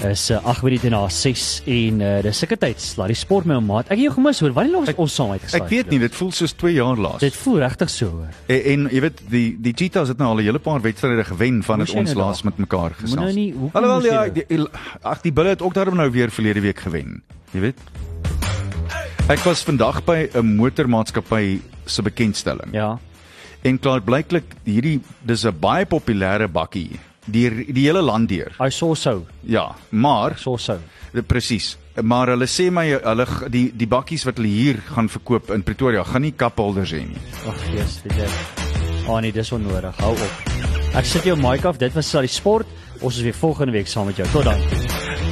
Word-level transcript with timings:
Is 0.00 0.30
uh, 0.32 0.38
8 0.48 0.62
minute 0.64 0.88
na 0.88 1.02
6 1.12 1.62
en 1.68 1.98
uh, 2.00 2.10
dis 2.24 2.38
seker 2.40 2.56
tyd. 2.56 2.80
Laat 2.96 3.10
die 3.12 3.16
sport 3.20 3.44
my 3.44 3.58
maat. 3.60 3.90
Ek 3.92 3.98
het 3.98 4.06
jou 4.06 4.12
gemis 4.14 4.38
hoor. 4.40 4.54
Wanneer 4.56 4.78
laas 4.78 4.94
ons 4.96 5.16
saam 5.18 5.34
uitgesaai? 5.34 5.58
Ek 5.60 5.68
weet 5.68 5.90
nie, 5.92 5.98
dit 6.00 6.14
voel 6.16 6.30
soos 6.32 6.54
2 6.56 6.72
jaar 6.72 6.96
laas. 6.96 7.18
Dit 7.20 7.36
voel 7.36 7.58
regtig 7.60 7.90
so 7.92 8.08
hoor. 8.14 8.30
En, 8.48 8.62
en 8.72 8.86
jy 8.94 9.02
weet 9.04 9.20
die 9.28 9.44
die 9.60 9.74
Cheetahs 9.76 10.08
het 10.14 10.22
nou 10.22 10.30
al 10.32 10.40
'n 10.40 10.46
hele 10.48 10.58
paar 10.58 10.80
wedstryde 10.80 11.24
gewen 11.28 11.60
van 11.62 11.84
dit 11.84 11.92
ons 11.92 12.14
nou 12.14 12.24
laas 12.24 12.40
met 12.48 12.56
mekaar 12.56 12.96
gesels. 12.96 13.16
Moet 13.16 13.24
nou 13.24 13.34
nie- 13.34 13.70
Alhoewel 13.72 14.04
ja, 14.08 14.24
nou? 14.24 14.32
die, 14.32 14.66
ag 15.02 15.20
die 15.20 15.32
Bulle 15.32 15.52
het 15.52 15.62
ook 15.62 15.74
daarom 15.74 15.96
nou 15.96 16.08
weer 16.10 16.30
verlede 16.30 16.60
week 16.60 16.80
gewen. 16.80 17.22
Jy 17.52 17.60
weet. 17.60 17.78
Ek 19.28 19.44
was 19.44 19.62
vandag 19.62 20.00
by 20.04 20.30
'n 20.34 20.56
motormaatskappy 20.56 21.60
se 21.84 22.02
bekendstelling. 22.02 22.72
Ja. 22.72 22.98
En 23.62 23.78
klaar 23.78 24.00
blyklik 24.00 24.44
hierdie 24.64 25.00
dis 25.22 25.44
'n 25.44 25.52
baie 25.60 25.84
populêre 25.84 26.48
bakkie 26.48 26.98
die 27.26 27.72
die 27.72 27.84
hele 27.86 28.02
land 28.02 28.28
deur. 28.28 28.52
I 28.60 28.70
saw 28.70 28.94
so. 28.94 29.26
Ja, 29.42 29.74
maar 29.90 30.38
Saw 30.38 30.58
so. 30.58 30.78
Eh, 31.12 31.22
Presies. 31.26 31.76
Maar 32.02 32.28
hulle 32.28 32.46
sê 32.46 32.70
my 32.72 32.86
hulle 33.02 33.26
die 33.50 33.72
die 33.76 33.86
bakkies 33.90 34.24
wat 34.24 34.36
hulle 34.38 34.48
hier 34.48 34.78
gaan 34.94 35.08
verkoop 35.08 35.50
in 35.50 35.62
Pretoria 35.62 36.04
gaan 36.04 36.22
nie 36.22 36.32
kapholders 36.32 36.92
hê 36.92 37.02
nie. 37.06 37.20
Ag 37.46 37.60
Jesus, 37.72 38.00
weet 38.04 38.16
jy. 38.22 38.28
Ah 39.06 39.16
oh, 39.16 39.20
nee, 39.20 39.32
dis 39.32 39.52
onnodig. 39.52 39.96
Hou 39.98 40.12
op. 40.12 40.48
Ek 40.94 41.04
sit 41.06 41.24
jou 41.24 41.36
mic 41.38 41.64
af. 41.64 41.78
Dit 41.78 41.92
was 41.94 42.14
al 42.14 42.26
die 42.26 42.32
sport. 42.32 42.66
Ons 43.00 43.16
is 43.16 43.22
weer 43.22 43.34
volgende 43.34 43.72
week 43.72 43.88
saam 43.88 44.06
met 44.06 44.16
jou. 44.16 44.28
Tot 44.32 44.44
dan. 44.44 44.60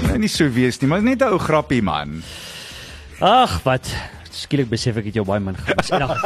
Nee, 0.09 0.19
nie 0.19 0.31
so 0.33 0.48
wees 0.50 0.78
nie, 0.81 0.89
maar 0.89 1.03
net 1.03 1.22
'n 1.22 1.33
ou 1.33 1.39
grappie 1.39 1.83
man. 1.83 2.22
Ag, 3.20 3.62
wat 3.64 3.89
skielik 4.39 4.69
besef 4.70 4.97
ek 5.00 5.08
het 5.11 5.19
jou 5.19 5.25
baie 5.28 5.41
min 5.42 5.56
gemis. 5.56 5.91
En 5.91 6.03
ag, 6.06 6.22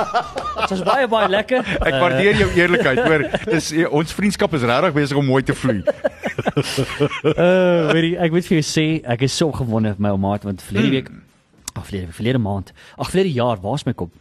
Dit 0.62 0.70
was 0.76 0.82
baie 0.86 1.08
baie 1.08 1.28
lekker. 1.32 1.64
Ek 1.80 1.96
waardeer 1.98 2.36
jou 2.42 2.48
eerlikheid, 2.58 3.00
hoor. 3.06 3.24
Dis 3.50 3.72
eh, 3.72 3.86
ons 3.88 4.12
vriendskap 4.14 4.52
is 4.54 4.62
regtig 4.68 4.94
besig 4.94 5.16
om 5.18 5.26
mooi 5.26 5.42
te 5.42 5.54
vloei. 5.56 5.80
Uh, 6.62 7.92
weet 7.92 8.04
jy, 8.04 8.10
ek 8.24 8.34
moet 8.34 8.46
vir 8.48 8.58
jou 8.60 8.64
sê, 8.66 8.86
ek 9.14 9.24
is 9.26 9.36
so 9.36 9.48
opgewonde 9.52 9.94
vir 9.96 10.04
my 10.06 10.12
ou 10.14 10.20
maat 10.20 10.44
want 10.46 10.62
verlede 10.64 10.90
week, 10.96 11.08
ag 11.74 11.86
verlede 11.88 12.12
verlede 12.16 12.40
maand, 12.42 12.72
ag 13.00 13.10
verlede 13.12 13.32
jaar, 13.36 13.60
waar's 13.62 13.84
my 13.88 13.94
kop? 13.96 14.12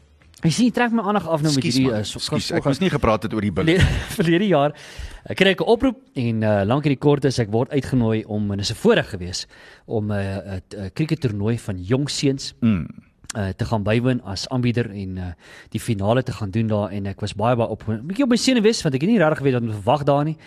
Jy 0.41 0.51
sien, 0.55 0.71
trek 0.73 0.93
my 0.97 1.03
aandag 1.05 1.27
af 1.29 1.43
nou 1.45 1.51
met 1.53 1.65
hierdie 1.67 1.85
uh, 1.93 1.99
Skus, 2.07 2.47
ek 2.57 2.65
moes 2.65 2.79
nie 2.81 2.89
gepraat 2.89 3.27
het 3.27 3.33
oor 3.37 3.45
die 3.45 3.51
bil. 3.53 3.75
verlede, 4.17 4.47
jaar 4.49 4.73
uh, 4.73 5.35
kry 5.37 5.53
ek 5.53 5.61
'n 5.61 5.69
oproep 5.69 5.99
en 6.17 6.41
uh, 6.41 6.55
lank 6.65 6.87
en 6.89 6.95
die 6.95 7.01
kort 7.01 7.27
is 7.29 7.37
ek 7.43 7.51
word 7.53 7.69
uitgenooi 7.75 8.23
om 8.25 8.49
en 8.51 8.57
dis 8.63 8.71
'n 8.73 8.79
voorreg 8.81 9.11
gewees 9.13 9.45
om 9.85 10.09
'n 10.09 10.17
uh, 10.17 10.57
'n 10.57 10.61
uh, 10.81 10.89
krieketoernooi 10.97 11.57
van 11.59 11.77
jong 11.77 12.09
seuns 12.09 12.53
Mm. 12.61 12.87
Uh, 13.37 13.49
te 13.55 13.65
gaan 13.65 13.83
bywoon 13.83 14.21
as 14.27 14.47
aanbieder 14.49 14.89
en 14.91 15.17
uh, 15.17 15.31
die 15.69 15.79
finale 15.79 16.23
te 16.23 16.31
gaan 16.31 16.51
doen 16.51 16.67
daar 16.67 16.91
en 16.91 17.05
ek 17.11 17.23
was 17.23 17.33
baie 17.37 17.55
baie 17.55 17.69
op 17.69 17.87
'n 17.87 18.01
bietjie 18.07 18.23
op 18.23 18.29
my 18.29 18.37
senuwees 18.37 18.81
want 18.83 18.95
ek 18.95 19.01
het 19.01 19.09
nie 19.09 19.19
regtig 19.19 19.37
geweet 19.37 19.53
wat 19.53 19.61
om 19.61 19.69
te 19.69 19.79
verwag 19.81 20.03
daar 20.03 20.23
nie. 20.25 20.37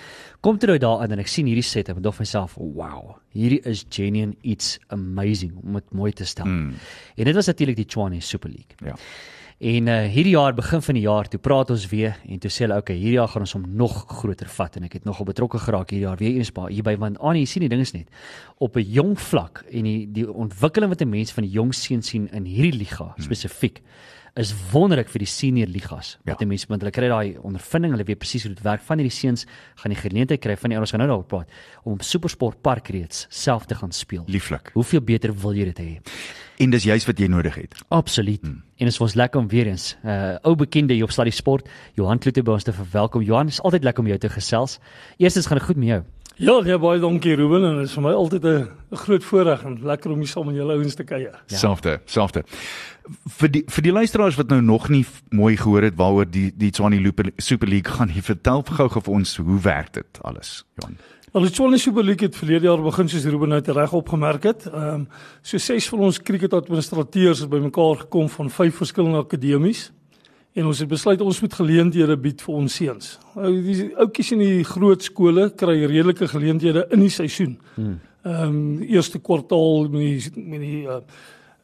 Kom 0.41 0.59
toe 0.59 0.69
nou 0.69 0.79
daar 0.79 1.05
in 1.05 1.13
en 1.13 1.19
ek 1.19 1.29
sien 1.29 1.47
hierdie 1.47 1.65
set 1.65 1.89
en 1.89 1.97
ek 1.97 2.03
dink 2.03 2.19
myself, 2.19 2.55
"Wow, 2.55 3.17
hierdie 3.33 3.61
is 3.65 3.85
genuine 3.89 4.37
iets 4.43 4.79
amazing 4.89 5.53
om 5.63 5.73
dit 5.73 5.93
mooi 5.93 6.13
te 6.13 6.25
stel." 6.25 6.47
Mm. 6.47 6.75
En 7.17 7.25
dit 7.25 7.35
was 7.35 7.47
natuurlik 7.47 7.77
die 7.77 7.87
Tshwane 7.87 8.21
Super 8.21 8.51
League. 8.51 8.77
Ja. 8.85 8.95
En 9.65 9.87
uh, 9.87 10.03
hierdie 10.13 10.35
jaar 10.35 10.53
begin 10.53 10.83
van 10.85 10.97
die 10.99 11.03
jaar 11.07 11.29
toe 11.29 11.39
praat 11.41 11.71
ons 11.73 11.87
weer 11.89 12.19
en 12.29 12.41
toe 12.43 12.51
sê 12.53 12.67
hulle 12.67 12.77
okay, 12.83 12.97
hierdie 13.01 13.17
jaar 13.17 13.31
gaan 13.33 13.47
ons 13.47 13.55
hom 13.57 13.63
nog 13.81 13.95
groter 14.11 14.51
vat. 14.53 14.75
En 14.77 14.85
ek 14.85 14.99
het 14.99 15.07
nogal 15.09 15.25
betrokke 15.31 15.61
geraak 15.63 15.95
hierdie 15.95 16.05
jaar. 16.05 16.19
Weer 16.21 16.37
eens 16.37 16.51
by 16.53 16.67
hierby 16.69 16.93
want 17.01 17.17
aan 17.17 17.39
jy 17.39 17.47
sien 17.49 17.65
die 17.65 17.71
ding 17.73 17.81
is 17.81 17.95
net 17.97 18.11
op 18.61 18.77
'n 18.77 18.85
jong 18.85 19.15
vlak 19.17 19.65
en 19.73 19.89
die 19.89 20.05
die 20.13 20.27
ontwikkeling 20.29 20.93
wat 20.93 21.01
'n 21.01 21.09
mens 21.09 21.33
van 21.33 21.49
die 21.49 21.53
jong 21.57 21.73
seun 21.73 22.03
sien 22.03 22.29
in 22.33 22.45
hierdie 22.45 22.77
liga 22.77 23.15
spesifiek 23.17 23.81
is 24.35 24.51
wonderlik 24.73 25.09
vir 25.13 25.23
die 25.23 25.31
senior 25.31 25.69
ligas. 25.71 26.19
Wat 26.25 26.41
Ja. 26.41 26.45
'n 26.45 26.49
mens 26.49 26.67
want 26.67 26.81
hulle 26.83 26.91
kry 26.91 27.09
daai 27.09 27.39
ondervinding, 27.39 27.93
hulle 27.93 28.05
weet 28.05 28.19
presies 28.19 28.43
hoe 28.43 28.55
dit 28.55 28.63
werk. 28.63 28.81
Van 28.83 28.99
hierdie 28.99 29.17
seuns 29.17 29.47
gaan 29.77 29.93
die 29.93 30.01
geleentheid 30.01 30.41
kry 30.41 30.57
van 30.57 30.71
die 30.71 30.77
ouens 30.77 30.91
gaan 30.91 31.01
nou 31.01 31.09
daaroor 31.09 31.27
praat 31.27 31.49
om 31.85 31.93
op 31.93 32.03
Supersport 32.03 32.61
Park 32.63 32.89
reeds 32.89 33.27
self 33.31 33.67
te 33.67 33.75
gaan 33.75 33.93
speel. 33.93 34.25
Lieflik. 34.27 34.71
Hoeveel 34.73 35.01
beter 35.01 35.33
wil 35.33 35.53
jy 35.55 35.65
dit 35.65 35.79
hê? 35.79 36.01
En 36.59 36.71
dis 36.71 36.83
juist 36.83 37.07
wat 37.07 37.19
jy 37.19 37.27
nodig 37.27 37.55
het. 37.55 37.75
Absoluut. 37.89 38.41
Hmm. 38.41 38.63
En 38.77 38.87
dit 38.87 39.01
ons 39.01 39.15
lekker 39.15 39.41
om 39.41 39.49
weer 39.49 39.67
eens 39.67 39.97
'n 40.03 40.09
uh, 40.09 40.37
ou 40.43 40.55
bekende 40.57 40.95
hier 40.95 41.05
op 41.05 41.11
Sluddy 41.11 41.31
Sport, 41.31 41.69
Johan 41.95 42.19
Kloete 42.19 42.43
by 42.43 42.51
ons 42.51 42.63
te 42.63 42.73
verwelkom. 42.73 43.23
Johan, 43.23 43.47
is 43.47 43.63
altyd 43.63 43.85
lekker 43.85 44.03
om 44.03 44.09
jou 44.09 44.19
te 44.19 44.29
gesels. 44.29 44.79
Eerstens 45.17 45.47
gaan 45.47 45.59
dit 45.59 45.67
goed 45.67 45.77
met 45.77 45.89
jou. 45.89 46.03
Ja, 46.43 46.57
nee, 46.67 46.75
baie 46.83 46.99
dankie 46.99 47.37
Ruben 47.39 47.63
en 47.63 47.77
dit 47.79 47.87
is 47.87 47.93
vir 47.95 48.03
my 48.03 48.13
altyd 48.13 48.45
'n 48.45 48.69
groot 48.91 49.25
voorreg 49.25 49.63
en 49.65 49.79
lekker 49.83 50.11
om 50.11 50.19
hier 50.19 50.27
saam 50.27 50.47
met 50.47 50.57
julle 50.57 50.73
ouens 50.75 50.95
te 50.95 51.05
kuier. 51.05 51.31
Ja. 51.47 51.57
Selfde, 51.57 52.01
selfde. 52.05 52.43
Vir 53.39 53.49
die 53.49 53.63
vir 53.67 53.83
die 53.83 53.93
luisteraars 53.93 54.37
wat 54.37 54.49
nou 54.49 54.61
nog 54.61 54.89
nie 54.89 55.07
mooi 55.31 55.57
gehoor 55.57 55.83
het 55.83 55.95
waaroor 55.95 56.27
die 56.31 56.53
die 56.57 56.71
Tshwane 56.71 57.01
Luper- 57.01 57.33
Super 57.37 57.69
League 57.69 57.93
gaan, 57.93 58.09
jy 58.09 58.23
vertel 58.35 58.63
gou-gou 58.63 59.01
vir 59.03 59.15
ons 59.15 59.37
hoe 59.37 59.61
werk 59.61 59.93
dit 59.93 60.19
alles, 60.23 60.65
Johan. 60.75 60.97
Al 61.33 61.43
die 61.43 61.55
Swansea 61.55 61.79
Super 61.79 62.05
League 62.05 62.27
het 62.27 62.37
verlede 62.37 62.67
jaar 62.67 62.83
begin 62.83 63.09
soos 63.09 63.25
Ruben 63.25 63.49
nou 63.49 63.61
reg 63.61 63.93
opgemerk 63.93 64.43
het. 64.43 64.67
Ehm 64.67 64.95
um, 64.95 65.09
so 65.43 65.59
ses 65.59 65.89
van 65.89 65.99
ons 65.99 66.19
cricketadministrateurs 66.19 67.41
het 67.41 67.49
bymekaar 67.49 67.97
gekom 67.97 68.29
van 68.29 68.51
vyf 68.51 68.75
verskillende 68.77 69.19
akademies 69.19 69.93
en 70.55 70.71
ons 70.71 70.79
het 70.79 70.89
besluit 70.89 71.21
ons 71.21 71.41
moet 71.43 71.55
geleenthede 71.59 72.17
bied 72.21 72.43
vir 72.47 72.55
ons 72.55 72.81
seuns. 72.81 73.15
Nou 73.35 73.53
die 73.65 73.91
ouetjies 73.99 74.33
in 74.37 74.43
die 74.45 74.65
groot 74.69 75.03
skole 75.03 75.49
kry 75.59 75.81
redelike 75.83 76.29
geleenthede 76.31 76.87
in 76.95 77.03
die 77.05 77.13
seisoen. 77.13 77.57
Ehm 77.77 77.97
um, 78.25 78.83
eerste 78.83 79.19
kwartaal 79.21 79.89
met 79.93 80.01
die 80.01 80.45
met 80.45 80.63
die 80.63 80.85
uh, 80.89 81.01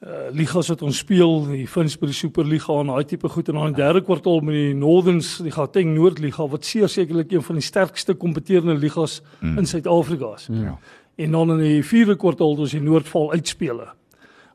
uh 0.00 0.26
ligas 0.36 0.68
wat 0.72 0.82
ons 0.82 0.98
speel, 1.04 1.46
die 1.48 1.66
Finsbury 1.68 2.12
Superliga 2.12 2.80
en 2.80 2.90
daai 2.92 3.04
tipe 3.08 3.28
goed 3.28 3.48
en 3.48 3.60
dan 3.60 3.70
in 3.70 3.76
die 3.76 3.82
derde 3.82 4.02
kwartaal 4.04 4.42
met 4.44 4.58
die 4.58 4.74
Northerns, 4.74 5.36
die 5.44 5.54
Gauteng 5.54 5.94
Noordliga 5.94 6.48
wat 6.50 6.64
seker 6.64 6.88
sekerlik 6.88 7.32
een 7.32 7.46
van 7.46 7.60
die 7.60 7.64
sterkste 7.64 8.14
kompeterende 8.14 8.76
ligas 8.80 9.20
mm. 9.40 9.56
in 9.58 9.66
Suid-Afrika 9.66 10.34
is. 10.34 10.48
Ja. 10.50 10.76
En 11.16 11.30
dan 11.30 11.50
in 11.56 11.64
die 11.64 11.84
vierde 11.84 12.16
kwartaal 12.16 12.56
het 12.56 12.66
ons 12.66 12.76
die 12.76 12.82
Noordval 12.82 13.32
uitspele. 13.32 13.88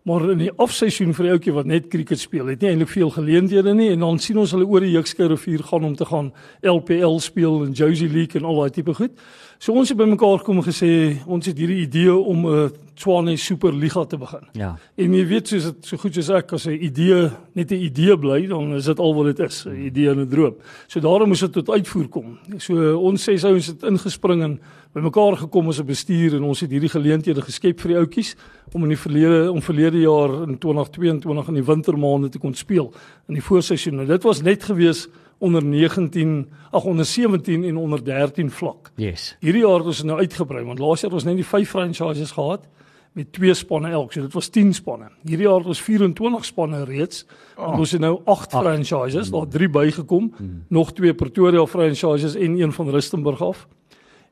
Maar 0.06 0.28
in 0.36 0.38
die 0.38 0.52
afseisoen 0.62 1.16
vir 1.18 1.26
die 1.26 1.32
ouetjie 1.34 1.52
wat 1.56 1.66
net 1.66 1.88
cricket 1.90 2.20
speel, 2.22 2.52
het 2.52 2.62
nie 2.62 2.70
eintlik 2.70 2.92
veel 2.92 3.10
geleenthede 3.10 3.72
nie 3.74 3.88
en 3.96 4.04
dan 4.06 4.20
sien 4.22 4.38
ons 4.38 4.52
hulle 4.54 4.68
oor 4.70 4.86
die 4.86 4.92
Jukskei 4.94 5.26
rivier 5.32 5.64
gaan 5.66 5.88
om 5.88 5.96
te 5.98 6.06
gaan 6.06 6.28
LPL 6.62 7.18
speel 7.26 7.64
en 7.66 7.72
Josie 7.74 8.12
League 8.12 8.38
en 8.38 8.46
al 8.46 8.60
daai 8.62 8.76
tipe 8.76 8.94
goed. 8.94 9.16
So 9.58 9.74
ons 9.74 9.90
het 9.90 9.98
bymekaar 9.98 10.44
gekom 10.44 10.60
en 10.62 10.68
gesê 10.68 10.92
ons 11.26 11.50
het 11.50 11.58
hierdie 11.58 11.82
idee 11.88 12.14
om 12.14 12.46
'n 12.46 12.72
Swane 12.96 13.36
Superliga 13.38 14.06
te 14.06 14.18
begin. 14.18 14.46
Ja. 14.54 14.78
En 14.96 15.14
jy 15.14 15.26
weet 15.28 15.48
soos 15.48 15.64
dit 15.64 15.86
so 15.86 15.98
goed 15.98 16.14
soos 16.14 16.30
ek 16.30 16.54
as 16.54 16.68
'n 16.68 16.78
idee 16.80 17.32
net 17.54 17.72
'n 17.72 17.82
idee 17.82 18.18
bly, 18.18 18.48
dan 18.48 18.74
is 18.76 18.86
dit 18.86 19.00
al 19.00 19.14
wat 19.16 19.36
dit 19.36 19.40
is, 19.40 19.66
'n 19.66 19.86
idee 19.86 20.10
en 20.10 20.20
'n 20.20 20.30
droom. 20.30 20.56
So 20.88 21.00
daarom 21.00 21.28
moes 21.28 21.40
dit 21.40 21.52
tot 21.52 21.70
uitvoer 21.70 22.08
kom. 22.08 22.38
So 22.58 23.00
ons 23.00 23.24
ses 23.24 23.44
ouens 23.44 23.68
het 23.68 23.84
ingespring 23.84 24.44
en 24.44 24.60
bymekaar 24.96 25.36
gekom 25.38 25.68
as 25.68 25.80
'n 25.80 25.86
bestuur 25.86 26.36
en 26.36 26.44
ons 26.44 26.60
het 26.60 26.72
hierdie 26.72 26.90
geleenthede 26.90 27.42
geskep 27.42 27.80
vir 27.80 27.90
die 27.92 27.98
ouetjies 27.98 28.36
om 28.74 28.84
in 28.84 28.90
die 28.90 28.98
verlede 28.98 29.52
om 29.52 29.62
verlede 29.62 30.00
jaar 30.00 30.48
in 30.48 30.58
2022 30.58 31.48
in 31.48 31.54
die 31.54 31.64
wintermaande 31.64 32.30
te 32.30 32.40
kon 32.40 32.54
speel 32.54 32.94
in 33.28 33.34
die 33.34 33.44
voorseisoen. 33.44 34.00
En 34.00 34.08
dit 34.08 34.24
was 34.24 34.42
net 34.42 34.64
gewees 34.64 35.08
onder 35.38 35.64
19, 35.64 36.48
ag 36.72 36.84
onder 36.84 37.06
17 37.06 37.64
en 37.64 37.78
onder 37.78 38.04
13 38.04 38.52
vlak. 38.52 38.92
Yes. 38.96 39.36
Hierdie 39.40 39.62
jaar 39.62 39.78
het 39.78 39.88
ons 39.88 40.04
nou 40.04 40.20
uitgebrei 40.20 40.64
want 40.64 40.80
laas 40.80 41.02
jaar 41.02 41.12
het 41.12 41.20
ons 41.20 41.24
net 41.24 41.36
die 41.36 41.46
5 41.46 41.70
franchises 41.70 42.32
gehad 42.32 42.68
met 43.12 43.32
twee 43.34 43.54
spanne 43.54 43.90
elk. 43.90 44.14
So 44.14 44.22
dit 44.22 44.34
was 44.34 44.48
10 44.48 44.74
spanne. 44.74 45.10
Hierdie 45.24 45.48
jaar 45.48 45.60
het 45.60 45.68
ons 45.68 45.82
24 45.82 46.46
spanne 46.46 46.84
reeds. 46.84 47.26
Oh. 47.58 47.78
Ons 47.80 47.92
het 47.92 48.02
nou 48.02 48.22
8 48.26 48.52
franchises, 48.52 49.30
daar 49.32 49.48
3 49.48 49.70
bygekom. 49.70 50.34
Mm. 50.38 50.64
Nog 50.68 50.94
twee 50.94 51.14
Pretoria 51.14 51.66
franchises 51.66 52.36
en 52.36 52.60
een 52.60 52.72
van 52.72 52.90
Rustenburg 52.90 53.42
af. 53.42 53.68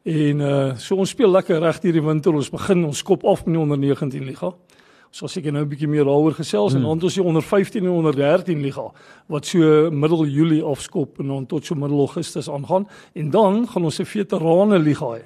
En 0.04 0.40
uh 0.40 0.76
so 0.76 1.00
ons 1.00 1.10
speel 1.10 1.32
lekker 1.32 1.62
reg 1.64 1.80
hierdie 1.82 2.04
winter. 2.04 2.36
Ons 2.36 2.52
begin 2.52 2.84
ons 2.86 3.04
kop 3.08 3.24
af 3.24 3.46
met 3.46 3.56
die 3.56 3.62
onder 3.62 3.80
19 3.80 4.26
liga. 4.28 4.52
Ons 5.14 5.22
sal 5.22 5.30
seker 5.32 5.54
nou 5.54 5.64
'n 5.64 5.70
bietjie 5.70 5.88
meer 5.88 6.04
daaroor 6.04 6.34
gesels 6.34 6.74
mm. 6.74 6.78
en 6.78 6.84
dan 6.84 7.04
ons 7.04 7.14
die 7.14 7.24
onder 7.24 7.42
15 7.42 7.86
en 7.86 7.92
onder 7.92 8.16
13 8.16 8.62
liga 8.62 8.92
wat 9.28 9.46
so 9.46 9.92
middel 9.92 10.26
Julie 10.26 10.64
afskop 10.64 11.20
en 11.20 11.28
dan 11.28 11.46
tot 11.46 11.66
so 11.66 11.76
middel 11.76 12.00
Augustus 12.00 12.50
aangaan 12.50 12.88
en 13.14 13.30
dan 13.30 13.68
gaan 13.68 13.84
ons 13.84 14.00
'n 14.00 14.06
veterane 14.06 14.80
liga 14.80 15.06
hê 15.06 15.24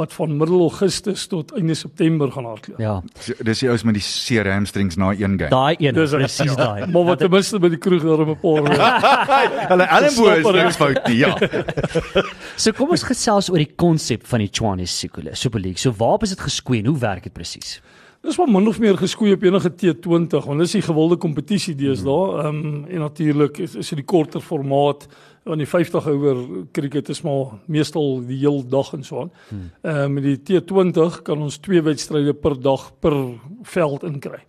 wat 0.00 0.14
van 0.16 0.36
middel 0.40 0.62
Augustus 0.64 1.26
tot 1.30 1.52
einde 1.58 1.74
September 1.74 2.32
gaan 2.32 2.48
hardloop. 2.48 2.80
Ja. 2.80 2.96
Dis 3.44 3.62
die 3.62 3.68
ouens 3.68 3.84
met 3.86 3.98
die 3.98 4.04
seer 4.04 4.48
hamstrings 4.48 4.96
na 5.00 5.12
een 5.12 5.36
game. 5.38 5.50
Daai 5.52 5.76
een, 5.78 5.94
presies 5.94 6.54
ja. 6.54 6.58
daai. 6.58 6.86
Maar 6.92 7.04
wat 7.12 7.22
ten 7.22 7.30
minste 7.30 7.60
by 7.62 7.70
die 7.72 7.80
kroeg 7.80 8.04
daar 8.06 8.24
'n 8.24 8.38
paar 8.40 8.68
Hulle 9.72 9.86
elmboë 9.98 10.36
is 10.40 10.50
niks 10.56 10.80
fout 10.80 11.06
nie. 11.08 11.20
Ja. 11.22 11.36
So 12.62 12.72
kom 12.76 12.90
ons 12.90 13.04
gesels 13.06 13.48
oor 13.50 13.60
die 13.62 13.72
konsep 13.76 14.26
van 14.26 14.42
die 14.42 14.50
Tshwane 14.50 14.86
Super 14.86 15.30
Super 15.32 15.60
League. 15.60 15.78
So 15.78 15.92
waarop 15.96 16.22
is 16.26 16.34
dit 16.34 16.40
geskoei 16.40 16.78
en 16.80 16.92
hoe 16.92 16.98
werk 16.98 17.22
dit 17.28 17.32
presies? 17.32 17.80
Dis 18.20 18.36
maar 18.36 18.50
min 18.52 18.68
of 18.68 18.78
meer 18.78 18.98
geskoei 19.00 19.32
op 19.32 19.42
enige 19.42 19.70
T20 19.72 20.44
want 20.44 20.60
dis 20.60 20.74
die 20.76 20.84
gewilde 20.84 21.16
kompetisie 21.16 21.74
deesdae. 21.74 22.42
Ehm 22.42 22.58
um, 22.64 22.84
en 22.84 23.00
natuurlik 23.06 23.58
is, 23.58 23.74
is 23.74 23.88
dit 23.88 24.02
die 24.02 24.04
korter 24.04 24.40
formaat 24.44 25.06
aan 25.50 25.58
die 25.58 25.68
50 25.68 26.06
oor 26.06 26.46
cricket 26.72 27.08
is 27.08 27.22
maar 27.22 27.58
meestal 27.66 28.20
die 28.26 28.38
heel 28.38 28.62
dag 28.68 28.92
en 28.92 29.04
so 29.04 29.20
aan. 29.20 29.32
Ehm 29.50 29.58
hmm. 29.58 30.00
uh, 30.00 30.06
met 30.06 30.22
die 30.22 30.62
T20 30.62 31.22
kan 31.22 31.42
ons 31.42 31.58
twee 31.58 31.82
wedstryde 31.82 32.34
per 32.34 32.60
dag 32.60 32.92
per 32.98 33.16
veld 33.62 34.04
inkry. 34.04 34.44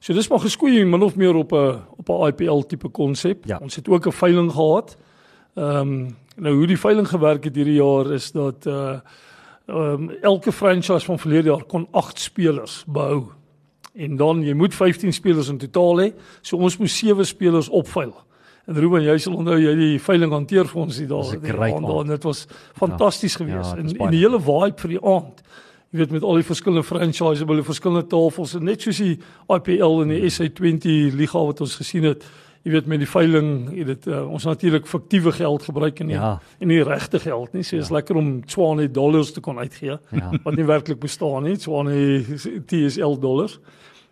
So 0.00 0.14
dis 0.16 0.28
maar 0.28 0.40
geskoei 0.40 0.84
min 0.84 1.02
of 1.02 1.16
meer 1.16 1.34
op 1.34 1.52
'n 1.52 1.80
op 1.96 2.08
'n 2.08 2.26
IPL 2.26 2.60
tipe 2.66 2.88
konsep. 2.88 3.44
Ja. 3.44 3.58
Ons 3.62 3.76
het 3.76 3.88
ook 3.88 4.06
'n 4.06 4.12
veiling 4.12 4.52
gehad. 4.52 4.96
Ehm 5.54 5.76
um, 5.76 6.16
nou 6.36 6.54
hoe 6.54 6.66
die 6.66 6.78
veiling 6.78 7.08
gewerk 7.08 7.44
het 7.44 7.54
hierdie 7.54 7.82
jaar 7.82 8.12
is 8.12 8.32
dat 8.32 8.66
uh 8.66 8.98
ehm 9.66 9.78
um, 9.78 10.10
elke 10.10 10.52
franchise 10.52 11.04
van 11.04 11.18
verlede 11.18 11.48
jaar 11.48 11.64
kon 11.64 11.88
8 11.90 12.18
spelers 12.18 12.84
behou. 12.86 13.24
En 13.94 14.16
dan 14.16 14.42
jy 14.42 14.52
moet 14.52 14.74
15 14.74 15.12
spelers 15.12 15.48
in 15.48 15.58
totaal 15.58 16.00
hê. 16.00 16.12
So 16.40 16.56
ons 16.56 16.76
moes 16.76 16.98
7 16.98 17.26
spelers 17.26 17.68
opveil. 17.68 18.14
En 18.70 18.76
Ruben, 18.78 19.02
jy 19.02 19.16
sal 19.18 19.34
onthou 19.34 19.56
jy 19.58 19.72
die 19.74 19.96
veiling 19.98 20.30
hanteer 20.32 20.68
vir 20.70 20.82
ons 20.84 20.96
die 21.00 21.06
Was 21.10 21.32
dae. 21.32 21.36
een 21.40 21.42
die 21.42 21.52
great 21.56 21.88
en 22.04 22.12
dit 22.12 22.26
was 22.28 22.44
fantasties 22.78 23.34
Ja, 23.34 23.44
geweest. 23.44 23.70
het 23.74 23.78
en, 23.82 23.88
was 23.98 24.06
en 24.06 24.10
die 24.14 24.20
hele 24.22 24.38
vibe 24.40 24.78
vir 24.84 24.92
die 24.94 25.00
aand. 25.02 25.42
Jy 25.90 25.98
weet 25.98 26.12
met 26.14 26.22
al 26.22 26.38
die 26.38 26.46
verskillende 26.46 26.84
franchises, 26.86 27.42
hulle 27.42 27.64
verskillende 27.66 28.06
tafels 28.06 28.54
en 28.54 28.64
net 28.64 28.80
soos 28.86 29.00
die 29.02 29.16
IPL 29.50 30.02
en 30.04 30.08
die 30.14 30.22
SA20 30.30 31.16
liga 31.18 31.42
wat 31.48 31.60
ons 31.66 31.74
gesien 31.80 32.04
het. 32.06 32.22
Jy 32.62 32.70
weet 32.76 32.86
met 32.86 33.00
die 33.00 33.08
veiling, 33.08 33.50
jy 33.74 33.84
weet 33.88 34.06
uh, 34.06 34.20
ons 34.30 34.44
natuurlik 34.44 34.86
fiktiewe 34.86 35.32
geld 35.32 35.62
gebruik 35.66 36.00
en 36.00 36.06
nie, 36.06 36.14
Ja. 36.14 36.38
en 36.60 36.68
nie 36.68 36.82
regte 36.84 37.18
geld 37.18 37.52
nie. 37.54 37.62
So 37.64 37.76
is 37.76 37.90
lekker 37.90 38.16
om 38.16 38.44
200 38.46 38.94
dollars 38.94 39.32
te 39.32 39.40
kon 39.40 39.58
uitgee 39.58 39.96
Ja. 40.12 40.30
wat 40.44 40.54
nie 40.56 40.64
werklik 40.68 41.00
bestaan 41.00 41.42
nie, 41.42 41.56
200 41.56 42.66
TSL 42.68 43.18
dollars. 43.18 43.58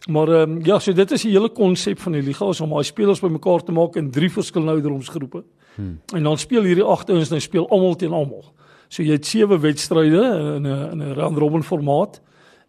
Maar 0.07 0.29
ehm 0.29 0.51
um, 0.51 0.65
ja, 0.65 0.79
so 0.79 0.93
dit 0.93 1.11
is 1.11 1.23
die 1.23 1.33
hele 1.33 1.51
konsep 1.51 1.99
van 2.01 2.13
die 2.13 2.23
liga 2.23 2.49
is 2.49 2.61
om 2.61 2.71
daai 2.71 2.85
spelers 2.85 3.21
bymekaar 3.21 3.63
te 3.65 3.73
maak 3.73 3.97
in 3.97 4.11
drie 4.11 4.31
verskillende 4.31 4.73
ouderdomsgroepe. 4.73 5.43
Hmm. 5.75 6.01
En 6.15 6.23
dan 6.23 6.39
speel 6.39 6.63
hierdie 6.63 6.85
agt 6.85 7.11
ouens 7.11 7.29
nou 7.29 7.41
speel 7.41 7.69
almal 7.69 7.97
teen 7.97 8.13
almal. 8.13 8.45
So 8.89 9.03
jy 9.03 9.19
het 9.19 9.27
sewe 9.27 9.59
wedstryde 9.59 10.23
in 10.57 10.67
'n 10.67 10.91
in 10.93 11.03
'n 11.03 11.15
round 11.15 11.39
robin 11.39 11.63
formaat 11.63 12.21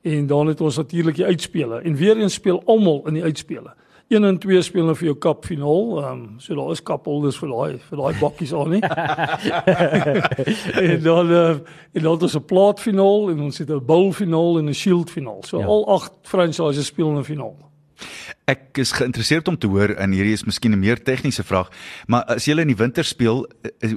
en 0.01 0.27
dan 0.27 0.47
het 0.47 0.61
ons 0.61 0.77
natuurlik 0.77 1.15
die 1.15 1.25
uitspele 1.25 1.81
en 1.81 1.95
weer 1.95 2.17
eens 2.17 2.33
speel 2.33 2.63
almal 2.65 3.07
in 3.07 3.13
die 3.13 3.23
uitspele. 3.23 3.73
1 4.09 4.23
en 4.25 4.37
2 4.37 4.61
speel 4.61 4.85
nou 4.85 4.95
vir 4.97 5.05
jou 5.11 5.17
cup 5.17 5.45
finaal. 5.45 5.99
Ehm 6.01 6.11
um, 6.11 6.39
so 6.41 6.55
daar 6.55 6.71
is 6.71 6.81
cup 6.83 7.05
holders 7.05 7.37
vir 7.37 7.49
daai 7.49 7.77
vir 7.89 7.97
daai 7.97 8.19
bakkies 8.19 8.53
aan 8.53 8.69
nie. 8.69 8.81
en 10.93 11.03
dan 11.03 11.31
uh, 11.31 11.49
en 11.93 12.01
dan 12.01 12.11
het 12.11 12.23
ons 12.23 12.35
'n 12.35 12.45
plaat 12.45 12.79
finaal 12.79 13.29
en 13.29 13.41
ons 13.41 13.57
het 13.57 13.69
'n 13.69 13.85
bowl 13.85 14.11
finaal 14.11 14.57
en 14.57 14.69
'n 14.69 14.73
shield 14.73 15.09
finaal. 15.11 15.43
So 15.43 15.57
Ja. 15.57 15.63
ja. 15.63 15.69
al 15.69 15.87
8 15.87 16.11
franchises 16.21 16.85
speel 16.85 17.09
in 17.09 17.17
'n 17.17 17.23
finaal. 17.23 17.68
Ek 18.45 18.77
is 18.77 18.91
geïnteresseerd 18.91 19.47
om 19.47 19.57
te 19.57 19.67
hoor 19.67 19.89
en 19.89 20.11
hierdie 20.11 20.33
is 20.33 20.45
miskien 20.45 20.71
'n 20.73 20.79
meer 20.79 21.03
tegniese 21.03 21.43
vraag, 21.43 21.69
maar 22.07 22.23
as 22.23 22.45
jy 22.45 22.57
in 22.59 22.67
die 22.67 22.75
winter 22.75 23.03
speel, 23.03 23.45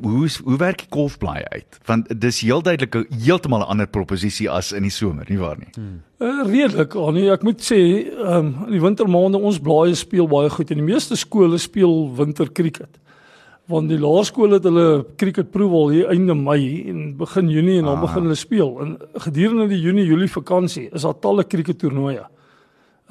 hoe 0.03 0.29
hoe 0.45 0.57
werk 0.59 0.79
die 0.79 0.91
golfblaai 0.91 1.45
uit? 1.45 1.79
Want 1.87 2.21
dis 2.21 2.41
heel 2.41 2.63
duidelik 2.63 2.95
'n 2.95 3.07
heeltemal 3.25 3.61
'n 3.61 3.69
ander 3.69 3.87
proposisie 3.87 4.51
as 4.51 4.73
in 4.73 4.83
die 4.83 4.91
somer, 4.91 5.27
nie 5.29 5.39
waar 5.39 5.57
nie? 5.59 5.69
Hmm. 5.75 6.03
Uh, 6.21 6.47
redelik, 6.47 6.95
Annie, 6.95 7.31
ek 7.33 7.43
moet 7.43 7.61
sê, 7.61 8.07
ehm 8.07 8.37
um, 8.37 8.71
die 8.71 8.81
wintermaande 8.81 9.39
ons 9.39 9.59
blaaie 9.59 9.95
speel 9.95 10.29
baie 10.29 10.51
goed 10.51 10.71
en 10.71 10.77
die 10.77 10.93
meeste 10.95 11.17
skole 11.17 11.59
speel 11.59 12.15
winterkriket. 12.17 12.99
Want 13.67 13.89
die 13.89 13.99
laerskole 13.99 14.55
het 14.55 14.65
hulle 14.65 15.07
cricketproef 15.17 15.73
al 15.73 15.91
hier 15.91 16.09
einde 16.09 16.35
Mei 16.35 16.89
en 16.91 17.17
begin 17.17 17.49
Junie 17.49 17.79
en 17.79 17.85
dan 17.85 17.97
Ah. 17.97 18.01
begin 18.01 18.23
hulle 18.23 18.35
speel. 18.35 18.81
En 18.81 18.99
gedurende 19.15 19.69
die 19.69 19.81
Junie 19.81 20.05
Julie 20.05 20.29
vakansie 20.31 20.89
is 20.93 21.03
daar 21.03 21.19
talle 21.19 21.45
crickettoernooie. 21.47 22.27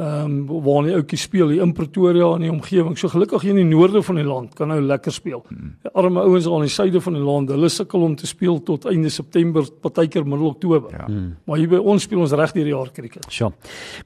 Ehm 0.02 0.50
um, 0.50 0.64
waar 0.66 0.86
die 0.88 0.94
ouetjies 0.98 1.22
speel 1.28 1.52
hier 1.54 1.62
in 1.62 1.74
Pretoria 1.78 2.32
en 2.34 2.42
die 2.42 2.50
omgewing. 2.50 2.96
So 2.98 3.12
gelukkig 3.12 3.44
hier 3.46 3.54
in 3.54 3.60
die 3.62 3.76
noorde 3.76 4.02
van 4.02 4.18
die 4.18 4.26
land 4.26 4.56
kan 4.58 4.72
nou 4.72 4.80
lekker 4.82 5.14
speel. 5.14 5.44
Die 5.50 5.92
arme 5.94 6.24
ouens 6.24 6.48
al 6.50 6.56
aan 6.56 6.66
die 6.66 6.74
suide 6.74 7.02
van 7.06 7.14
die 7.14 7.22
land, 7.22 7.52
hulle 7.54 7.70
sukkel 7.70 8.02
om 8.08 8.16
te 8.18 8.26
speel 8.26 8.58
tot 8.66 8.88
einde 8.90 9.12
September, 9.14 9.68
partykeer 9.82 10.26
middel 10.26 10.48
Oktober. 10.48 10.90
Ja. 10.96 11.06
Maar 11.46 11.62
hier 11.62 11.70
by 11.76 11.82
ons 11.94 12.08
speel 12.08 12.24
ons 12.24 12.34
reg 12.34 12.56
deur 12.56 12.66
die 12.66 12.74
jaar 12.74 12.90
cricket. 12.96 13.28
Sjoe. 13.30 13.52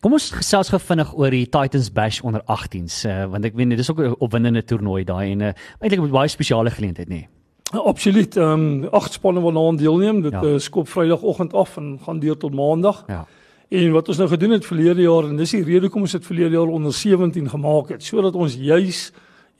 Kom 0.03 0.17
ons 0.17 0.27
gesels 0.35 0.73
gou 0.73 0.81
vinnig 0.83 1.13
oor 1.15 1.31
die 1.31 1.45
Titans 1.45 1.87
Bash 1.95 2.19
onder 2.27 2.43
18s, 2.43 2.99
uh, 3.07 3.15
want 3.31 3.47
ek 3.47 3.55
weet 3.55 3.77
dis 3.77 3.91
ook 3.91 4.03
'n 4.03 4.19
opwindende 4.19 4.65
toernooi 4.65 5.05
daai 5.05 5.31
en 5.31 5.41
uh, 5.41 5.53
eintlik 5.79 6.01
'n 6.01 6.11
baie 6.11 6.27
spesiale 6.27 6.75
geleentheid, 6.75 7.07
nê. 7.07 7.27
Ja, 7.71 7.79
Absoluut. 7.79 8.35
Ehm 8.35 8.51
um, 8.51 8.87
agt 8.91 9.13
spanne 9.13 9.39
wat 9.39 9.53
daaraan 9.53 9.75
deelneem. 9.75 10.21
Dit 10.21 10.31
ja. 10.31 10.43
uh, 10.43 10.59
skop 10.59 10.87
Vrydagoggend 10.87 11.53
af 11.53 11.77
en 11.77 11.99
gaan 12.03 12.19
deur 12.19 12.37
tot 12.37 12.53
Maandag. 12.53 13.03
Ja. 13.07 13.25
En 13.69 13.91
wat 13.95 14.09
ons 14.11 14.19
nou 14.21 14.27
gedoen 14.29 14.55
het 14.55 14.65
verlede 14.65 15.01
jaar 15.01 15.29
en 15.29 15.39
dis 15.39 15.55
die 15.57 15.63
rede 15.65 15.87
hoekom 15.87 16.05
ons 16.05 16.17
dit 16.17 16.25
verlede 16.25 16.57
jaar 16.57 16.71
onder 16.71 16.93
17 16.93 17.49
gemaak 17.49 17.95
het, 17.95 18.03
sodat 18.03 18.35
ons 18.37 18.57
juis 18.61 19.07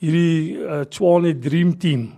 hierdie 0.02 0.60
uh, 0.60 0.84
Tshwane 0.90 1.32
Dream 1.42 1.72
Team, 1.78 2.10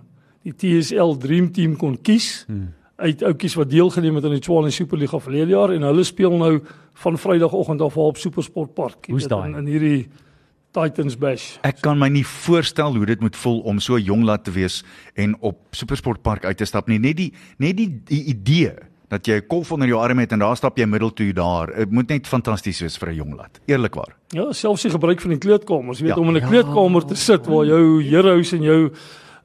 die 0.45 0.53
TSL 0.53 1.17
Dream 1.17 1.49
Team 1.55 1.75
kon 1.79 1.97
kies 2.01 2.43
hmm. 2.47 2.69
uit 3.01 3.23
oudjies 3.23 3.55
wat 3.57 3.71
deelgeneem 3.71 4.19
het 4.19 4.27
aan 4.29 4.37
die 4.37 4.43
Tshwane 4.43 4.71
Superliga 4.75 5.19
verlede 5.23 5.55
jaar 5.55 5.73
en 5.73 5.87
hulle 5.87 6.05
speel 6.07 6.37
nou 6.37 6.59
van 6.99 7.17
Vrydagoggend 7.17 7.81
af 7.81 7.97
op 7.97 8.17
Supersport 8.19 8.73
Park. 8.75 9.07
In, 9.07 9.55
in 9.55 9.69
hierdie 9.71 10.09
Titans 10.75 11.15
Bash. 11.17 11.55
Ek 11.65 11.79
kan 11.81 11.97
my 11.97 12.11
nie 12.13 12.25
voorstel 12.27 12.93
hoe 12.99 13.07
dit 13.09 13.21
moet 13.23 13.37
voel 13.41 13.63
om 13.69 13.79
so 13.81 13.97
jong 13.97 14.21
laat 14.27 14.43
te 14.45 14.53
wees 14.53 14.83
en 15.17 15.33
op 15.41 15.57
Supersportpark 15.73 16.45
uit 16.45 16.59
te 16.61 16.67
stap 16.69 16.91
nie. 16.91 16.99
Net 17.01 17.17
die 17.17 17.31
net 17.57 17.79
die, 17.79 17.89
die 18.05 18.21
idee 18.35 18.75
dat 19.09 19.25
jy 19.25 19.35
'n 19.41 19.47
kolf 19.47 19.71
onder 19.71 19.87
jou 19.87 19.99
arm 20.01 20.19
het 20.19 20.31
en 20.31 20.39
daar 20.39 20.55
stap 20.55 20.77
jy 20.77 20.85
middeltoe 20.85 21.33
daar. 21.33 21.67
Dit 21.75 21.91
moet 21.91 22.07
net 22.09 22.27
fantasties 22.27 22.79
wees 22.81 22.97
vir 22.97 23.09
'n 23.09 23.15
jong 23.15 23.35
laat. 23.35 23.59
Eerlikwaar. 23.65 24.15
Ja, 24.29 24.51
selfs 24.51 24.81
die 24.83 24.91
gebruik 24.91 25.21
van 25.21 25.29
die 25.31 25.39
kleedkamers, 25.39 25.99
jy 25.99 26.05
weet 26.05 26.15
Ja. 26.15 26.21
om 26.21 26.27
in 26.29 26.35
'n 26.35 26.41
Ja. 26.41 26.47
kleedkamer 26.47 27.05
te 27.05 27.15
sit 27.15 27.45
waar 27.47 27.65
jou 27.65 28.03
herehuis 28.03 28.51
en 28.53 28.61
jou 28.61 28.91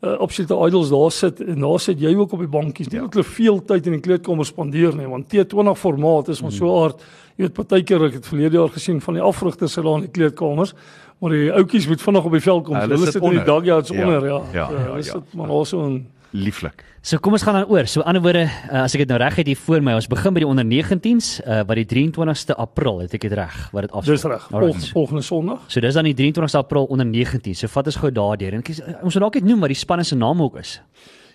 uh, 0.03 0.21
opsiete 0.21 0.55
idols 0.67 0.91
daar 0.91 1.11
sit 1.11 1.41
en 1.41 1.61
daar 1.61 1.81
sit 1.81 1.99
jy 1.99 2.15
ook 2.15 2.33
op 2.33 2.39
die 2.39 2.49
bankies. 2.49 2.89
Nie 2.89 2.97
Ja. 3.01 3.05
dat 3.07 3.15
hulle 3.15 3.25
veel 3.25 3.65
tyd 3.65 3.87
in 3.87 3.93
die 3.93 4.01
kleedkamer 4.01 4.45
spandeer 4.45 4.95
nie, 4.97 5.07
want 5.09 5.29
T20 5.29 5.79
formaat 5.79 6.29
is 6.29 6.43
ons 6.43 6.61
Mm. 6.61 6.67
so 6.67 6.85
aard. 6.85 7.01
Jy 7.37 7.45
weet 7.47 7.53
partykeer 7.55 8.05
ek 8.05 8.13
het 8.13 8.27
verlede 8.27 8.57
jaar 8.57 8.69
gesien 8.69 9.01
van 9.01 9.15
die 9.15 9.23
afrigters 9.23 9.73
sit 9.73 9.83
daar 9.85 9.95
in 9.95 10.01
die 10.01 10.11
kleedkamers, 10.11 10.75
maar 11.21 11.31
die 11.31 11.51
ouetjies 11.53 11.89
moet 11.89 12.03
vinnig 12.03 12.25
op 12.25 12.33
die 12.33 12.41
veld 12.41 12.65
kom. 12.65 12.75
Hulle 12.75 12.97
sit 12.99 13.13
sit 13.13 13.23
in 13.23 13.31
die 13.31 13.39
onder. 13.41 13.45
dugyouts 13.63 13.89
Ja. 13.91 14.05
onder, 14.05 14.27
ja. 14.27 14.41
Ja, 14.53 14.67
So 14.69 14.73
ja, 14.75 14.79
Hulle 14.85 14.97
ja. 14.97 15.03
sit 15.03 15.35
maar 15.35 15.47
daar 15.49 15.67
so 15.67 15.87
'n 15.87 16.07
Lieflik. 16.35 16.83
So 17.05 17.21
kom 17.23 17.37
ons 17.37 17.45
gaan 17.47 17.55
dan 17.61 17.69
oor. 17.71 17.87
So 17.87 18.01
aan 18.03 18.17
ander 18.17 18.23
woorde, 18.25 18.45
uh, 18.49 18.81
as 18.83 18.95
ek 18.97 19.05
dit 19.05 19.11
nou 19.13 19.19
reg 19.23 19.37
het 19.39 19.47
hier 19.47 19.59
voor 19.61 19.85
my, 19.87 19.93
ons 19.95 20.09
begin 20.11 20.35
by 20.35 20.41
die 20.43 20.49
onder 20.49 20.65
19s, 20.67 21.29
uh, 21.45 21.61
wat 21.69 21.79
die 21.79 21.85
23ste 21.87 22.57
April, 22.59 22.99
het 23.05 23.15
ek 23.15 23.27
dit 23.29 23.35
reg, 23.39 23.55
wat 23.71 23.87
dit 23.87 23.93
afspeel. 23.95 24.17
dis 24.17 24.25
reg. 24.33 24.49
Volgende 24.97 25.23
Sondag. 25.23 25.61
So 25.71 25.81
dis 25.85 25.95
dan 25.95 26.09
die 26.09 26.15
23ste 26.19 26.59
April 26.59 26.89
onder 26.91 27.07
19. 27.07 27.55
So 27.55 27.71
vat 27.71 27.87
ons 27.93 28.01
gou 28.03 28.11
daardeur 28.11 28.57
en 28.59 28.65
kies, 28.67 28.81
uh, 28.83 28.97
ons 29.07 29.15
moet 29.15 29.23
dalk 29.29 29.39
net 29.39 29.47
noem 29.53 29.63
wat 29.63 29.75
die 29.77 29.79
spanne 29.79 30.03
se 30.09 30.19
name 30.19 30.43
ook 30.49 30.59
is. 30.65 30.81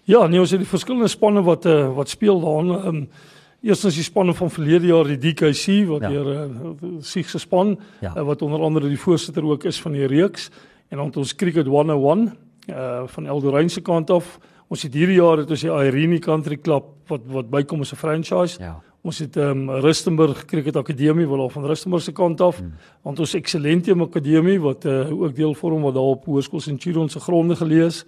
Ja, 0.09 0.25
nee, 0.27 0.41
ons 0.41 0.51
het 0.51 0.59
die 0.59 0.67
verskillende 0.67 1.07
spanne 1.11 1.45
wat 1.47 1.65
uh, 1.69 1.77
wat 1.95 2.09
speel 2.11 2.41
daarin. 2.43 2.75
Ehm 2.75 2.87
um, 2.87 3.09
eerstens 3.61 3.95
die 3.99 4.03
spanne 4.07 4.31
van 4.33 4.47
verlede 4.51 4.87
jaar 4.87 5.03
die 5.07 5.17
DKC 5.19 5.87
wat 5.87 6.01
Ja. 6.07 6.09
ja. 6.09 6.23
deur 6.23 6.27
uh, 6.83 6.99
sig 7.03 7.27
se 7.29 7.39
span 7.39 7.77
Ja. 8.01 8.13
uh, 8.17 8.23
wat 8.23 8.41
onder 8.41 8.61
andere 8.63 8.87
die 8.87 8.99
voorsitter 8.99 9.43
ook 9.43 9.63
is 9.67 9.79
van 9.81 9.91
die 9.91 10.07
reeks 10.07 10.49
en 10.89 10.97
dan 10.97 11.05
het 11.07 11.17
ons 11.17 11.35
Cricket 11.35 11.67
101 11.67 12.35
uh 12.69 13.01
van 13.07 13.25
Eldorain 13.27 13.69
se 13.69 13.81
kant 13.81 14.09
af. 14.09 14.39
Ons 14.69 14.85
het 14.85 14.93
hierdie 14.93 15.17
jaar 15.17 15.41
het 15.41 15.49
ons 15.49 15.63
die 15.65 15.71
Irene 15.71 16.19
Country 16.21 16.59
Club 16.61 16.91
wat 17.09 17.25
wat 17.33 17.49
bykom 17.49 17.81
as 17.81 17.91
'n 17.91 17.97
franchise. 17.97 18.59
Ja. 18.59 18.75
Ons 19.01 19.19
het 19.19 19.37
ehm 19.37 19.69
um, 19.69 19.79
Rustenburg 19.81 20.45
Cricket 20.45 20.75
Akademie 20.75 21.27
wat 21.27 21.39
daar 21.39 21.49
van 21.49 21.65
Rustenburg 21.65 22.03
se 22.03 22.11
kant 22.11 22.41
af. 22.41 22.57
Hmm. 22.57 22.73
Want 23.01 23.19
ons 23.19 23.33
Excellentium 23.33 24.01
Akademie 24.01 24.59
wat 24.59 24.85
uh, 24.85 25.21
ook 25.21 25.35
deel 25.35 25.53
vorm 25.53 25.81
wat 25.81 25.93
daar 25.93 26.03
op 26.03 26.25
Hoërskool 26.25 26.59
Centurion 26.59 27.09
se 27.09 27.19
gronde 27.19 27.55
gelees. 27.55 28.05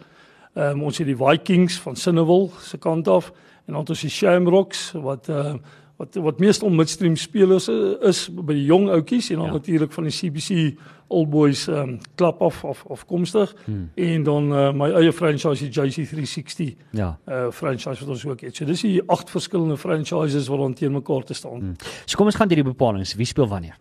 Ehm 0.53 0.77
um, 0.77 0.83
ons 0.83 0.97
het 0.97 1.07
die 1.07 1.15
Vikings 1.15 1.79
van 1.79 1.95
Sinnewil 1.95 2.51
se 2.59 2.77
kant 2.77 3.07
af 3.07 3.31
en 3.65 3.73
dan 3.73 3.79
het 3.79 3.89
ons 3.89 4.01
die 4.01 4.09
Shamrocks 4.09 4.91
wat 4.91 5.29
uh, 5.29 5.53
wat 6.01 6.15
wat 6.23 6.39
meestal 6.41 6.69
midstream 6.73 7.15
spelers 7.15 7.67
uh, 7.69 7.93
is 8.09 8.25
by 8.33 8.53
die 8.57 8.65
jong 8.65 8.89
ouetjies 8.89 9.29
en 9.29 9.35
dan 9.41 9.45
Ja. 9.45 9.51
ja. 9.51 9.57
natuurlik 9.59 9.91
van 9.93 10.03
die 10.09 10.13
CBC 10.17 10.77
Old 11.11 11.29
Boys 11.29 11.67
ehm 11.67 11.77
um, 11.89 11.97
klap 12.15 12.41
af 12.41 12.63
of 12.63 12.83
afkomstig 12.89 13.53
hmm. 13.65 13.89
en 13.95 14.23
dan 14.23 14.51
uh, 14.51 14.71
my 14.73 14.89
eie 15.01 15.11
franchise 15.13 15.69
die 15.69 15.71
JC360 15.75 16.75
Ja. 16.91 17.17
uh 17.27 17.51
franchise 17.51 17.99
wat 18.05 18.07
ons 18.15 18.25
ook 18.25 18.41
het. 18.41 18.55
So 18.55 18.65
dis 18.65 18.81
die 18.81 19.01
agt 19.07 19.29
verskillende 19.29 19.77
franchises 19.77 20.47
wat 20.47 20.59
dan 20.59 20.73
teen 20.73 20.91
mekaar 20.91 21.23
te 21.23 21.33
staan. 21.33 21.59
Hmm. 21.59 21.75
So 22.05 22.17
kom 22.17 22.25
ons 22.25 22.35
gaan 22.35 22.47
deur 22.47 22.63
die 22.63 22.71
bepalinge. 22.71 23.15
Wie 23.17 23.25
speel 23.25 23.47
wanneer? 23.47 23.77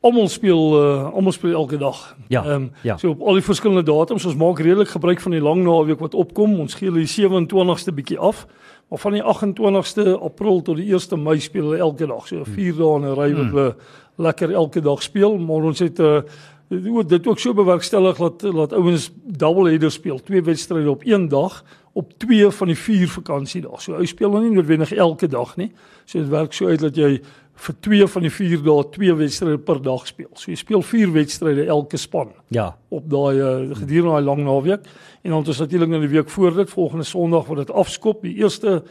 Almal 0.00 0.28
speel 0.32 0.62
uh 0.80 1.10
almal 1.12 1.32
speel 1.32 1.52
elke 1.52 1.76
dag. 1.76 2.16
Ja, 2.28 2.44
Ehm 2.44 2.68
ja. 2.82 2.96
so 2.96 3.10
op 3.10 3.20
al 3.20 3.34
die 3.34 3.42
verskillende 3.44 3.82
datums. 3.82 4.24
Ons 4.24 4.36
maak 4.36 4.58
redelik 4.58 4.88
gebruik 4.88 5.20
van 5.20 5.32
die 5.32 5.40
lang 5.42 5.62
naweek 5.64 5.98
wat 6.00 6.14
opkom. 6.14 6.60
Ons 6.60 6.74
gee 6.74 6.88
hulle 6.88 7.04
die 7.04 7.12
27ste 7.28 7.92
bietjie 7.94 8.18
af. 8.18 8.46
Maar 8.90 8.98
van 8.98 9.12
die 9.12 9.22
28ste 9.22 10.06
April 10.18 10.62
tot 10.66 10.76
die 10.76 10.90
1ste 10.90 11.16
Mei 11.18 11.38
speel 11.40 11.68
hulle 11.68 11.78
elke 11.78 12.06
dag. 12.06 12.26
So 12.26 12.44
4 12.44 12.74
dae 12.74 12.96
in 12.96 13.04
'n 13.06 13.14
ry 13.14 13.34
wat 13.34 13.52
hulle 13.52 13.76
lekker 14.18 14.52
elke 14.52 14.80
dag 14.80 15.02
speel, 15.02 15.38
maar 15.38 15.62
ons 15.70 15.78
het 15.78 15.98
'n 15.98 16.02
uh, 16.02 16.22
dit 16.70 16.86
ook 16.86 17.08
dit 17.08 17.26
ook 17.26 17.38
so 17.38 17.54
bewerkstellig 17.54 18.16
dat 18.16 18.40
dat 18.40 18.72
ouens 18.72 19.10
double 19.24 19.70
header 19.70 19.90
speel, 19.90 20.18
twee 20.22 20.42
wedstryde 20.42 20.90
op 20.90 21.02
een 21.04 21.28
dag 21.28 21.64
op 21.92 22.12
twee 22.18 22.50
van 22.50 22.66
die 22.66 22.78
vier 22.78 23.08
vakansiedae. 23.08 23.80
So 23.82 23.94
ou 23.94 24.06
speel 24.06 24.30
nou 24.30 24.42
nie 24.44 24.54
noodwendig 24.54 24.92
elke 24.94 25.26
dag 25.26 25.56
nie. 25.56 25.72
So 26.04 26.18
dit 26.18 26.28
werk 26.28 26.52
so 26.52 26.66
uit 26.66 26.80
dat 26.80 26.96
jy 26.96 27.20
vir 27.60 27.74
twee 27.84 28.06
van 28.08 28.22
die 28.24 28.30
vier 28.32 28.62
dae 28.64 28.84
twee 28.94 29.14
wedstryde 29.14 29.58
per 29.58 29.80
dag 29.84 30.06
speel. 30.08 30.30
So 30.34 30.50
jy 30.50 30.56
speel 30.60 30.82
vier 30.82 31.12
wedstryde 31.12 31.66
elke 31.66 31.98
span 32.00 32.32
Ja. 32.48 32.70
op 32.88 33.04
daai 33.10 33.36
uh, 33.36 33.76
gedurende 33.76 34.14
daai 34.16 34.24
lang 34.24 34.44
naweek 34.46 34.86
en 35.22 35.30
dan 35.30 35.38
het 35.42 35.48
ons 35.52 35.60
natuurlik 35.60 35.88
nou 35.92 36.00
die 36.00 36.14
week 36.14 36.30
voor 36.32 36.54
dit 36.56 36.70
volgende 36.70 37.04
Sondag 37.04 37.46
word 37.50 37.66
dit 37.66 37.74
afskop 37.76 38.22
die 38.22 38.34
eerste 38.40 38.82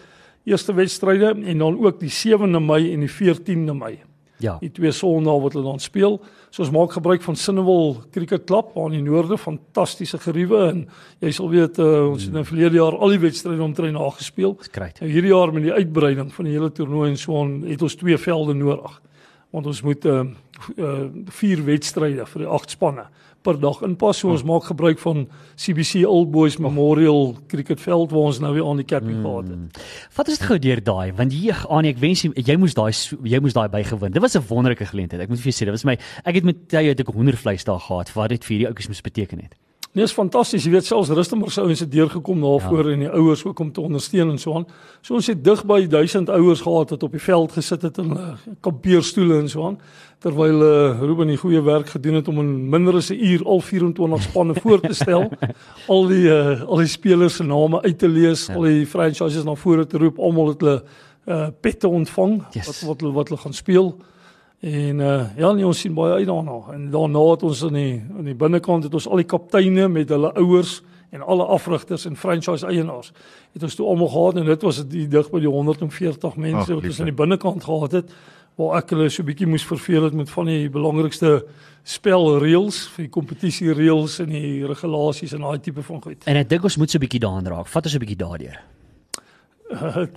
eerste 0.46 0.74
wedstryde 0.74 1.34
en 1.46 1.58
dan 1.58 1.80
ook 1.86 2.00
die 2.00 2.10
7de 2.14 2.62
Mei 2.64 2.94
en 2.94 3.00
die 3.06 3.12
14de 3.12 3.74
Mei. 3.76 4.00
Ja. 4.40 4.56
Die 4.62 4.72
twee 4.72 4.92
Sondae 4.96 5.42
wat 5.44 5.56
hulle 5.56 5.68
dan 5.68 5.82
speel. 5.84 6.18
So 6.50 6.64
ons 6.64 6.72
maak 6.72 6.94
gebruik 6.96 7.24
van 7.26 7.36
Sinnewil 7.36 7.98
Cricket 8.16 8.46
Club 8.48 8.72
aan 8.80 8.96
die 8.96 9.04
noorde, 9.04 9.38
fantastiese 9.38 10.18
geriewe 10.24 10.62
en 10.70 10.86
jy 11.20 11.34
sal 11.36 11.52
weet 11.52 11.80
uh, 11.84 12.08
ons 12.14 12.24
het 12.24 12.34
nou 12.34 12.46
verlede 12.48 12.80
jaar 12.80 12.96
al 12.96 13.14
die 13.16 13.22
wedstryde 13.26 13.64
omtrent 13.64 13.98
nagespeel. 13.98 14.56
Dis 14.62 14.72
great. 14.72 15.02
Nou 15.04 15.12
hierdie 15.12 15.34
jaar 15.34 15.54
met 15.54 15.68
die 15.68 15.76
uitbreiding 15.76 16.32
van 16.34 16.48
die 16.48 16.56
hele 16.56 16.72
toernooi 16.72 17.10
en 17.12 17.20
so 17.20 17.42
aan 17.42 17.60
het 17.68 17.84
ons 17.84 18.00
twee 18.00 18.18
velde 18.18 18.56
nodig. 18.56 19.00
Want 19.56 19.68
ons 19.68 19.82
moet 19.84 20.06
uh, 20.06 20.22
uh 20.78 20.98
vier 21.40 21.64
wedstryde 21.66 22.26
vir 22.30 22.46
die 22.46 22.52
agt 22.60 22.78
spanne 22.78 23.10
per 23.42 23.60
dag 23.60 23.82
inpas. 23.86 24.20
So 24.22 24.34
ons 24.34 24.44
maak 24.48 24.68
gebruik 24.70 25.00
van 25.00 25.28
CBC 25.56 26.04
Old 26.08 26.32
Boys 26.32 26.58
Memorial 26.58 27.36
Cricketveld 27.48 28.12
waar 28.12 28.32
ons 28.32 28.42
nou 28.44 28.54
weer 28.54 28.68
aan 28.68 28.82
die 28.82 28.88
Cappy 28.88 29.16
gehad 29.16 29.50
het. 29.54 29.80
Vat 30.18 30.32
ons 30.32 30.42
dit 30.42 30.48
gou 30.52 30.60
deur 30.60 30.84
daai 30.84 31.14
want 31.18 31.34
jy 31.34 31.56
Anie, 31.70 31.94
ek 31.94 32.02
wens 32.02 32.24
jy, 32.24 32.32
jy 32.36 32.58
moes 32.60 32.76
daai 32.78 32.92
jy 33.24 33.40
moes 33.44 33.56
daai 33.58 33.70
bygewin. 33.70 34.14
Dit 34.16 34.22
was 34.22 34.36
'n 34.36 34.46
wonderlike 34.50 34.86
geleentheid. 34.86 35.22
Ek 35.22 35.30
moet 35.30 35.40
vir 35.40 35.52
jou 35.52 35.58
sê, 35.58 35.66
dit 35.66 35.76
was 35.78 35.86
my 35.86 35.98
ek 36.26 36.36
het 36.36 36.44
met 36.44 36.70
tye 36.70 36.90
het 36.90 37.00
ek 37.00 37.08
hoendervleis 37.08 37.64
daar 37.64 37.80
gehad 37.80 38.14
wat 38.14 38.30
dit 38.30 38.44
vir 38.44 38.58
hierdie 38.58 38.68
ouetjies 38.68 38.88
moes 38.88 39.02
beteken 39.02 39.40
het. 39.40 39.56
Nee, 39.92 40.04
is 40.06 40.14
fantasties. 40.14 40.64
Jy 40.64 40.72
weet 40.72 40.86
selfs 40.86 41.10
Rustenburg 41.10 41.52
se 41.52 41.62
ouens 41.62 41.80
het 41.80 41.92
deurgekom 41.92 42.42
daarvoor 42.42 42.86
ja. 42.86 42.94
en 42.94 43.00
die 43.00 43.10
ouers 43.10 43.42
ook 43.46 43.60
om 43.60 43.72
te 43.74 43.82
ondersteun 43.82 44.30
en 44.30 44.38
so 44.38 44.54
aan. 44.56 44.68
So 45.02 45.18
ons 45.18 45.28
het 45.28 45.44
dig 45.44 45.64
by 45.66 45.88
1000 45.88 46.30
ouers 46.30 46.62
gehad 46.62 46.90
wat 46.94 47.04
op 47.04 47.12
die 47.12 47.22
veld 47.22 47.52
gesit 47.58 47.82
het 47.82 47.98
in 47.98 48.12
uh, 48.14 48.36
kampeerstoele 48.62 49.40
en 49.40 49.50
so 49.50 49.66
aan 49.66 49.80
terwyl 50.20 50.62
uh, 50.62 51.00
Ruben 51.00 51.32
die 51.32 51.38
goeie 51.40 51.62
werk 51.64 51.94
gedoen 51.96 52.20
het 52.20 52.28
om 52.28 52.42
in 52.42 52.52
minder 52.70 52.96
as 53.00 53.10
'n 53.10 53.16
uur 53.24 53.44
al 53.46 53.62
24 53.62 54.22
spanne 54.22 54.54
voor 54.56 54.80
te 54.80 54.94
stel. 54.94 55.30
al 55.94 56.08
die 56.08 56.28
uh, 56.28 56.62
al 56.62 56.78
die 56.84 56.88
spelers 56.88 57.36
se 57.36 57.44
name 57.44 57.82
uit 57.82 58.00
te 58.00 58.08
lees, 58.08 58.48
ja. 58.48 58.54
al 58.54 58.62
die 58.62 58.86
franchises 58.86 59.44
na 59.44 59.56
vore 59.56 59.88
te 59.88 59.98
roep, 59.98 60.20
almal 60.20 60.48
het 60.48 60.62
hulle 60.62 60.84
uh, 61.26 61.48
pette 61.62 61.88
ontvang 61.88 62.44
Yes. 62.52 62.66
wat 62.66 62.80
wat 62.88 63.02
hulle 63.02 63.14
wat 63.14 63.30
hulle 63.30 63.42
gaan 63.42 63.54
speel. 63.54 63.96
En 64.60 65.00
uh 65.00 65.38
ja, 65.38 65.52
nee, 65.52 65.66
ons 65.66 65.80
sien 65.80 65.94
baie 65.94 66.14
uit 66.14 66.28
daarna. 66.28 66.60
En 66.74 66.90
daarna 66.92 67.20
het 67.32 67.44
ons 67.44 67.62
in 67.62 67.74
die 67.74 67.94
in 68.18 68.26
die 68.28 68.36
binnekant 68.36 68.84
het 68.84 68.94
ons 68.94 69.08
al 69.08 69.22
die 69.22 69.28
kapteine 69.28 69.88
met 69.88 70.10
hulle 70.10 70.34
ouers 70.36 70.82
en 71.16 71.22
alle 71.22 71.46
afrigters 71.46 72.06
en 72.06 72.16
franchise 72.16 72.68
eienaars. 72.68 73.14
Het 73.54 73.64
ons 73.64 73.76
toe 73.76 73.88
almal 73.88 74.08
gehad 74.08 74.36
en 74.36 74.46
dit 74.46 74.62
was 74.62 74.82
dit 74.84 74.90
die 74.90 75.08
dig 75.08 75.30
by 75.32 75.40
die 75.40 75.50
140 75.50 76.36
mense 76.36 76.74
wat 76.74 76.84
ons 76.84 77.00
aan 77.00 77.12
die 77.12 77.22
binnekant 77.24 77.64
gehad 77.64 77.92
het 77.92 78.12
waar 78.60 78.82
ek 78.82 78.90
hulle 78.92 79.10
so 79.10 79.24
'n 79.24 79.26
bietjie 79.26 79.48
moes 79.48 79.64
verveel 79.64 80.04
het 80.04 80.14
met 80.14 80.30
van 80.30 80.46
die 80.46 80.70
belangrikste 80.70 81.46
spelreëls, 81.84 82.90
vir 82.96 83.04
die 83.06 83.10
kompetisie 83.12 83.74
reëls 83.74 84.20
en 84.20 84.30
die 84.30 84.66
regulasies 84.68 85.34
en 85.34 85.42
daai 85.42 85.60
tipe 85.60 85.82
van 85.82 86.02
goed. 86.02 86.28
En 86.28 86.36
ek 86.36 86.50
dink 86.50 86.64
ons 86.64 86.78
moet 86.78 86.92
so 86.92 86.98
'n 86.98 87.02
bietjie 87.08 87.20
daaraan 87.20 87.48
raak. 87.48 87.68
Vat 87.68 87.86
ons 87.86 87.96
'n 87.96 88.00
bietjie 88.00 88.18
daardeur. 88.18 88.60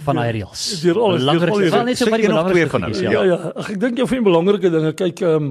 Van 0.07 0.17
daai 0.17 0.31
reëls. 0.33 0.61
Deur 0.81 0.99
alles, 1.01 1.25
deur 1.27 1.51
al 1.51 1.59
die 1.61 1.67
Belangrikste, 1.69 1.71
wel 1.75 1.85
net 1.85 1.99
so 2.01 2.07
twee 2.09 2.27
belangrikste 2.27 2.71
van 2.73 2.85
hulle, 2.87 3.03
ja. 3.03 3.11
Ja 3.11 3.23
ja, 3.23 3.51
ag, 3.53 3.67
ek 3.75 3.81
dink 3.83 3.99
een 3.99 4.09
van 4.09 4.17
die 4.17 4.25
belangrike 4.25 4.71
dinge, 4.73 4.93
kyk 4.97 5.21
ehm 5.21 5.51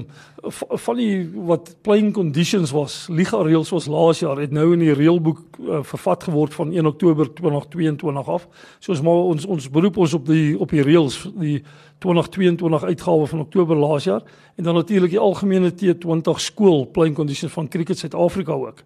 van 0.82 0.98
die 0.98 1.12
wat 1.46 1.70
playing 1.86 2.10
conditions 2.16 2.72
was, 2.74 2.96
liga 3.14 3.38
reëls 3.46 3.70
was 3.70 3.86
laas 3.86 4.24
jaar 4.24 4.40
het 4.42 4.50
nou 4.50 4.72
in 4.74 4.82
die 4.82 4.96
reëlboek 4.98 5.38
uh, 5.60 5.82
vervat 5.86 6.26
geword 6.26 6.56
van 6.58 6.72
1 6.74 6.90
Oktober 6.90 7.30
2022 7.30 8.32
af. 8.34 8.48
So 8.80 8.90
ons 8.96 9.04
maar 9.06 9.22
ons 9.36 9.46
ons 9.46 9.70
beroep 9.70 10.02
ons 10.02 10.16
op 10.18 10.26
die 10.26 10.58
op 10.58 10.74
die 10.74 10.82
reëls, 10.82 11.20
die 11.38 11.60
2022 12.02 12.88
uitgawe 12.90 13.30
van 13.30 13.44
Oktober 13.46 13.78
laas 13.78 14.10
jaar 14.10 14.26
en 14.58 14.66
dan 14.66 14.74
natuurlik 14.74 15.14
die 15.14 15.22
algemene 15.22 15.70
T20 15.70 16.42
skool 16.42 16.88
playing 16.90 17.14
conditions 17.14 17.54
van 17.54 17.68
Cricket 17.68 17.98
Suid-Afrika 18.02 18.52
ook. 18.52 18.82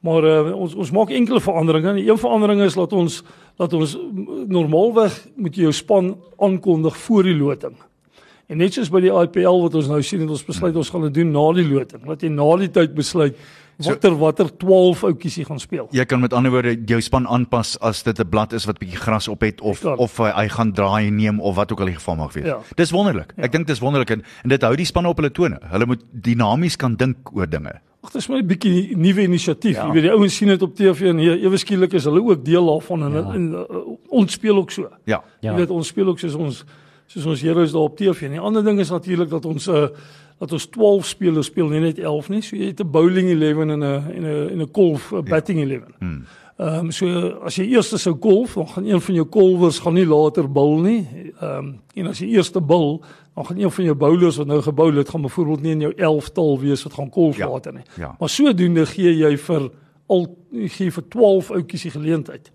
Maar 0.00 0.24
uh, 0.24 0.56
ons 0.56 0.74
ons 0.74 0.90
maak 0.96 1.10
enkele 1.12 1.40
veranderinge. 1.40 1.88
En 1.88 2.00
een 2.00 2.18
verandering 2.18 2.62
is 2.64 2.74
dat 2.74 2.92
ons 2.92 3.22
dat 3.60 3.72
ons 3.76 3.98
normaalweg 4.48 5.16
moet 5.36 5.56
jy 5.56 5.66
jou 5.68 5.72
span 5.76 6.14
aankondig 6.40 6.96
voor 6.96 7.28
die 7.28 7.36
loting. 7.36 7.74
En 8.50 8.58
net 8.58 8.74
soos 8.74 8.90
by 8.90 9.00
die 9.04 9.12
IPL 9.14 9.60
wat 9.62 9.74
ons 9.78 9.86
nou 9.88 10.00
sien 10.02 10.20
het 10.24 10.30
ons 10.32 10.42
besluit 10.44 10.74
ons 10.76 10.90
gaan 10.90 11.02
dit 11.06 11.14
doen 11.20 11.30
na 11.30 11.52
die 11.54 11.64
loting. 11.68 12.02
Laat 12.08 12.22
jy 12.26 12.30
na 12.34 12.56
die 12.58 12.70
tyd 12.74 12.94
besluit 12.98 13.36
So- 13.80 13.88
watter 13.94 14.12
watter 14.18 14.48
12 14.58 15.04
outjies 15.08 15.36
jy 15.38 15.44
gaan 15.48 15.58
speel. 15.62 15.86
Jy 15.90 16.04
kan 16.04 16.20
met 16.20 16.34
ander 16.36 16.50
woorde 16.52 16.74
jou 16.84 16.98
span 17.00 17.26
aanpas 17.26 17.78
as 17.80 18.02
dit 18.02 18.18
'n 18.20 18.28
blad 18.28 18.52
is 18.52 18.66
wat 18.66 18.78
bietjie 18.78 18.98
gras 18.98 19.28
op 19.28 19.40
het 19.40 19.60
of 19.60 19.80
Kan. 19.80 19.96
of 19.98 20.16
hy, 20.18 20.30
hy 20.42 20.48
gaan 20.48 20.72
draai 20.72 21.10
neem 21.10 21.40
of 21.40 21.54
wat 21.56 21.72
ook 21.72 21.80
al 21.80 21.86
die 21.86 21.94
geval 21.94 22.16
mag 22.16 22.32
wees. 22.34 22.44
Ja. 22.44 22.58
Dis 22.76 22.90
wonderlik. 22.90 23.32
Ek 23.38 23.52
dink 23.52 23.66
dis 23.66 23.78
wonderlik 23.80 24.10
en, 24.10 24.22
en 24.42 24.48
dit 24.48 24.62
hou 24.62 24.76
die 24.76 24.84
spanne 24.84 25.08
op 25.08 25.16
hulle 25.16 25.30
tone. 25.30 25.58
Hulle 25.70 25.86
moet 25.86 26.02
dinamies 26.12 26.76
kan 26.76 26.94
dink 26.96 27.16
oor 27.34 27.46
dinge. 27.48 27.72
Ag, 28.02 28.10
dis 28.12 28.28
maar 28.28 28.38
'n 28.42 28.46
bietjie 28.46 28.96
nuwe 28.96 29.22
inisiatief. 29.22 29.76
Ja. 29.76 29.86
Jy 29.86 29.92
weet 29.92 30.02
die 30.02 30.10
ouens 30.12 30.36
sien 30.36 30.48
dit 30.48 30.62
op 30.62 30.74
TV 30.74 31.00
en 31.08 31.18
hier 31.18 31.38
ewe 31.38 31.56
skielik 31.56 31.92
is 31.94 32.04
hulle 32.04 32.20
ook 32.22 32.44
deel 32.44 32.66
daarvan 32.66 33.02
en, 33.04 33.12
Ja. 33.12 33.32
en 33.34 33.52
uh, 33.52 33.64
ons 34.10 34.32
speel 34.32 34.56
ook 34.56 34.70
so. 34.70 34.88
Ja. 35.06 35.22
Ja. 35.40 35.52
Jy 35.52 35.56
weet 35.56 35.70
ons 35.70 35.86
speel 35.88 36.06
ook 36.08 36.18
soos 36.18 36.34
ons 36.34 36.64
soos 37.10 37.26
ons 37.26 37.42
heroes 37.42 37.72
daar 37.74 37.88
op 37.88 37.96
TV. 37.98 38.22
En 38.28 38.36
die 38.38 38.40
ander 38.40 38.64
ding 38.64 38.78
is 38.80 38.90
natuurlik 38.90 39.30
dat 39.32 39.44
ons 39.50 39.66
uh, 39.68 39.88
dat 40.40 40.52
ons 40.56 40.66
12 40.72 41.06
spelers 41.06 41.46
speel, 41.50 41.68
nie 41.68 41.80
net 41.82 41.98
11 42.00 42.28
nie. 42.32 42.42
So 42.42 42.56
jy 42.56 42.70
het 42.70 42.80
'n 42.80 42.90
bowling 42.90 43.28
11 43.28 43.58
en 43.60 43.68
'n 43.68 43.82
en 43.82 44.22
'n 44.22 44.48
en 44.54 44.60
'n 44.62 44.68
golf 44.72 45.12
a 45.12 45.22
batting 45.22 45.60
11. 45.60 45.82
Hmm. 45.98 46.24
Ehm 46.60 46.78
um, 46.78 46.90
so 46.92 47.06
as 47.44 47.56
jy 47.56 47.64
eers 47.72 47.88
sou 48.02 48.16
golf, 48.20 48.54
dan 48.54 48.68
gaan 48.68 48.84
een 48.84 49.00
van 49.00 49.14
jou 49.14 49.26
kolwers 49.26 49.78
gaan 49.78 49.94
nie 49.94 50.06
later 50.06 50.52
bowl 50.52 50.80
nie. 50.80 51.06
Ehm 51.40 51.58
um, 51.58 51.80
en 51.94 52.06
as 52.06 52.18
jy 52.18 52.26
eerste 52.36 52.60
bowl, 52.60 53.00
dan 53.34 53.46
gaan 53.46 53.58
een 53.58 53.70
van 53.70 53.84
jou 53.84 53.96
bowlers 53.96 54.36
wat 54.36 54.46
nou 54.46 54.62
gebou 54.62 54.92
het, 54.96 55.08
gaan 55.08 55.22
byvoorbeeld 55.22 55.62
nie 55.62 55.72
in 55.72 55.80
jou 55.80 55.92
11tal 55.96 56.58
wees 56.60 56.82
wat 56.82 56.92
gaan 56.92 57.10
golf 57.12 57.36
Ja. 57.36 57.48
later 57.48 57.72
nie. 57.72 57.82
Ja. 57.96 58.16
Maar 58.18 58.28
sodoende 58.28 58.86
gee 58.86 59.16
jy 59.16 59.36
vir 59.38 59.70
al 60.06 60.36
gee 60.52 60.90
vir 60.92 61.08
12 61.08 61.50
outjies 61.50 61.82
die 61.82 61.90
geleentheid. 61.90 62.50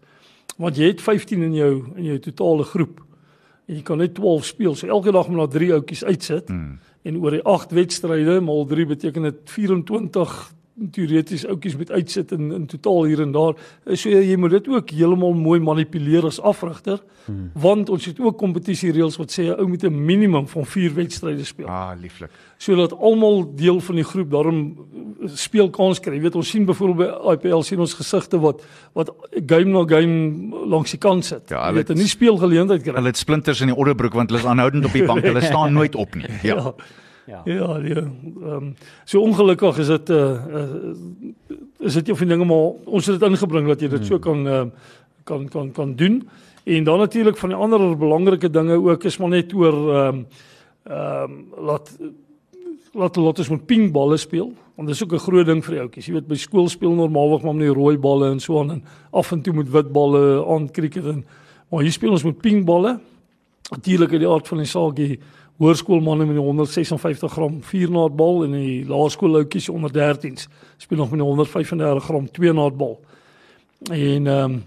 Want 0.57 0.75
jy 0.77 0.85
het 0.87 1.01
15 1.01 1.41
in 1.41 1.53
jou 1.53 1.83
in 1.95 2.03
jou 2.03 2.19
totale 2.19 2.63
groep. 2.63 3.01
En 3.65 3.75
jy 3.75 3.81
kan 3.81 3.97
net 3.97 4.13
12 4.15 4.45
speel. 4.45 4.75
So 4.75 4.87
elke 4.87 5.11
dag 5.11 5.27
moet 5.27 5.37
daar 5.37 5.59
3 5.59 5.71
outjies 5.73 6.03
uitsit. 6.03 6.47
Hmm. 6.47 6.79
En 7.01 7.17
oor 7.21 7.31
die 7.31 7.43
8 7.43 7.71
wedstryde 7.71 8.39
maal 8.41 8.65
3 8.65 8.85
beteken 8.85 9.21
dit 9.29 9.41
24 9.57 10.53
teoreties 10.91 11.45
outjies 11.47 11.77
met 11.77 11.91
uitsit 11.91 12.31
in 12.31 12.51
in 12.51 12.65
totaal 12.67 13.05
hier 13.05 13.21
en 13.21 13.31
daar. 13.31 13.53
So 13.93 14.09
jy 14.09 14.35
moet 14.35 14.51
dit 14.51 14.67
ook 14.67 14.89
heeltemal 14.89 15.33
mooi 15.33 15.59
manipuleer 15.59 16.25
as 16.25 16.41
afrigter. 16.41 16.99
Hmm. 17.25 17.51
Want 17.53 17.89
ons 17.89 18.05
het 18.05 18.19
ook 18.19 18.37
kompetisiereëls 18.37 19.15
wat 19.17 19.31
sê 19.31 19.43
'n 19.47 19.55
ou 19.59 19.67
moet 19.67 19.83
'n 19.83 20.05
minimum 20.05 20.47
van 20.47 20.65
4 20.65 20.93
wedstryde 20.93 21.43
speel 21.43 21.67
Ah, 21.67 21.91
lieflik. 22.01 22.29
sodat 22.57 22.93
almal 22.99 23.55
deel 23.55 23.79
van 23.79 23.95
die 23.95 24.03
groep 24.03 24.29
daarom 24.31 24.75
speelkans 25.25 25.99
kry. 25.99 26.13
Jy 26.15 26.21
weet 26.21 26.35
ons 26.35 26.49
sien 26.49 26.65
byvoorbeeld 26.65 27.23
by 27.41 27.47
IPL 27.47 27.61
sien 27.61 27.79
ons 27.79 27.93
gesigte 27.93 28.39
wat 28.39 28.61
wat 28.93 29.11
game 29.47 29.71
na 29.71 29.83
game 29.87 30.49
langs 30.67 30.91
die 30.91 30.99
kant 30.99 31.25
sit. 31.25 31.49
Ja, 31.49 31.55
Ja, 31.55 31.65
hulle 31.65 31.77
het- 31.79 31.89
en 31.89 31.97
nie 31.97 32.07
speelgeleentheid 32.07 32.81
kry. 32.83 32.93
Hulle 32.93 33.07
het 33.07 33.17
splinters 33.17 33.61
in 33.61 33.67
die 33.67 33.75
onderbroek 33.75 34.13
want 34.13 34.29
hulle 34.29 34.41
is 34.41 34.47
aanhoudend 34.47 34.85
op 34.85 34.91
die 34.93 35.05
bank. 35.05 35.23
Hulle 35.23 35.41
staan 35.41 35.73
nooit 35.73 35.95
op 35.95 36.15
nie. 36.15 36.25
Ja. 36.43 36.55
ja. 36.55 36.73
Ja. 37.25 37.41
Ja, 37.45 37.77
ja. 37.77 37.95
Ehm 37.95 38.53
um, 38.53 38.75
so 39.03 39.21
ongelukkig 39.21 39.77
is 39.77 39.87
dit 39.87 40.09
uh, 40.09 40.45
uh 40.45 40.95
is 41.79 41.93
dit 41.93 42.09
een 42.09 42.15
van 42.15 42.27
die 42.27 42.35
dinge 42.37 42.45
maar 42.45 42.73
ons 42.85 43.05
het 43.05 43.19
dit 43.19 43.29
ingebring 43.29 43.67
dat 43.67 43.81
jy 43.81 43.87
dit 43.87 44.05
so 44.05 44.19
kan 44.19 44.47
uh, 44.47 44.65
kan 45.23 45.49
kan 45.49 45.71
kan 45.71 45.95
doen. 45.95 46.29
En 46.63 46.83
dan 46.83 46.97
natuurlik 46.97 47.37
van 47.37 47.49
die 47.49 47.57
ander 47.57 47.97
belangrike 47.97 48.49
dinge 48.49 48.81
ook 48.81 49.03
is 49.03 49.17
maar 49.17 49.29
net 49.29 49.53
oor 49.53 49.95
ehm 49.95 50.15
um, 50.15 50.25
ehm 50.83 51.31
um, 51.31 51.65
laat 51.65 51.97
laat 52.93 53.15
laat 53.15 53.39
ons 53.39 53.49
met 53.49 53.65
pingballe 53.65 54.17
speel 54.17 54.53
want 54.75 54.87
dit 54.87 54.95
is 54.95 55.03
ook 55.03 55.13
'n 55.13 55.25
groot 55.27 55.45
ding 55.45 55.65
vir 55.65 55.73
die 55.73 55.81
ouetjies. 55.81 56.05
Jy 56.05 56.13
weet 56.13 56.27
by 56.27 56.35
skool 56.35 56.69
speel 56.69 56.93
normaalweg 56.93 57.41
maar 57.41 57.55
met 57.55 57.67
die 57.67 57.73
rooi 57.73 57.97
balle 57.97 58.31
en 58.31 58.39
so 58.39 58.59
aan 58.59 58.71
en 58.71 58.83
af 59.11 59.31
en 59.31 59.41
toe 59.41 59.53
met 59.53 59.71
wit 59.71 59.91
balle 59.91 60.45
aan 60.45 60.71
cricket 60.71 61.05
en 61.05 61.25
maar 61.69 61.81
hier 61.81 61.91
speel 61.91 62.11
ons 62.11 62.23
met 62.23 62.41
pingballe. 62.41 62.99
Natuurlik 63.71 64.11
uit 64.11 64.19
die 64.19 64.29
aard 64.29 64.47
van 64.47 64.57
die 64.57 64.67
saak 64.67 64.95
die 64.95 65.19
hoërskoolmanne 65.57 66.25
met 66.25 66.35
die 66.35 66.43
156 66.43 67.31
gram 67.31 67.57
4 67.63 67.91
naad 67.91 68.15
bal 68.15 68.43
en 68.43 68.51
die 68.51 68.85
laerskoolouetjies 68.87 69.69
onder 69.69 69.91
13s 69.91 70.47
speel 70.77 70.97
nog 70.97 71.09
met 71.09 71.19
die 71.19 71.27
135 71.27 72.03
gram 72.03 72.31
2 72.31 72.53
naad 72.53 72.77
bal. 72.77 72.99
En 73.91 74.27
ehm 74.27 74.51
um, 74.51 74.63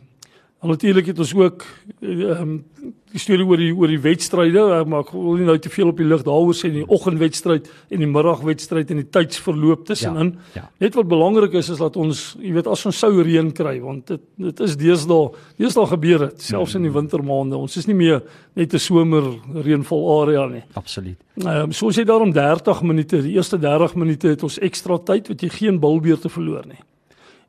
natuurlik 0.61 1.07
het 1.07 1.19
ons 1.19 1.35
ook 1.35 1.65
ehm 2.01 2.41
um, 2.41 2.65
die 3.13 3.21
storie 3.23 3.47
oor 3.47 3.61
die 3.61 3.71
oor 3.73 3.91
die 3.93 4.01
wedstryde, 4.03 4.65
maar 4.89 5.05
ek 5.07 5.13
wil 5.15 5.39
nie 5.39 5.47
nou 5.49 5.57
te 5.63 5.71
veel 5.73 5.93
op 5.93 6.01
die 6.01 6.07
lig 6.09 6.25
daaroor 6.27 6.57
sê 6.57 6.71
nie. 6.71 6.85
Die 6.85 6.97
oggendwedstryd 6.97 7.69
en 7.95 8.05
die 8.05 8.11
middagwedstryd 8.11 8.93
en 8.93 9.03
die 9.03 9.09
tydsverloop 9.17 9.87
tussenin. 9.89 10.35
Ja, 10.55 10.63
ja. 10.63 10.67
Net 10.85 10.99
wat 10.99 11.09
belangrik 11.11 11.57
is 11.59 11.71
is 11.75 11.83
dat 11.83 11.97
ons, 12.01 12.25
jy 12.43 12.53
weet, 12.57 12.69
as 12.71 12.85
ons 12.89 13.01
sou 13.05 13.13
reën 13.17 13.53
kry, 13.57 13.79
want 13.85 14.13
dit 14.13 14.25
dit 14.49 14.61
is 14.67 14.77
deesdae 14.79 15.33
deesdae 15.61 15.87
gebeur 15.95 16.27
dit, 16.27 16.45
selfs 16.51 16.77
in 16.79 16.87
die 16.87 16.95
wintermaande. 16.95 17.59
Ons 17.59 17.79
is 17.81 17.89
nie 17.89 17.97
meer 17.97 18.23
net 18.57 18.75
'n 18.75 18.79
somer 18.79 19.25
reënval 19.55 20.05
area 20.23 20.47
nie. 20.47 20.65
Absoluut. 20.75 21.19
Ehm 21.39 21.69
um, 21.69 21.73
soos 21.73 21.97
jy 21.97 22.05
daarom 22.05 22.33
30 22.33 22.83
minute, 22.83 23.23
die 23.23 23.37
eerste 23.37 23.59
30 23.59 23.95
minute 23.95 24.29
het 24.29 24.43
ons 24.43 24.59
ekstra 24.59 24.99
tyd 24.99 25.29
wat 25.29 25.41
jy 25.41 25.49
geen 25.49 25.81
bilbeerte 25.81 26.29
verloor 26.29 26.67
nie. 26.67 26.81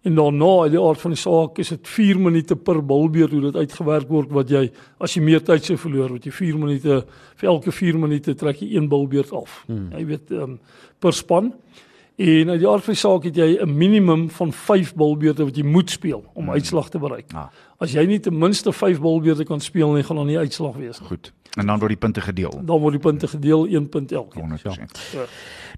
En 0.08 0.16
daarna 0.16 0.52
uit 0.64 0.72
die 0.72 0.80
aard 0.80 1.02
van 1.02 1.12
die 1.12 1.20
saak 1.20 1.58
is 1.60 1.74
dit 1.74 1.88
4 1.88 2.20
minute 2.20 2.56
per 2.56 2.80
bilbeerd 2.86 3.34
hoe 3.36 3.42
dit 3.50 3.56
uitgewerk 3.56 4.08
word 4.08 4.32
wat 4.32 4.52
jy 4.54 4.70
as 5.04 5.16
jy 5.18 5.24
meer 5.26 5.44
tyd 5.44 5.66
sou 5.68 5.76
verloor 5.78 6.14
wat 6.16 6.28
jy 6.30 6.32
4 6.32 6.60
minute 6.62 7.02
vir 7.42 7.50
elke 7.52 7.74
4 7.76 8.00
minute 8.00 8.36
trek 8.40 8.62
jy 8.64 8.70
een 8.78 8.88
bilbeerd 8.92 9.34
af. 9.36 9.64
Hmm. 9.68 9.90
Jy 9.98 10.06
weet 10.14 10.32
ehm 10.32 10.56
um, 10.56 10.60
per 11.00 11.16
span. 11.16 11.54
En 12.20 12.50
uit 12.50 12.60
die 12.60 12.68
aard 12.68 12.84
van 12.84 12.94
die 12.94 13.00
saak 13.00 13.24
het 13.24 13.36
jy 13.36 13.58
'n 13.62 13.78
minimum 13.78 14.30
van 14.30 14.54
5 14.54 14.94
bilbeerde 14.96 15.44
wat 15.44 15.56
jy 15.56 15.64
moet 15.64 15.90
speel 15.90 16.24
om 16.34 16.44
hmm. 16.44 16.54
uitslag 16.54 16.90
te 16.90 17.00
bereik. 17.00 17.32
Ah. 17.34 17.48
As 17.78 17.92
jy 17.92 18.06
nie 18.06 18.20
ten 18.20 18.38
minste 18.38 18.74
5 18.74 19.00
bilbeerde 19.00 19.46
kan 19.46 19.60
speel 19.60 19.94
nie, 19.94 20.04
gaan 20.04 20.16
daar 20.16 20.26
nie 20.26 20.38
uitslag 20.38 20.76
wees 20.76 21.00
nie. 21.00 21.08
Goed. 21.08 21.32
En 21.56 21.66
dan 21.66 21.80
word 21.80 21.90
die 21.90 21.98
punte 21.98 22.22
gedeel. 22.22 22.62
Dan 22.66 22.80
word 22.80 22.92
die 22.92 23.02
punte 23.02 23.28
gedeel 23.28 23.66
1 23.68 23.90
punt 23.90 24.12
elkeen. 24.12 24.60
100%. 24.60 25.00
Ja. 25.14 25.24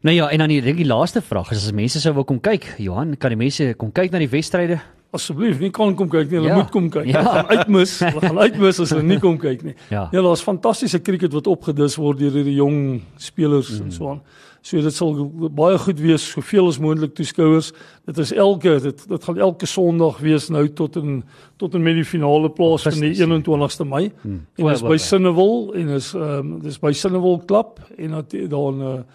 Nou 0.02 0.16
ja, 0.16 0.30
en 0.30 0.38
dan 0.38 0.48
die, 0.48 0.74
die 0.74 0.86
laaste 0.86 1.22
vraag 1.22 1.52
is 1.52 1.66
as 1.66 1.72
mense 1.72 2.00
sou 2.00 2.14
wil 2.14 2.24
kom 2.24 2.40
kyk, 2.40 2.74
Johan, 2.78 3.18
kan 3.18 3.30
die 3.30 3.38
mense 3.38 3.74
kom 3.78 3.92
kyk 3.92 4.12
na 4.12 4.18
die 4.18 4.30
wedstryde? 4.30 4.80
Asseblief, 5.12 5.60
nie 5.60 5.70
kan 5.70 5.96
kom 5.96 6.10
kyk 6.10 6.30
nie, 6.30 6.40
hulle 6.40 6.50
Ja. 6.50 6.56
moet 6.56 6.72
kom 6.72 6.90
kyk. 6.90 7.06
Ja. 7.06 7.20
Hulle 7.20 7.32
gaan 7.32 7.58
uitmis, 7.58 8.00
hulle 8.08 8.22
gaan 8.22 8.40
uitmis 8.40 8.80
as 8.80 8.90
hulle 8.90 9.04
nie 9.04 9.20
kom 9.20 9.38
kyk 9.38 9.64
nie. 9.64 9.76
Ja. 9.90 10.08
Ja, 10.12 10.22
daar's 10.22 10.42
fantastiese 10.42 11.02
cricket 11.02 11.34
wat 11.34 11.48
opgedis 11.48 11.96
word 11.96 12.20
deur 12.20 12.32
hierdie 12.32 12.56
jong 12.56 13.02
spelers 13.18 13.70
mm. 13.70 13.84
en 13.86 13.92
so 13.92 14.10
aan. 14.10 14.22
So 14.62 14.82
dit 14.82 14.94
sal 14.94 15.16
baie 15.58 15.78
goed 15.82 16.00
wees, 16.00 16.24
soveel 16.36 16.68
as 16.70 16.78
moontlik 16.82 17.16
toeskouers. 17.18 17.72
Dit 18.06 18.20
is 18.22 18.32
elke 18.32 18.76
dit 18.84 19.08
dit 19.10 19.24
gaan 19.24 19.40
elke 19.42 19.66
Sondag 19.66 20.20
wees 20.22 20.50
nou 20.54 20.68
tot 20.70 21.00
in 21.02 21.24
tot 21.58 21.74
en 21.74 21.82
met 21.82 21.98
die 21.98 22.06
finale 22.06 22.50
plaas 22.50 22.86
van 22.86 23.00
die 23.00 23.10
Augustus. 23.10 23.58
21ste 23.58 23.88
Mei. 23.90 24.12
Hmm. 24.22 24.46
En 24.56 24.66
dit 24.66 24.76
is 24.76 24.84
O, 24.84 24.94
by. 24.94 25.00
Sinnewil 25.02 25.74
en 25.82 25.88
is 25.98 26.14
ehm 26.14 26.38
um, 26.38 26.54
dis 26.62 26.78
by 26.80 26.94
Sinnewil 26.94 27.42
Klub 27.50 27.82
en 27.98 28.18
dat 28.20 28.32
daar 28.32 28.70
in 28.70 28.80
uh, 28.86 28.94
in 28.94 29.06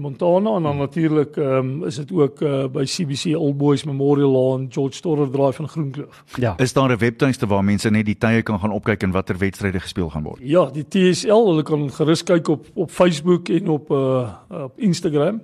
Montana 0.00 0.54
en 0.56 0.62
dan 0.62 0.76
natuurlik 0.76 1.36
ehm 1.36 1.46
um, 1.46 1.84
is 1.84 1.96
dit 1.96 2.12
ook 2.12 2.40
uh, 2.40 2.66
by 2.66 2.84
CBC 2.84 3.36
Old 3.36 3.56
Boys 3.56 3.84
Memorial 3.84 4.30
Lawn 4.30 4.66
George 4.70 4.94
Storer 4.94 5.30
Drive 5.30 5.52
van 5.52 5.68
Groenkloof. 5.68 6.24
Ja. 6.36 6.54
Is 6.58 6.72
daar 6.72 6.90
'n 6.90 6.98
webtuiste 6.98 7.46
waar 7.46 7.64
mense 7.64 7.90
net 7.90 8.04
die 8.04 8.18
tye 8.18 8.42
kan 8.42 8.60
gaan 8.60 8.72
opkyk 8.72 9.02
en 9.02 9.10
watter 9.10 9.38
wedstryde 9.38 9.80
gespeel 9.80 10.10
gaan 10.10 10.22
word? 10.22 10.38
Ja, 10.42 10.70
die 10.70 10.88
TSL, 10.88 11.46
hulle 11.46 11.62
kan 11.62 11.90
gerus 11.92 12.22
kyk 12.22 12.48
op 12.48 12.66
op 12.74 12.90
Facebook 12.90 13.48
en 13.48 13.68
op 13.68 13.90
uh 13.90 14.28
op 14.48 14.78
Instagram. 14.78 15.42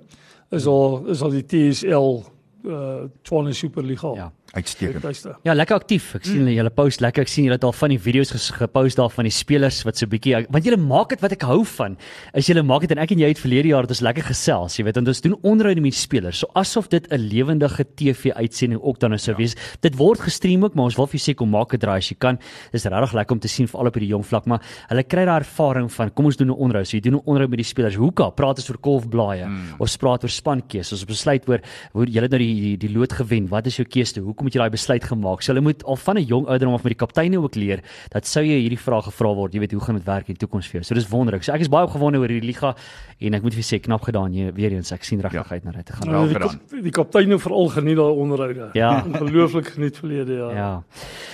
Is 0.49 0.65
al 0.65 1.05
is 1.05 1.21
al 1.21 1.29
die 1.29 1.45
TSL 1.45 2.23
uh 2.65 3.03
Tshwane 3.21 3.53
Superliga. 3.53 4.11
Ja. 4.15 4.31
Uitstekend. 4.55 5.03
Ja, 5.43 5.53
lekker 5.53 5.75
aktief. 5.75 6.15
Ek 6.15 6.23
sien 6.23 6.35
Hmm. 6.35 6.45
julle 6.47 6.55
julle 6.55 6.69
post 6.69 7.01
lekker. 7.01 7.21
Ek 7.21 7.27
sien 7.27 7.43
julle 7.43 7.55
het 7.55 7.63
al 7.63 7.73
van 7.73 7.89
die 7.89 7.99
video's 7.99 8.31
gepost 8.51 8.95
daar 8.97 9.09
van 9.09 9.25
die 9.25 9.31
spelers 9.31 9.83
wat 9.83 9.97
so 9.97 10.05
bietjie 10.07 10.45
want 10.49 10.63
julle 10.63 10.77
maak 10.77 11.09
dit 11.09 11.21
wat 11.21 11.31
ek 11.31 11.41
hou 11.43 11.63
van. 11.65 11.97
Is 12.33 12.47
julle 12.47 12.63
maak 12.63 12.81
dit 12.81 12.91
en 12.91 12.97
ek 12.97 13.11
en 13.11 13.19
jy 13.19 13.27
het 13.27 13.39
verlede 13.39 13.67
jaar 13.67 13.81
het 13.81 13.89
ons 13.91 14.01
lekker 14.01 14.23
gesels, 14.23 14.77
jy 14.77 14.85
weet, 14.85 14.95
want 14.95 15.07
ons 15.07 15.21
doen 15.21 15.35
onderhoude 15.43 15.81
met 15.81 15.91
die 15.91 15.99
spelers. 15.99 16.39
So 16.39 16.47
asof 16.55 16.87
dit 16.89 17.05
'n 17.11 17.17
lewendige 17.19 17.83
TV-uitsending 17.95 18.79
ook 18.81 18.99
dan 18.99 19.09
nou 19.11 19.19
sou 19.19 19.35
wees. 19.35 19.55
Dit 19.81 19.95
word 19.95 20.19
gestream 20.19 20.63
ook, 20.63 20.75
maar 20.75 20.85
ons 20.85 20.95
wil 20.95 21.07
vir 21.07 21.19
jou 21.19 21.33
sê 21.33 21.35
kom 21.35 21.49
maak 21.49 21.73
'n 21.73 21.77
draai 21.79 21.97
as 21.97 22.09
jy 22.09 22.15
kan. 22.17 22.39
Dis 22.71 22.85
regtig 22.85 23.13
lekker 23.13 23.33
om 23.35 23.39
te 23.39 23.47
sien 23.47 23.67
veral 23.67 23.87
op 23.87 23.93
die 23.93 24.07
jong 24.07 24.23
vlak, 24.25 24.45
maar 24.45 24.61
hulle 24.89 25.03
kry 25.03 25.25
daai 25.25 25.39
ervaring 25.39 25.91
van 25.91 26.09
kom 26.13 26.25
ons 26.25 26.37
doen 26.37 26.47
'n 26.47 26.51
onderhoud. 26.57 26.87
So 26.87 26.97
jy 26.97 27.01
doen 27.01 27.15
'n 27.15 27.21
onderhoud 27.25 27.49
met 27.49 27.57
die 27.57 27.65
spelers. 27.65 27.95
Hoeka, 27.95 28.29
praat 28.31 28.57
ons 28.57 28.69
oor 28.69 28.77
kolfblaaie. 28.77 29.45
Mm. 29.45 29.61
Ons 29.79 29.97
praat 29.97 30.23
oor 30.23 30.29
spankeuse. 30.29 30.91
Ons 30.93 31.05
besluit 31.05 31.47
oor 31.49 31.59
hoe 31.93 32.05
het 32.05 32.31
nou 32.31 32.37
die 32.39 32.77
die, 32.77 32.77
die 32.77 32.97
lood 32.97 33.11
gewen. 33.11 33.47
Wat 33.49 33.65
is 33.67 33.75
jou 33.77 33.85
keuse? 33.87 34.19
Hoekom 34.19 34.44
het 34.45 34.53
jy 34.53 34.59
daai 34.61 34.69
besluit 34.69 35.03
gemaak? 35.03 35.41
So 35.43 35.51
hulle 35.53 35.61
moet 35.61 35.83
al 35.85 35.95
van 35.95 36.17
'n 36.17 36.25
jong 36.25 36.45
ouderdom 36.47 36.73
af 36.73 36.83
met 36.83 36.97
die 36.97 37.05
kapteine 37.05 37.37
ook 37.41 37.55
leer 37.55 37.79
dat 38.11 38.25
sou 38.25 38.43
jy 38.43 38.59
hierdie 38.61 38.79
vrae 38.79 39.01
gevra 39.01 39.33
word, 39.35 39.53
jy 39.53 39.59
weet 39.59 39.71
hoe 39.71 39.81
gaan 39.81 39.95
dit 39.95 40.05
werk 40.05 40.27
in 40.29 40.35
die 40.35 40.47
toekoms 40.47 40.65
vir 40.67 40.81
jou. 40.81 40.83
So 40.83 40.93
dis 40.95 41.07
wonderlik. 41.09 41.43
So 41.43 41.53
ek 41.53 41.61
is 41.61 41.67
baie 41.69 41.85
opgewonde 41.87 42.17
oor 42.19 42.27
hierdie 42.27 42.45
liga 42.47 42.75
en 43.19 43.33
ek 43.33 43.41
moet 43.43 43.53
vir 43.53 43.63
sê 43.63 43.79
knap 43.81 44.01
gedaan 44.01 44.33
jy 44.33 44.51
weer 44.53 44.71
eens. 44.71 44.91
Ek 44.91 45.03
sien 45.03 45.19
regtig 45.21 45.47
Ja. 45.49 45.55
uit 45.55 45.63
na 45.63 45.71
dit 45.71 45.85
te 45.85 45.93
gaan. 45.93 46.11
Wel 46.11 46.27
die, 46.27 46.37
kap- 46.39 46.81
die 46.83 46.91
kapteine 46.91 47.39
veral 47.39 47.67
geniet 47.69 47.95
daai 47.97 48.13
onderhoude. 48.15 48.69
Ja. 48.73 49.03
Ongelooflik 49.21 49.67
geniet 49.67 49.97
verlede 49.97 50.33
jaar. 50.37 50.53
Ja. 50.55 50.83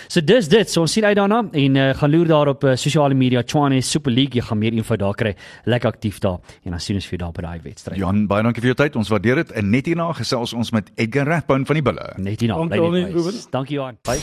So 0.08 0.22
dis 0.22 0.48
dit. 0.48 0.70
So 0.70 0.82
ons 0.82 0.92
sien 0.92 1.06
uit 1.06 1.16
daarna 1.16 1.44
en 1.52 1.76
uh, 1.76 1.94
gaan 1.94 2.12
loer 2.12 2.28
daar 2.28 2.48
op 2.48 2.64
uh, 2.64 2.76
sosiale 2.76 3.14
media 3.14 3.42
Tshwane 3.44 3.82
Super 3.82 4.12
League. 4.12 4.34
Jy 4.36 4.42
gaan 4.42 4.58
meer 4.58 4.74
info 4.74 4.96
daar 4.96 5.14
kry. 5.16 5.36
Lekker 5.66 5.90
aktief 5.92 6.20
daar 6.20 6.40
en 6.66 6.72
dan 6.72 6.80
sien 6.80 6.96
ons 6.96 7.06
vir 7.08 7.18
jou 7.18 7.32
daar 7.32 7.32
by 7.32 7.42
daai 7.42 7.60
wedstryd. 7.64 7.98
Jan, 7.98 8.28
baie 8.28 8.44
dankie 8.44 8.62
vir 8.62 8.74
jou 8.76 8.88
tyd. 8.88 8.96
Ons 8.96 9.10
waardeer 9.10 9.36
dit. 9.36 9.52
En 9.52 9.70
net 9.70 9.86
hierna 9.86 10.12
gesels 10.14 10.54
ons 10.54 10.72
met 10.72 10.92
Edgar 10.96 11.26
Rathbone 11.28 11.66
van 11.66 11.74
die 11.76 11.82
Bulle. 11.84 12.14
Net 12.18 12.40
hierna. 12.42 12.56
Dankie, 12.58 12.80
Annie, 13.02 13.14
by. 13.14 13.20
Ruben. 13.20 13.42
Dankie 13.52 13.76
Johan. 13.76 13.98
Bye. 14.04 14.20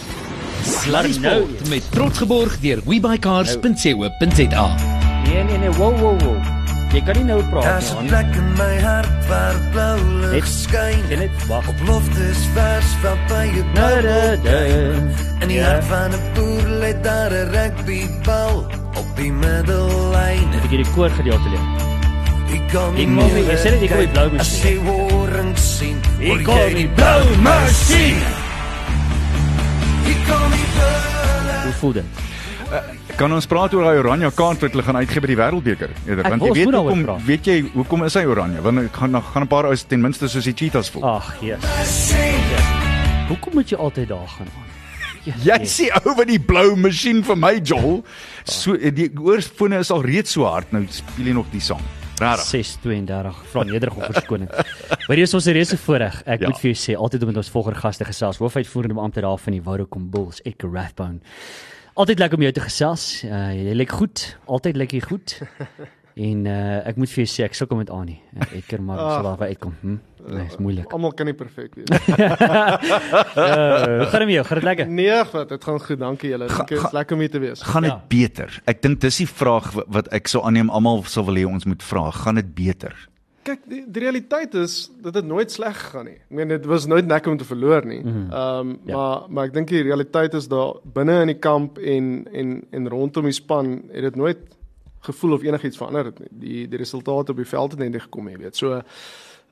Sluddy 0.63 1.13
Sport 1.13 1.69
met 1.69 1.83
trots 1.93 2.19
geborg 2.19 2.59
deur 2.61 2.81
webycars.co.za. 2.85 4.67
Nee 5.25 5.43
nee 5.45 5.59
nee, 5.59 5.71
wow 5.71 5.99
wow 6.01 6.21
wow. 6.23 6.37
Jy 6.93 7.03
kan 7.05 7.17
nie 7.17 7.25
nou 7.29 7.43
praat 7.51 7.65
Daar's 7.65 7.91
'n 7.93 8.07
plek 8.09 8.35
in 8.35 8.53
my 8.57 8.81
hart 8.81 9.27
waar 9.29 9.55
blou 9.73 9.99
lig 10.33 10.47
skyn. 10.47 11.01
Net 11.09 11.47
wag. 11.47 11.69
Op 11.69 11.75
loftes 11.87 12.38
vers 12.55 12.87
van 13.03 13.19
by 13.29 13.45
'n 13.53 13.64
Da, 13.75 13.88
da, 13.88 14.01
blou 14.01 14.43
da. 14.43 14.59
In 15.43 15.49
die 15.49 15.57
Ja. 15.59 15.64
hart 15.71 15.85
van 15.85 16.11
'n 16.12 16.21
boer 16.35 16.67
lê 16.81 16.93
daar 17.03 17.31
'n 17.31 17.51
rugbybal 17.53 18.57
op 18.97 19.07
die 19.17 19.33
middellyn. 19.33 20.49
Ek 20.64 20.71
het 20.71 20.85
die 20.85 20.93
koor 20.95 21.11
gedeelte 21.11 21.49
leer. 21.49 21.67
Ek 22.55 22.71
kom 22.73 22.97
Ek 22.97 23.07
nie- 23.09 23.45
jy 23.45 23.57
sê 23.57 23.71
net 23.71 23.83
ek 23.83 23.88
wil 23.91 23.99
die 23.99 24.09
blou 24.09 24.31
masjien. 24.33 24.41
As 24.41 24.62
jy 24.62 24.77
horing 24.85 25.57
sien, 25.59 26.01
Ek 26.21 26.45
kom 26.45 26.75
die 26.75 26.88
blou 26.88 27.37
masjien. 27.43 28.17
Hoe 31.64 31.73
voel 31.81 31.92
dit? 31.92 32.05
Kan 33.18 33.33
ons 33.33 33.47
praat 33.49 33.73
oor 33.75 33.87
daai 33.88 33.99
oranje 33.99 34.31
kaart 34.37 34.61
wat 34.62 34.75
hulle 34.75 34.85
gaan 34.85 34.99
uitgee 35.01 35.23
by 35.25 35.31
die 35.31 35.37
Wêreldbeker? 35.38 35.92
Eerder, 36.07 36.29
want 36.29 36.44
jy 36.44 36.53
weet 36.53 36.75
hoekom 36.77 37.03
praat. 37.07 37.25
weet 37.27 37.49
jy 37.49 37.57
hoekom 37.75 38.05
is 38.05 38.14
hy 38.18 38.25
oranje? 38.29 38.61
Want 38.62 38.83
ek 38.85 38.97
gaan 39.01 39.23
gaan 39.33 39.42
'n 39.42 39.49
paar 39.49 39.66
ou 39.66 39.75
ten 39.77 40.01
minste 40.01 40.29
soos 40.29 40.44
die 40.44 40.55
Cheetahs 40.55 40.90
voel. 40.90 41.05
Ag, 41.05 41.35
Jesus. 41.40 42.12
Hoekom 43.29 43.55
moet 43.55 43.68
jy 43.71 43.77
altyd 43.77 44.09
daar 44.09 44.29
gaan 44.29 44.47
aan? 44.47 44.66
Jy 45.44 45.59
sê 45.68 45.88
ou 46.05 46.14
wat 46.16 46.29
die 46.29 46.40
blou 46.40 46.77
masjien 46.77 47.23
vir 47.25 47.37
my 47.37 47.61
Joel. 47.62 48.05
So 48.44 48.77
die 48.77 49.11
oorfone 49.18 49.79
is 49.79 49.90
al 49.90 50.03
reeds 50.03 50.31
so 50.33 50.44
hard 50.44 50.73
nou 50.73 50.87
speel 50.88 51.27
jy 51.27 51.33
nog 51.33 51.47
die 51.53 51.61
sang. 51.61 51.83
Regtig. 52.18 52.44
632 52.50 53.42
vra 53.52 53.62
nederig 53.68 53.94
om 53.96 54.02
verskoning. 54.02 54.48
Maar 55.09 55.16
hier 55.16 55.26
is 55.26 55.35
ons 55.35 55.46
'n 55.46 55.52
reuse 55.52 55.76
voorreg. 55.78 56.22
Ek 56.26 56.40
Ja. 56.40 56.48
moet 56.48 56.59
vir 56.61 56.72
jou 56.72 56.78
sê 56.78 56.96
altyd 56.98 57.24
met 57.26 57.37
ons 57.37 57.50
volgende 57.50 57.78
gaste 57.78 58.04
gesels. 58.04 58.38
Hoofuitvoerende 58.38 58.94
beampte 58.94 59.20
daar 59.20 59.38
van 59.38 59.52
die 59.52 59.62
Vodacom 59.62 60.11
Bulls, 60.11 60.40
Edgar 60.44 60.70
Rathbone. 60.72 61.20
Altyd 61.94 62.18
lekker 62.18 62.37
om 62.38 62.42
jou 62.42 62.52
te 62.52 62.61
gesels. 62.61 63.24
Uh, 63.24 63.50
jy 63.54 63.74
lyk 63.74 63.90
goed. 63.90 64.37
Altyd 64.46 64.76
lyk 64.76 64.90
jy 64.92 65.00
goed. 65.00 65.40
En 66.16 66.46
uh, 66.46 66.87
ek 66.87 66.96
moet 66.96 67.09
vir 67.09 67.24
jou 67.24 67.31
sê 67.31 67.44
ek 67.44 67.54
sukkel 67.54 67.76
met 67.76 67.90
Annie. 67.90 68.20
Uh, 68.37 68.57
Edgar 68.57 68.81
maar 68.83 68.98
sal 68.98 69.22
daar 69.22 69.48
uitkom. 69.48 69.74
Hm? 69.83 69.96
Nee, 70.31 70.47
is 70.47 70.57
moeilik. 70.61 70.93
Almal 70.93 71.12
kan 71.17 71.27
nie 71.27 71.35
perfek 71.35 71.75
wees. 71.75 71.88
Uh, 72.09 74.07
gaan 74.11 74.25
dit 74.27 74.31
jou? 74.37 74.45
Gaan 74.45 74.59
dit 74.61 74.64
lekker? 74.64 74.87
nee, 74.88 75.19
wat, 75.33 75.49
dit 75.49 75.64
gaan 75.64 75.81
goed, 75.81 75.99
dankie 76.01 76.31
julle. 76.31 76.47
Dit 76.69 76.71
is 76.79 76.91
lekker 76.93 77.17
om 77.17 77.21
hier 77.25 77.31
te 77.31 77.38
wees. 77.43 77.62
Gaan 77.62 77.83
dit 77.83 77.91
Ja. 77.93 78.03
beter? 78.09 78.61
Ek 78.64 78.83
dink 78.83 79.01
dis 79.01 79.17
die 79.17 79.27
vraag 79.29 79.73
wa- 79.73 79.85
wat 79.88 80.09
ek 80.12 80.29
sou 80.29 80.43
aanneem 80.45 80.71
almal 80.71 81.03
sal 81.05 81.25
wil 81.25 81.35
hê 81.37 81.47
ons 81.47 81.64
moet 81.64 81.83
vra. 81.83 82.11
Gaan 82.11 82.35
dit 82.35 82.55
beter? 82.55 82.95
Kyk, 83.49 83.61
die, 83.69 83.85
die 83.88 84.03
realiteit 84.03 84.55
is 84.55 84.91
dit 85.03 85.14
het 85.14 85.25
nooit 85.25 85.51
sleg 85.53 85.77
gegaan 85.81 86.05
nie. 86.11 86.19
Ek 86.19 86.31
meen 86.37 86.49
dit 86.49 86.67
was 86.67 86.87
nooit 86.87 87.07
lekker 87.09 87.33
om 87.33 87.38
te 87.38 87.45
verloor 87.49 87.87
nie. 87.87 88.03
Ehm 88.03 88.33
um, 88.33 88.79
Ja. 88.85 88.97
maar 88.97 89.23
maar 89.29 89.45
ek 89.49 89.55
dink 89.55 89.69
die 89.69 89.83
realiteit 89.83 90.35
is 90.35 90.49
daar 90.49 90.75
binne 90.85 91.21
in 91.23 91.27
die 91.33 91.38
kamp 91.38 91.79
en 91.79 92.27
en 92.33 92.62
en 92.71 92.88
rondom 92.88 93.25
die 93.25 93.33
span 93.33 93.83
het 93.93 94.03
dit 94.03 94.17
nooit 94.17 94.38
gevoel 95.01 95.33
of 95.33 95.43
enigiets 95.43 95.77
verander 95.77 96.05
het 96.11 96.19
nie. 96.19 96.29
Die 96.31 96.69
die 96.69 96.79
resultate 96.79 97.31
op 97.33 97.37
die 97.37 97.47
veld 97.47 97.71
het 97.71 97.81
net 97.81 97.91
nie 97.93 98.01
gekom 98.01 98.25
nie, 98.27 98.35
jy 98.37 98.43
weet. 98.43 98.57
So 98.57 98.83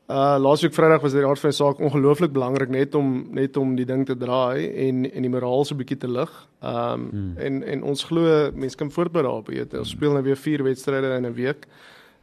uh 0.07 0.37
laasweek 0.38 0.75
Vrydag 0.75 1.03
was 1.03 1.12
dit 1.12 1.21
die 1.21 1.29
aard 1.29 1.40
van 1.42 1.51
die 1.51 1.57
saak 1.57 1.81
ongelooflik 1.83 2.33
belangrik 2.33 2.69
net 2.71 2.95
om 2.95 3.27
net 3.35 3.57
om 3.57 3.75
die 3.75 3.87
ding 3.87 4.05
te 4.07 4.14
draai 4.16 4.69
en 4.87 5.03
en 5.11 5.27
die 5.27 5.31
moraal 5.31 5.64
so 5.64 5.75
'n 5.75 5.79
bietjie 5.79 5.99
te 5.99 6.09
lig. 6.09 6.31
Um, 6.62 7.09
hmm. 7.11 7.35
en 7.37 7.62
en 7.62 7.83
ons 7.83 8.05
glo 8.05 8.51
mense 8.55 8.77
kan 8.77 8.90
voortbou 8.90 9.23
daarop, 9.23 9.51
jy 9.51 9.59
weet. 9.59 9.75
Ons 9.75 9.90
speel 9.90 10.12
nou 10.12 10.23
weer 10.23 10.37
4 10.37 10.62
wedstryde 10.62 11.16
in 11.16 11.27
'n 11.27 11.35
week. 11.35 11.66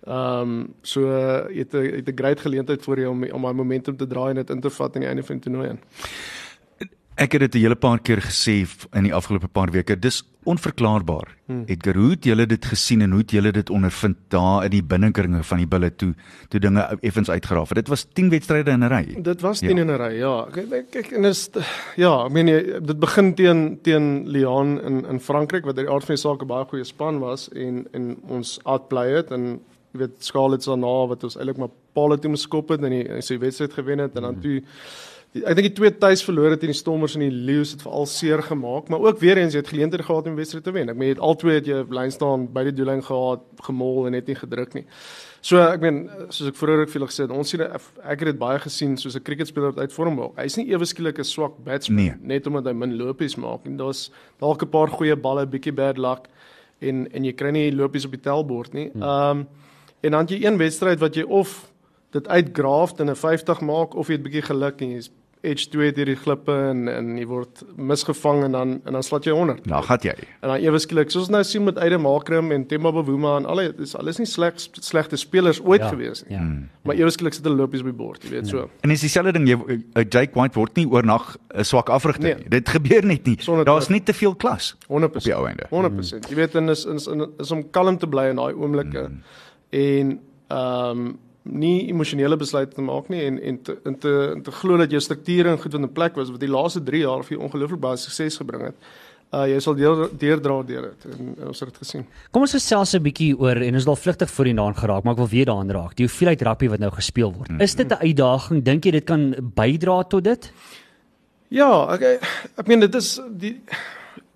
Um, 0.08 0.74
so 0.82 1.02
jy 1.52 1.60
het 1.60 1.74
'n 1.74 1.84
jy 1.84 2.14
great 2.16 2.40
geleentheid 2.40 2.82
voor 2.84 3.00
jou 3.00 3.10
om 3.10 3.24
om 3.24 3.42
daai 3.42 3.54
momentum 3.54 3.98
te 3.98 4.08
draai 4.08 4.30
en 4.30 4.36
dit 4.36 4.50
in 4.50 4.62
te 4.62 4.70
vat 4.70 4.96
aan 4.96 5.02
die 5.02 5.10
einde 5.10 5.24
van 5.24 5.40
die 5.40 5.44
toernooi. 5.44 5.78
Ek 7.16 7.32
het 7.34 7.42
dit 7.42 7.56
'n 7.56 7.60
hele 7.60 7.76
paar 7.76 8.00
keer 8.00 8.18
gesê 8.22 8.66
in 8.94 9.04
die 9.04 9.14
afgelope 9.14 9.48
paar 9.48 9.70
weke. 9.72 9.96
Dis 10.00 10.24
onverklaarbaar. 10.46 11.28
Hmm. 11.48 11.64
Edgar, 11.68 11.96
hoe 11.96 12.10
het 12.10 12.24
julle 12.26 12.46
dit 12.46 12.66
gesien 12.66 13.02
en 13.02 13.12
hoe 13.12 13.20
het 13.22 13.32
julle 13.32 13.52
dit 13.52 13.70
ondervind 13.70 14.18
daar 14.30 14.64
in 14.66 14.72
die 14.72 14.82
binnekringe 14.84 15.44
van 15.44 15.58
die 15.58 15.68
bulle 15.68 15.90
toe 15.96 16.14
toe 16.50 16.60
dinge 16.60 16.98
effens 17.02 17.30
uitgeraaf 17.30 17.70
het? 17.70 17.76
Dit 17.78 17.88
was 17.88 18.06
10 18.14 18.30
wedstryde 18.30 18.72
in 18.72 18.80
'n 18.84 18.88
ry. 18.90 19.22
Dit 19.22 19.42
was 19.42 19.60
Ja. 19.60 19.68
10 19.68 19.78
in 19.78 19.88
'n 19.92 19.98
ry, 19.98 20.18
ja. 20.18 20.48
Kyk 20.52 20.92
kyk 20.92 21.12
en 21.12 21.26
is 21.26 21.50
ja, 21.96 22.26
ek 22.26 22.32
meen 22.32 22.48
jy- 22.48 22.80
dit 22.82 23.00
begin 23.00 23.34
teen 23.36 23.80
teen 23.82 24.28
Lyon 24.30 24.82
in 24.82 25.06
in 25.06 25.20
Frankryk 25.20 25.66
wat 25.66 25.78
uit 25.78 25.86
die 25.86 25.94
aard 25.94 26.06
van 26.06 26.16
die 26.16 26.22
saak 26.22 26.42
'n 26.42 26.48
baie 26.48 26.66
goeie 26.66 26.84
span 26.84 27.20
was 27.20 27.50
en 27.50 27.88
en 27.94 28.18
ons 28.28 28.60
outplay 28.66 29.12
het 29.16 29.32
en 29.32 29.60
jy 29.94 30.00
weet 30.00 30.12
Scarlets 30.24 30.66
daarna 30.66 31.08
wat 31.08 31.24
ons 31.24 31.38
eintlik 31.38 31.58
maar 31.58 31.70
paal 31.94 32.18
toe 32.18 32.30
moes 32.30 32.42
skop 32.42 32.70
het 32.70 32.82
en 32.84 32.90
die 32.90 33.08
en 33.08 33.22
sy 33.22 33.38
wedstryd 33.38 33.74
gewen 33.74 34.00
het 34.00 34.16
en 34.16 34.22
dan 34.24 34.40
toe 34.40 34.52
die, 34.52 34.64
ek 35.34 35.56
dink 35.58 35.66
die 35.66 35.74
twee 35.74 35.92
tuis 35.98 36.22
verloor 36.24 36.52
het 36.54 36.60
teen 36.62 36.70
die 36.70 36.78
Stormers 36.78 37.16
en 37.16 37.22
die 37.26 37.32
Lions 37.32 37.72
het 37.72 37.82
veral 37.82 38.06
seer 38.06 38.42
gemaak, 38.46 38.90
maar 38.90 39.00
ook 39.02 39.20
weer 39.20 39.38
eens 39.38 39.54
jy 39.54 39.62
het 39.64 39.68
geleenthede 39.74 40.04
gehad 40.04 40.28
om 40.28 40.36
wedstryd 40.36 40.64
te 40.64 40.72
wen. 40.72 40.90
Ek 40.90 40.96
meen 40.96 41.08
jy 41.10 41.16
het 41.16 41.24
al 41.26 41.36
twee 41.36 41.56
het 41.56 41.66
jy 41.66 41.80
lyn 41.90 42.12
staan 42.12 42.48
by 42.54 42.64
die 42.64 42.74
doellyn 42.78 43.02
gehad, 43.04 43.42
gemol 43.66 44.06
en 44.06 44.12
net 44.12 44.28
nie 44.28 44.36
gedruk 44.36 44.74
nie. 44.78 44.86
So 45.42 45.58
ek 45.58 45.82
meen 45.82 46.10
soos 46.30 46.48
ek 46.52 46.56
vroeër 46.56 46.84
ook 46.86 46.94
julle 46.94 47.08
gesê 47.10 47.24
het, 47.26 47.32
ons 47.32 47.50
sien 47.50 47.62
ek 47.62 48.20
het 48.20 48.26
dit 48.30 48.38
baie 48.40 48.60
gesien 48.60 48.96
soos 48.98 49.16
'n 49.16 49.24
cricketspeler 49.24 49.74
wat 49.74 49.80
uit 49.80 49.94
vorm 49.94 50.20
raak. 50.20 50.38
Hy's 50.38 50.56
nie 50.58 50.70
ewe 50.72 50.86
skielik 50.86 51.18
'n 51.20 51.24
swak 51.24 51.58
batsman 51.66 51.96
Nee. 51.98 52.14
net 52.22 52.48
omdat 52.48 52.66
hy 52.66 52.74
min 52.74 52.96
lopies 52.98 53.36
maak 53.36 53.66
en 53.66 53.78
daar's 53.78 54.12
dalk 54.40 54.62
'n 54.62 54.70
paar 54.70 54.88
goeie 54.88 55.16
balle, 55.16 55.46
bietjie 55.48 55.74
bad 55.74 55.98
luck 55.98 56.28
en 56.80 57.08
en 57.12 57.24
jy 57.24 57.34
kry 57.34 57.52
nie 57.52 57.72
lopies 57.72 58.06
op 58.06 58.12
die 58.12 58.22
tellbord 58.22 58.74
nie. 58.74 58.92
Ehm 58.96 59.32
um, 59.40 59.48
en 60.04 60.12
dan 60.12 60.28
jy 60.28 60.46
een 60.46 60.58
wedstryd 60.58 61.00
wat 61.00 61.16
jy 61.16 61.24
of 61.24 61.72
dit 62.12 62.28
uitgraaf 62.28 63.00
en 63.00 63.10
'n 63.10 63.16
50 63.16 63.62
maak 63.62 63.96
of 63.96 64.08
jy 64.08 64.14
het 64.14 64.24
bietjie 64.24 64.42
geluk 64.44 64.82
en 64.82 64.92
jy's 64.92 65.10
edge 65.44 65.66
2 65.74 65.92
deur 65.92 66.06
die 66.06 66.16
klippe 66.16 66.54
en 66.70 66.88
en 66.88 67.18
jy 67.20 67.26
word 67.28 67.64
misgevang 67.76 68.44
en 68.46 68.52
dan 68.56 68.70
en 68.88 68.94
dan 68.96 69.04
slat 69.04 69.26
jy 69.28 69.34
100. 69.36 69.66
Nou 69.68 69.82
gaan 69.84 70.00
jy. 70.02 70.14
En 70.42 70.50
dan 70.54 70.58
ewe 70.64 70.80
skielik, 70.80 71.12
soos 71.12 71.26
ons 71.28 71.34
nou 71.36 71.42
sien 71.44 71.64
met 71.68 71.78
Aide 71.84 71.98
Makram 72.00 72.52
en 72.56 72.64
Temba 72.68 72.92
Bavuma 72.96 73.34
en 73.42 73.46
alle 73.52 73.74
dis 73.76 73.96
alles 74.00 74.18
nie 74.22 74.28
sleg 74.28 74.54
slegte 74.58 75.18
spelers 75.20 75.60
ooit 75.62 75.82
Ja, 75.82 75.90
gewees 75.92 76.24
nie. 76.28 76.38
ja. 76.38 76.44
Maar 76.84 76.96
ewe 76.96 77.10
skielik 77.12 77.34
sit 77.34 77.44
hulle 77.44 77.56
lopies 77.60 77.84
op 77.84 77.86
die 77.92 77.98
bord, 78.00 78.24
jy 78.24 78.30
weet 78.30 78.48
so. 78.48 78.70
En 78.84 78.90
dis 78.90 79.02
dieselfde 79.02 79.34
ding 79.34 79.48
jy 79.48 79.58
uh, 79.60 80.04
Jake 80.10 80.32
White 80.40 80.56
word 80.60 80.76
nie 80.76 80.88
oornag 80.88 81.36
'n 81.54 81.64
swak 81.64 81.90
afrigter 81.90 82.24
Nee. 82.24 82.36
nie. 82.36 82.50
Dit 82.50 82.70
gebeur 82.70 83.06
net 83.06 83.26
nie. 83.26 83.38
Daar's 83.66 83.90
nie 83.90 84.02
te 84.04 84.14
veel 84.14 84.36
klas 84.36 84.76
100%. 84.88 85.04
op 85.04 85.20
die 85.24 85.36
ou 85.36 85.46
einde. 85.48 85.68
100%. 85.70 86.30
Jy 86.30 86.36
weet 86.36 86.56
en 86.56 86.70
is 86.70 86.86
is 86.86 87.08
is, 87.08 87.28
is 87.40 87.52
om 87.52 87.70
kalm 87.72 87.98
te 87.98 88.08
bly 88.08 88.30
in 88.30 88.36
daai 88.36 88.54
oomblikke 88.54 89.12
en 89.72 90.20
ehm 90.48 90.90
um, 90.90 91.18
nie 91.44 91.90
emosionele 91.92 92.38
besluite 92.40 92.76
te 92.76 92.82
maak 92.82 93.10
nie 93.12 93.24
en 93.28 93.40
en 93.40 93.58
te 93.64 93.78
en 93.84 93.96
te, 94.00 94.12
en 94.36 94.44
te 94.44 94.52
glo 94.52 94.78
dat 94.80 94.92
jou 94.92 95.02
strukture 95.02 95.50
en 95.52 95.60
goed 95.60 95.74
in 95.74 95.84
'n 95.84 95.94
plek 95.94 96.16
was 96.16 96.32
wat 96.32 96.40
die 96.40 96.50
laaste 96.50 96.84
3 96.84 97.02
jaar 97.02 97.24
vir 97.24 97.38
jou 97.38 97.44
ongelooflik 97.44 97.80
baie 97.80 97.98
sukses 97.98 98.38
gebring 98.38 98.64
het. 98.64 98.76
Uh 99.34 99.48
jy 99.50 99.60
sal 99.60 99.76
deur 99.76 100.10
deurdra 100.14 100.62
deur 100.64 100.82
dit 100.82 101.06
en, 101.12 101.36
en 101.42 101.48
ons 101.48 101.60
het 101.60 101.70
dit 101.70 101.78
gesien. 101.78 102.06
Kom 102.32 102.42
ons 102.42 102.52
gesels 102.52 102.94
'n 102.94 103.04
bietjie 103.04 103.34
oor 103.40 103.58
en 103.58 103.74
ons 103.74 103.84
is 103.84 103.88
al 103.88 103.96
vlugtig 103.96 104.30
voor 104.30 104.46
die 104.46 104.54
daan 104.54 104.76
geraak, 104.76 105.04
maar 105.04 105.14
ek 105.14 105.20
wil 105.20 105.28
weer 105.28 105.46
daaraan 105.46 105.72
raak. 105.72 105.96
Die 105.96 106.06
hoeveelheid 106.06 106.42
rugby 106.42 106.70
wat 106.70 106.80
nou 106.80 106.92
gespeel 106.92 107.34
word. 107.34 107.50
Is 107.60 107.76
dit 107.76 107.92
'n 107.92 108.00
uitdaging? 108.08 108.64
Dink 108.64 108.86
jy 108.86 108.92
dit 108.92 109.06
kan 109.06 109.36
bydra 109.56 110.04
tot 110.04 110.24
dit? 110.24 110.52
Ja, 111.50 111.94
ek 111.94 112.22
ek 112.58 112.68
meen 112.68 112.80
dit 112.80 112.96
is 112.96 113.20
die 113.30 113.62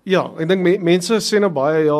ja, 0.02 0.30
ek 0.38 0.48
dink 0.48 0.62
me, 0.62 0.78
mense 0.78 1.20
sê 1.20 1.40
nou 1.40 1.50
baie 1.50 1.84
ja, 1.84 1.98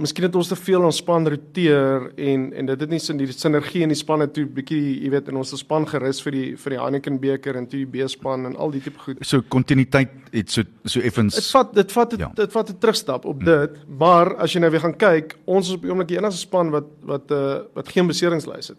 miskien 0.00 0.24
het 0.26 0.36
ons 0.38 0.48
te 0.48 0.56
veel 0.56 0.82
ons 0.86 0.96
span 1.02 1.26
roteer 1.28 2.06
en 2.16 2.46
en 2.56 2.70
dit 2.70 2.80
het 2.84 2.90
nie 2.92 2.98
sin 3.02 3.18
die 3.20 3.28
sinergie 3.32 3.82
in 3.84 3.92
die 3.92 3.98
spanne 3.98 4.26
toe 4.32 4.46
bietjie, 4.46 4.80
jy 5.04 5.10
weet, 5.12 5.28
in 5.28 5.36
ons 5.40 5.52
span 5.60 5.84
gerus 5.90 6.22
vir 6.24 6.32
die 6.36 6.46
vir 6.62 6.74
die 6.74 6.80
Heineken 6.80 7.18
beker 7.20 7.58
en 7.60 7.66
toe 7.70 7.82
die 7.84 7.90
B-span 8.06 8.46
en 8.50 8.56
al 8.56 8.72
die 8.74 8.80
tipe 8.86 8.98
goed. 9.04 9.20
So 9.26 9.42
kontinuïteit 9.42 10.32
het 10.32 10.50
so 10.50 10.64
so 10.84 11.00
effens 11.04 11.36
Dit 11.36 11.50
vat 11.52 11.74
dit 11.74 11.92
vat 11.92 12.10
dit, 12.16 12.20
Ja. 12.20 12.32
dit 12.34 12.52
vat 12.52 12.70
'n 12.70 12.78
terugstap 12.78 13.24
op 13.24 13.44
dit, 13.44 13.70
maar 13.88 14.34
as 14.36 14.52
jy 14.52 14.60
nou 14.60 14.70
weer 14.70 14.80
gaan 14.80 14.96
kyk, 14.96 15.36
ons 15.46 15.68
is 15.68 15.74
op 15.74 15.82
die 15.82 15.90
oomblik 15.90 16.08
die 16.08 16.18
enigste 16.18 16.40
span 16.40 16.70
wat 16.70 16.86
wat 17.02 17.30
uh 17.30 17.60
wat 17.74 17.88
geen 17.88 18.06
beseringslys 18.06 18.68
het. 18.68 18.78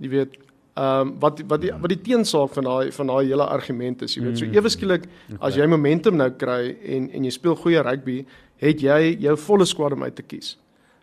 Jy 0.00 0.08
weet, 0.08 0.36
ehm 0.76 1.00
um, 1.08 1.14
wat 1.20 1.40
wat 1.48 1.60
die 1.60 1.72
wat 1.72 1.88
die 1.90 2.00
teensaak 2.00 2.54
van 2.54 2.64
daai 2.64 2.92
van 2.92 3.06
daai 3.06 3.26
hele 3.26 3.44
argument 3.46 4.02
is, 4.02 4.14
jy 4.16 4.22
weet. 4.22 4.38
So 4.38 4.44
ewe 4.46 4.68
skielik 4.68 5.04
as 5.40 5.54
jy 5.56 5.66
momentum 5.66 6.16
nou 6.16 6.30
kry 6.30 6.76
en 6.86 7.10
en 7.10 7.24
jy 7.24 7.30
speel 7.30 7.56
goeie 7.56 7.82
rugby, 7.82 8.24
het 8.60 8.82
jy 8.84 9.16
jou 9.24 9.36
volle 9.46 9.66
squad 9.68 9.96
om 9.96 10.04
uit 10.04 10.16
te 10.16 10.26
kies. 10.26 10.56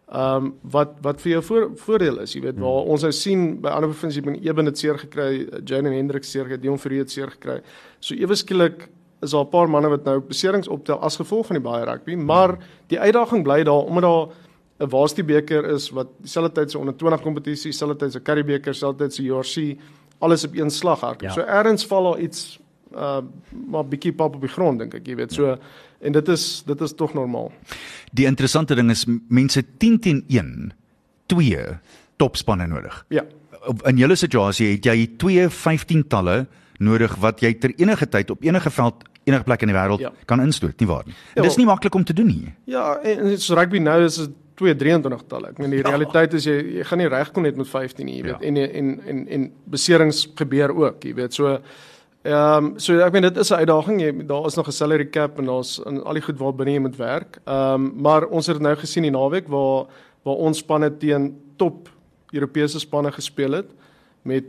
Ehm 0.07 0.45
um, 0.45 0.51
wat 0.71 0.93
wat 1.03 1.21
vir 1.21 1.31
jou 1.31 1.41
voor, 1.43 1.63
voordeel 1.75 2.21
is, 2.23 2.35
jy 2.35 2.41
weet, 2.45 2.59
waar 2.63 2.85
ons 2.93 3.03
nou 3.03 3.11
sien 3.11 3.57
by 3.61 3.73
ander 3.75 3.91
provinsies 3.91 4.23
bin 4.23 4.37
Eben 4.39 4.69
het 4.69 4.77
seer 4.79 4.99
gekry, 5.01 5.47
Jane 5.65 5.91
Hendrik 5.91 6.23
seer 6.23 6.45
gekry, 6.47 6.61
Dion 6.63 6.79
het 6.79 7.11
seer 7.11 7.33
gekry. 7.33 7.61
So 7.99 8.15
ewe 8.15 8.35
skielik 8.35 8.87
is 9.21 9.31
daar 9.31 9.43
'n 9.43 9.49
paar 9.49 9.67
manne 9.69 9.89
wat 9.89 10.05
nou 10.05 10.19
beserings 10.19 10.67
optel 10.67 10.99
as 11.01 11.17
gevolg 11.17 11.47
van 11.47 11.55
die 11.55 11.69
baie 11.69 11.85
rugby, 11.85 12.15
maar 12.15 12.57
die 12.87 12.99
uitdaging 12.99 13.43
bly 13.43 13.63
daar 13.63 13.83
omdat 13.83 14.03
daar 14.03 14.27
'n 14.79 14.89
Waastie 14.89 15.23
beker 15.23 15.65
is 15.65 15.89
wat 15.89 16.07
dieselfde 16.21 16.51
tyd 16.51 16.71
se 16.71 16.77
onder 16.77 16.95
20 16.95 17.21
kompetisie, 17.21 17.71
dieselfde 17.71 17.95
tyd 17.95 18.11
se 18.11 18.21
Currie 18.21 18.43
beker, 18.43 18.71
dieselfde 18.71 19.03
tyd 19.03 19.13
se 19.13 19.23
URC, 19.23 19.77
alles 20.19 20.45
op 20.45 20.55
een 20.55 20.69
slag 20.69 20.99
hardloop. 20.99 21.29
Ja. 21.29 21.33
So 21.33 21.41
ergens 21.41 21.85
val 21.85 22.11
daar 22.11 22.19
iets 22.19 22.59
uh 22.95 23.21
maar 23.67 23.85
bietjie 23.85 24.13
pap 24.13 24.35
op 24.35 24.41
die 24.41 24.49
grond 24.49 24.79
dink 24.79 24.93
ek, 24.93 25.07
jy 25.07 25.15
weet. 25.15 25.33
So 25.33 25.57
en 26.01 26.11
dit 26.11 26.27
is 26.29 26.63
dit 26.67 26.81
is 26.81 26.93
tog 26.93 27.13
normaal. 27.13 27.51
Die 28.11 28.25
interessante 28.25 28.75
ding 28.75 28.91
is 28.91 29.05
mense 29.29 29.63
10 29.77 29.99
teen 29.99 30.23
1 30.27 30.71
twee 31.27 31.59
topspanne 32.17 32.67
nodig. 32.67 33.05
Ja. 33.09 33.23
In 33.85 33.97
julle 33.99 34.15
situasie 34.15 34.71
het 34.75 34.85
jy 34.85 35.07
twee 35.19 35.47
15-talle 35.49 36.45
nodig 36.79 37.15
wat 37.19 37.41
jy 37.41 37.53
ter 37.59 37.73
enige 37.77 38.07
tyd 38.07 38.29
op 38.31 38.43
enige 38.45 38.69
veld 38.71 39.03
enige 39.27 39.43
plek 39.43 39.61
in 39.65 39.67
die 39.67 39.75
wêreld 39.75 39.99
Ja. 39.99 40.11
kan 40.25 40.39
instoot, 40.39 40.79
nie 40.79 40.87
waar 40.87 41.03
nie? 41.05 41.13
Ja, 41.35 41.41
dis 41.43 41.57
nie 41.57 41.65
maklik 41.65 41.95
om 41.95 42.03
te 42.03 42.13
doen 42.13 42.27
nie. 42.27 42.53
Ja, 42.65 42.95
en 43.03 43.37
so 43.37 43.55
rugby 43.55 43.77
nou 43.83 44.03
is 44.05 44.15
dit 44.15 44.29
223 44.55 45.25
talle. 45.27 45.49
Ek 45.49 45.57
meen 45.61 45.69
die 45.75 45.81
realiteit 45.83 46.33
is 46.33 46.45
jy 46.45 46.55
jy 46.77 46.83
gaan 46.87 46.97
nie 47.03 47.09
regkom 47.11 47.43
net 47.43 47.57
met 47.59 47.67
15 47.67 48.05
nie, 48.05 48.15
jy 48.21 48.23
weet. 48.23 48.39
Ja. 48.41 48.47
En 48.47 48.57
en 48.57 49.01
en 49.05 49.27
en 49.27 49.51
beserings 49.69 50.27
gebeur 50.35 50.71
ook, 50.73 51.03
jy 51.03 51.13
weet. 51.13 51.33
So 51.33 51.59
ehm 52.23 52.65
um, 52.65 52.79
so 52.79 52.99
ek 52.99 53.11
meen 53.13 53.21
dit 53.21 53.37
is 53.37 53.51
'n 53.51 53.61
uitdaging. 53.61 54.01
Jy 54.01 54.25
daar 54.25 54.45
is 54.45 54.55
nog 54.55 54.67
'n 54.67 54.71
salary 54.71 55.09
cap 55.09 55.37
en 55.37 55.45
daar's 55.45 55.79
en 55.85 56.03
al 56.03 56.13
die 56.13 56.21
goed 56.21 56.39
waar 56.39 56.55
binne 56.55 56.73
jy 56.73 56.79
moet 56.79 56.95
werk. 56.97 57.39
Ehm 57.45 57.73
um, 57.73 57.93
maar 58.01 58.25
ons 58.25 58.47
het 58.47 58.55
dit 58.55 58.63
nou 58.63 58.75
gesien 58.75 59.03
die 59.03 59.11
naweek 59.11 59.47
waar 59.47 59.85
waar 60.23 60.35
ons 60.35 60.57
spanne 60.57 60.97
teen 60.97 61.41
top 61.57 61.89
Europese 62.31 62.79
spanne 62.79 63.11
gespeel 63.11 63.51
het 63.51 63.69
met 64.21 64.43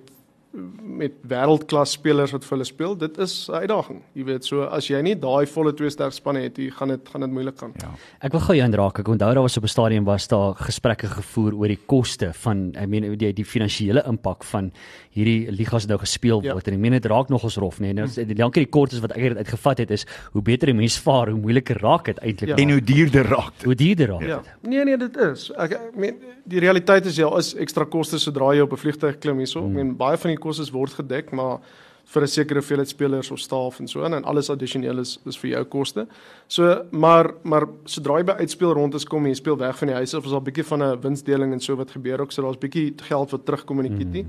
met 0.52 1.12
wêreldklas 1.28 1.92
spelers 1.92 2.32
wat 2.32 2.44
vir 2.44 2.56
hulle 2.56 2.64
speel. 2.66 2.94
Dit 2.96 3.18
is 3.18 3.48
'n 3.48 3.52
uitdaging. 3.54 4.02
Jy 4.14 4.24
weet, 4.24 4.44
so 4.44 4.62
as 4.62 4.88
jy 4.88 5.00
nie 5.02 5.14
daai 5.14 5.46
volle 5.46 5.72
twee 5.74 5.90
sterk 5.90 6.12
spanne 6.12 6.40
het, 6.42 6.56
jy 6.56 6.70
gaan 6.70 6.88
dit 6.88 7.08
gaan 7.08 7.20
dit 7.20 7.30
moeilik 7.30 7.58
gaan. 7.58 7.72
Ja. 7.82 7.90
Ek 8.22 8.32
wil 8.32 8.40
gou 8.40 8.54
jou 8.56 8.64
indraak. 8.66 8.98
Ek 8.98 9.08
onthou 9.08 9.34
daar 9.34 9.42
was 9.42 9.56
op 9.56 9.62
'n 9.64 9.68
stadium 9.68 10.04
was 10.04 10.26
daar 10.28 10.54
gesprekke 10.54 11.06
gevoer 11.06 11.54
oor 11.54 11.68
die 11.68 11.78
koste 11.86 12.32
van 12.34 12.74
I 12.82 12.86
mean 12.86 13.16
die 13.16 13.32
die 13.32 13.44
finansiële 13.44 14.02
impak 14.06 14.42
van 14.44 14.72
hierdie 15.14 15.50
ligas 15.50 15.82
wat 15.84 15.88
nou 15.88 15.98
gespeel 15.98 16.42
Ja. 16.42 16.52
word. 16.52 16.66
En 16.68 16.74
ek 16.74 16.80
meen 16.80 16.92
dit 16.92 17.04
raak 17.06 17.28
nogals 17.28 17.56
rof, 17.56 17.80
nee. 17.80 17.92
Nou 17.92 18.06
die 18.08 18.34
lankie 18.36 18.64
die 18.64 18.70
kort 18.70 18.92
is 18.92 19.00
wat 19.00 19.12
ek 19.12 19.22
het 19.22 19.36
uitgevat 19.36 19.78
het 19.78 19.90
is 19.90 20.06
hoe 20.32 20.42
beter 20.42 20.66
die 20.66 20.74
mens 20.74 20.98
vaar, 20.98 21.28
hoe 21.30 21.40
moeiliker 21.40 21.76
raak 21.80 22.04
dit 22.04 22.18
eintlik. 22.20 22.48
Ja. 22.48 22.56
En 22.56 22.70
hoe 22.70 22.80
duurder 22.80 23.24
raak 23.26 23.52
dit. 23.58 23.64
hoe 23.64 23.74
duurder 23.74 24.06
raak 24.08 24.22
Ja. 24.22 24.36
dit. 24.40 24.70
Nee 24.70 24.84
nee, 24.84 24.96
dit 24.96 25.16
is. 25.16 25.50
Ek 25.58 25.72
ek 25.72 25.96
meen 25.96 26.16
die 26.46 26.60
realiteit 26.60 27.06
is 27.06 27.16
ja, 27.16 27.36
is 27.36 27.54
ekstra 27.54 27.84
koste 27.84 28.18
sodra 28.18 28.54
jy 28.54 28.60
op 28.60 28.72
'n 28.72 28.76
vliegtuig 28.76 29.18
klim 29.18 29.36
hierso. 29.36 29.60
Ek 29.66 29.72
meen 29.72 29.96
baie 29.96 30.16
van 30.16 30.30
die 30.30 30.37
kostes 30.38 30.70
word 30.70 30.92
gedek, 30.98 31.30
maar 31.32 31.60
vir 32.08 32.22
'n 32.22 32.26
sekere 32.26 32.60
hoeveelheid 32.60 32.88
spelers 32.88 33.30
of 33.30 33.38
staf 33.38 33.80
en 33.80 33.88
so 33.88 34.02
en 34.02 34.24
alles 34.24 34.50
addisioneel 34.50 34.98
is 34.98 35.18
is 35.26 35.36
vir 35.36 35.50
jou 35.50 35.64
koste. 35.64 36.06
So 36.48 36.84
maar 36.90 37.34
maar 37.42 37.66
sodra 37.84 38.18
jy 38.18 38.24
by 38.24 38.36
uitspeel 38.40 38.72
rond 38.72 38.94
is 38.94 39.04
kom 39.04 39.24
en 39.24 39.30
jy 39.30 39.36
speel 39.36 39.56
weg 39.56 39.78
van 39.78 39.88
die 39.88 39.94
huis 39.94 40.14
of 40.14 40.24
is 40.24 40.30
daar 40.30 40.40
'n 40.40 40.44
bietjie 40.44 40.64
van 40.64 40.82
'n 40.82 41.00
winsdeling 41.00 41.52
en 41.52 41.60
so 41.60 41.76
wat 41.76 41.90
gebeur 41.90 42.20
ook 42.20 42.32
so 42.32 42.42
daar's 42.42 42.58
bietjie 42.58 42.94
geld 42.96 43.30
wat 43.30 43.44
terugkom 43.44 43.80
in 43.80 43.92
die 43.92 44.04
kitty. 44.04 44.26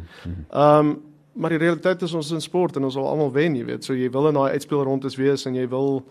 Ehm 0.51 0.79
um, 0.79 1.01
maar 1.33 1.49
die 1.49 1.59
realiteit 1.59 2.01
is 2.01 2.13
ons 2.13 2.25
is 2.25 2.31
in 2.31 2.41
sport 2.41 2.75
en 2.75 2.83
ons 2.83 2.95
wil 2.95 3.07
almal 3.07 3.31
wen, 3.31 3.55
jy 3.55 3.65
weet. 3.65 3.83
So 3.83 3.93
jy 3.93 4.09
wil 4.11 4.27
in 4.27 4.33
daai 4.33 4.51
uitspeel 4.51 4.83
rond 4.83 5.05
is 5.05 5.15
wees 5.15 5.45
en 5.45 5.55
jy 5.55 5.67
wil 5.69 6.03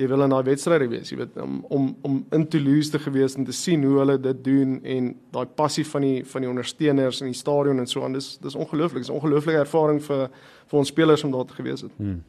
jy 0.00 0.08
wil 0.08 0.24
in 0.24 0.32
daai 0.32 0.44
wedstryde 0.46 0.88
wees, 0.88 1.10
jy 1.12 1.18
weet, 1.20 1.36
om 1.42 1.58
om 1.68 1.88
om 2.06 2.18
in 2.32 2.46
Toulouse 2.48 2.90
te 2.90 2.98
gewees 3.02 3.36
en 3.36 3.44
te 3.44 3.52
sien 3.52 3.84
hoe 3.84 3.98
hulle 3.98 4.16
dit 4.20 4.44
doen 4.44 4.78
en 4.82 5.12
daai 5.34 5.46
passie 5.46 5.84
van 5.86 6.06
die 6.06 6.24
van 6.32 6.44
die 6.44 6.50
ondersteuners 6.50 7.20
in 7.20 7.32
die 7.32 7.38
stadion 7.38 7.82
en 7.82 7.86
so 7.86 8.04
aan. 8.04 8.16
Dis 8.16 8.36
dis 8.42 8.54
ongelooflik. 8.54 9.04
Dis 9.04 9.12
'n 9.12 9.20
ongelooflike 9.20 9.58
ervaring 9.58 10.02
vir 10.02 10.28
vir 10.66 10.78
ons 10.78 10.88
spelers 10.88 11.24
om 11.24 11.32
daar 11.32 11.44
te 11.44 11.54
gewees 11.54 11.80
het. 11.80 11.92
Hmm. 11.96 12.22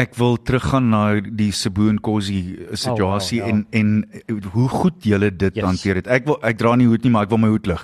Ek 0.00 0.14
wil 0.16 0.38
teruggaan 0.40 0.86
na 0.88 1.00
die 1.20 1.50
Cebu 1.52 1.88
en 1.90 1.98
Kosi 2.00 2.38
situasie 2.78 3.42
Oh, 3.42 3.48
wow, 3.50 3.56
ja. 3.58 3.66
en 3.74 4.06
en 4.30 4.42
hoe 4.54 4.68
goed 4.68 5.02
julle 5.04 5.28
dit 5.36 5.54
Yes. 5.58 5.64
hanteer 5.66 5.94
het. 6.00 6.06
Ek 6.08 6.24
wil 6.24 6.38
ek 6.42 6.56
dra 6.58 6.74
nie 6.78 6.86
hoed 6.88 7.02
nie, 7.04 7.10
maar 7.12 7.26
ek 7.26 7.32
wil 7.34 7.38
my 7.42 7.48
hoed 7.52 7.66
lig. 7.66 7.82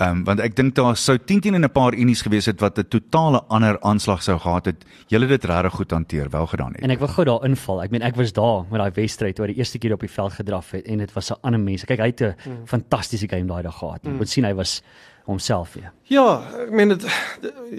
Ehm 0.00 0.10
um, 0.16 0.22
want 0.24 0.40
ek 0.40 0.56
dink 0.56 0.74
daar 0.74 0.96
sou 0.96 1.18
10 1.18 1.40
teen 1.44 1.54
in 1.54 1.64
'n 1.64 1.70
paar 1.70 1.92
unies 1.94 2.22
gewees 2.22 2.46
het 2.46 2.60
wat 2.60 2.78
'n 2.78 2.88
totale 2.88 3.42
ander 3.48 3.76
aanslag 3.82 4.22
sou 4.22 4.38
gehad 4.38 4.64
het. 4.66 4.84
Julle 5.08 5.26
het 5.28 5.40
dit 5.42 5.50
regtig 5.50 5.72
goed 5.74 5.90
hanteer, 5.90 6.30
wel 6.30 6.46
gedaan 6.46 6.72
het. 6.72 6.80
En 6.82 6.90
ek 6.90 6.98
wil 6.98 7.08
gou 7.08 7.24
daar 7.24 7.44
inval. 7.44 7.82
Ek 7.82 7.90
meen 7.90 8.02
ek 8.02 8.16
was 8.16 8.32
daar 8.32 8.64
met 8.70 8.80
daai 8.80 8.90
wedstryd 8.94 9.38
waar 9.38 9.46
hy 9.48 9.52
die 9.54 9.58
eerste 9.60 9.78
keer 9.78 9.92
op 9.92 10.00
die 10.00 10.08
veld 10.10 10.32
gedraf 10.32 10.70
het 10.70 10.86
en 10.86 10.98
dit 10.98 11.12
was 11.12 11.30
'n 11.30 11.36
ander 11.42 11.60
mens. 11.60 11.84
Kyk, 11.84 11.98
hy 11.98 12.06
het 12.06 12.20
'n 12.22 12.34
Hmm. 12.44 12.66
fantastiese 12.66 13.28
game 13.28 13.46
daai 13.46 13.62
dag 13.62 13.76
gehad. 13.78 14.00
Jy 14.04 14.10
moet 14.10 14.28
sien 14.28 14.44
hy 14.44 14.54
was 14.54 14.82
homself 15.24 15.74
weer. 15.74 15.92
Ja, 16.02 16.42
ek 16.64 16.70
meen 16.70 16.88
dit 16.88 17.06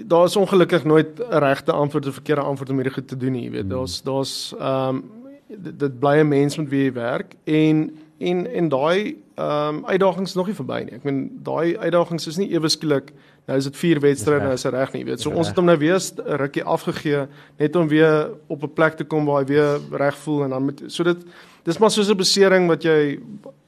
daar 0.06 0.24
is 0.24 0.36
ongelukkig 0.36 0.84
nooit 0.84 1.18
'n 1.18 1.38
regte 1.38 1.72
antwoord 1.72 2.06
of 2.06 2.10
'n 2.10 2.20
verkeerde 2.20 2.42
antwoord 2.42 2.70
om 2.70 2.76
hierdie 2.76 2.94
goed 2.94 3.08
te 3.08 3.16
doen 3.16 3.32
nie, 3.32 3.42
jy 3.42 3.50
weet. 3.50 3.70
Daar's 3.70 4.02
daar's 4.02 4.54
ehm 4.58 4.88
um, 4.88 5.04
dit, 5.48 5.78
dit 5.78 5.98
bly 5.98 6.18
'n 6.18 6.28
mens 6.28 6.56
met 6.56 6.68
wie 6.68 6.84
jy 6.84 6.92
werk 6.92 7.34
en 7.44 7.98
en 8.18 8.46
en 8.46 8.68
daai 8.68 9.16
ehm 9.34 9.74
um, 9.74 9.84
uitdagings 9.86 10.34
nog 10.34 10.46
nie 10.46 10.54
verby 10.54 10.82
nie. 10.84 10.94
Ek 10.94 11.04
meen 11.04 11.40
daai 11.42 11.78
uitdagings 11.78 12.26
is 12.26 12.36
nie 12.36 12.50
ewe 12.52 12.68
skielik 12.68 13.12
nou 13.46 13.58
is 13.58 13.64
dit 13.64 13.76
vier 13.76 14.00
wedstryde 14.00 14.40
nou 14.40 14.52
is 14.52 14.62
dit 14.62 14.72
reg 14.72 14.92
nie, 14.92 15.00
jy 15.02 15.08
weet. 15.08 15.20
So 15.20 15.30
ons 15.30 15.48
het 15.48 15.56
hom 15.56 15.66
nou 15.68 15.76
weer 15.78 16.00
'n 16.00 16.36
rukkie 16.36 16.64
afgegee 16.64 17.26
net 17.58 17.76
om 17.76 17.88
weer 17.88 18.30
op 18.46 18.62
'n 18.62 18.72
plek 18.72 18.94
te 18.96 19.04
kom 19.04 19.24
waar 19.24 19.40
hy 19.42 19.46
weer 19.46 19.80
reg 19.90 20.16
voel 20.16 20.44
en 20.44 20.50
dan 20.50 20.64
met 20.64 20.82
so 20.86 21.04
dit 21.04 21.18
dis 21.64 21.78
maar 21.78 21.90
soos 21.90 22.10
'n 22.10 22.16
besering 22.16 22.68
wat 22.68 22.82
jy 22.82 23.18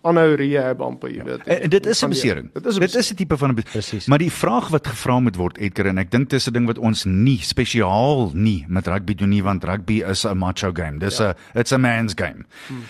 aanhou 0.07 0.35
rehab 0.39 0.81
amper, 0.85 1.11
jy 1.11 1.25
weet. 1.27 1.45
En, 1.47 1.63
en 1.67 1.71
dit 1.71 1.87
is 1.87 2.03
'n 2.05 2.09
besering. 2.09 2.51
Dit 2.55 2.67
is 2.67 2.79
'n 2.79 2.99
is 2.99 3.13
tipe 3.15 3.37
van 3.37 3.51
'n 3.51 3.63
Presies. 3.63 4.07
Maar 4.07 4.19
die 4.19 4.31
vraag 4.33 4.69
wat 4.69 4.87
gevra 4.87 5.21
moet 5.21 5.37
word 5.37 5.59
Edgar 5.59 5.87
en 5.87 5.99
ek 5.99 6.11
dink 6.11 6.31
dis 6.31 6.47
'n 6.49 6.53
ding 6.53 6.67
wat 6.67 6.79
ons 6.79 7.05
nie 7.05 7.39
spesiaal 7.43 8.31
nie 8.35 8.65
met 8.69 8.87
rugby 8.87 9.15
doen 9.15 9.29
nie 9.29 9.43
want 9.43 9.65
rugby 9.65 10.03
is 10.03 10.25
'n 10.25 10.37
macho 10.39 10.73
game. 10.73 10.99
Dis 10.99 11.19
'n 11.21 11.23
Ja. 11.23 11.35
it's 11.55 11.73
a 11.73 11.79
man's 11.79 12.15
game. 12.15 12.45
Hmm. 12.69 12.83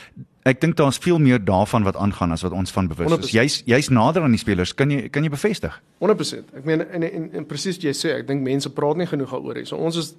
Ek 0.45 0.61
dink 0.61 0.77
daar's 0.77 0.99
veel 0.99 1.19
meer 1.19 1.45
daarvan 1.45 1.83
wat 1.83 1.97
aangaan 1.97 2.33
as 2.33 2.43
wat 2.43 2.53
ons 2.53 2.71
van 2.71 2.87
bewus 2.87 3.07
is. 3.07 3.13
100%. 3.13 3.33
Jy's 3.33 3.63
jy's 3.67 3.89
nader 3.89 4.23
aan 4.23 4.31
die 4.31 4.39
spelers. 4.39 4.75
Kan 4.75 4.91
jy 4.91 5.09
kan 5.09 5.23
jy 5.23 5.31
bevestig? 5.31 5.83
100%. 5.99 6.45
Ek 6.57 6.65
meen 6.65 6.91
en 6.91 7.03
en, 7.03 7.33
en 7.33 7.47
presies 7.47 7.77
wat 7.77 7.83
jy 7.83 7.93
sê, 7.93 8.19
ek 8.19 8.27
dink 8.27 8.43
mense 8.43 8.71
praat 8.71 8.97
nie 8.97 9.07
genoeg 9.07 9.31
daaroor 9.31 9.55
nie. 9.55 9.65
So 9.67 9.77
ons 9.77 9.97
is 9.97 10.15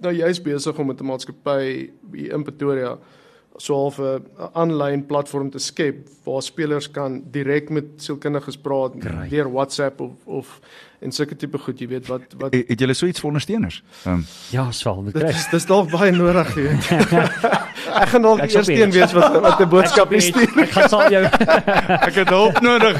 nou 0.00 0.14
juist 0.14 0.42
besig 0.42 0.78
om 0.78 0.86
met 0.86 1.00
'n 1.00 1.06
maatskappy 1.06 1.90
hier 2.12 2.32
in 2.32 2.44
Pretoria 2.44 2.98
so 3.58 3.90
'n 3.90 4.22
aanlyn 4.54 5.06
platform 5.06 5.50
te 5.50 5.58
skep 5.58 6.08
waar 6.24 6.42
spelers 6.42 6.90
kan 6.90 7.22
direk 7.30 7.70
met 7.70 7.84
sielkundiges 7.96 8.56
praat 8.56 8.92
Great. 9.00 9.30
deur 9.30 9.50
WhatsApp 9.52 10.00
of 10.00 10.10
of 10.26 10.60
en 11.00 11.12
sulke 11.12 11.36
tipe 11.36 11.58
goed, 11.58 11.78
jy 11.80 11.86
weet 11.88 12.06
wat 12.08 12.20
wat 12.38 12.52
Het, 12.54 12.68
het 12.68 12.80
julle 12.80 12.94
so 12.94 13.06
iets 13.06 13.20
vir 13.20 13.28
ondersteuners? 13.28 13.82
Um, 14.06 14.24
Ja, 14.50 14.70
swaal 14.70 15.02
moet 15.02 15.12
kry. 15.12 15.28
is 15.28 15.46
dis 15.50 15.66
dalk 15.66 15.90
baie 15.90 16.10
nodig, 16.12 16.54
jy 16.56 16.62
weet. 16.62 16.90
ek 18.02 18.08
gaan 18.08 18.22
dalk 18.22 18.50
sal 18.50 18.62
weet. 18.64 18.78
een 18.80 18.90
wees 18.90 19.12
wat 19.12 19.40
wat 19.40 19.60
'n 19.60 19.68
boodskap 19.68 20.12
stuur. 20.20 20.58
Ek 20.58 20.70
gaan 20.70 20.88
saam 20.88 21.10
jou. 21.12 21.24
ek 22.08 22.14
het 22.14 22.28
hulp 22.28 22.60
nodig. 22.60 22.98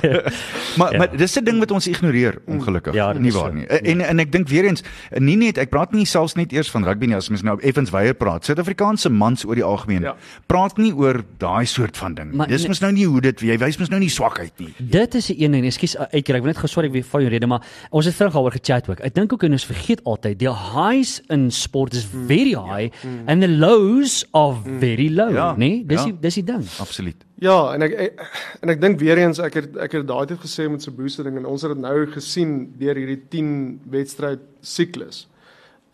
maar 0.78 0.92
Ja. 0.92 0.98
maar 0.98 1.16
dis 1.16 1.36
'n 1.38 1.44
ding 1.44 1.58
wat 1.58 1.70
ons 1.70 1.86
ignoreer 1.88 2.38
ongelukkig. 2.46 2.94
Ja, 2.94 3.12
nie 3.12 3.32
waar 3.32 3.48
so. 3.50 3.54
nie. 3.54 3.66
En 3.66 4.00
en 4.00 4.18
ek 4.18 4.32
dink 4.32 4.48
weer 4.48 4.64
eens 4.64 4.82
nie 5.18 5.36
net 5.36 5.58
ek 5.58 5.68
praat 5.70 5.92
nie 5.92 6.04
selfs 6.04 6.34
net 6.34 6.52
eers 6.52 6.70
van 6.70 6.84
rugby 6.84 7.06
nie 7.06 7.16
as 7.16 7.28
mens 7.28 7.42
nou 7.42 7.58
effens 7.60 7.90
wyeer 7.90 8.14
praat. 8.14 8.44
Suid-Afrikaanse 8.44 9.10
mans 9.10 9.44
oor 9.44 9.56
die 9.60 9.66
algemeen 9.66 10.02
Ja. 10.08 10.14
praat 10.50 10.78
nie 10.80 10.92
oor 10.96 11.20
daai 11.38 11.66
soort 11.66 11.96
van 12.00 12.14
ding. 12.14 12.32
Maar. 12.34 12.48
Dis 12.48 12.62
nee- 12.64 12.68
mos 12.72 12.80
nou 12.80 12.92
nie 12.92 13.06
hoe 13.06 13.20
dit 13.20 13.40
jy 13.40 13.58
wys 13.60 13.78
mos 13.78 13.88
nou 13.92 14.00
nie 14.00 14.08
swakheid 14.10 14.52
nie. 14.58 14.72
Dit 14.78 15.14
is 15.14 15.30
'n 15.30 15.36
een 15.38 15.52
ding. 15.52 15.64
Ekskuus, 15.66 15.96
ek 16.12 16.28
ek 16.30 16.42
wil 16.42 16.52
net 16.52 16.58
sorry 16.70 16.88
ek 16.88 16.92
weer 16.92 17.04
van 17.04 17.20
jou 17.20 17.30
rede, 17.30 17.46
maar 17.46 17.62
ons 17.90 18.04
het 18.06 18.14
vinnig 18.14 18.34
daaroor 18.34 18.52
gechat 18.52 18.88
ook. 18.88 19.00
Ek 19.00 19.14
dink 19.14 19.32
ook 19.32 19.42
en 19.44 19.52
ons 19.52 19.64
vergeet 19.66 20.00
altyd 20.04 20.38
die 20.38 20.48
highs 20.48 21.20
in 21.28 21.50
sport 21.50 21.94
is 21.94 22.04
very 22.26 22.54
high 22.54 22.90
and 23.26 23.42
the 23.42 23.48
lows 23.48 24.24
are 24.32 24.56
very 24.80 25.08
low, 25.14 25.30
Ja, 25.32 25.54
nee? 25.56 25.84
Dis 25.86 25.98
ja. 26.00 26.04
die 26.06 26.16
dis 26.20 26.34
die 26.34 26.44
ding. 26.44 26.64
Absoluut. 26.80 27.16
Ja, 27.38 27.72
en 27.74 27.82
ek 27.82 27.92
ek- 27.92 28.56
en 28.62 28.68
ek 28.68 28.80
dink 28.80 28.98
weer 29.00 29.16
eens 29.18 29.38
ek 29.38 29.54
het 29.54 29.76
ek 29.76 29.92
het 29.92 30.06
daai 30.06 30.26
tyd 30.26 30.38
gesê 30.38 30.68
met 30.70 30.82
se 30.82 30.90
boostering 30.90 31.36
en 31.36 31.46
ons 31.46 31.62
het 31.62 31.72
dit 31.72 31.80
nou 31.80 32.06
gesien 32.06 32.72
deur 32.78 32.94
hierdie 32.94 33.22
10 33.28 33.80
wedstryd 33.90 34.40
siklus. 34.62 35.26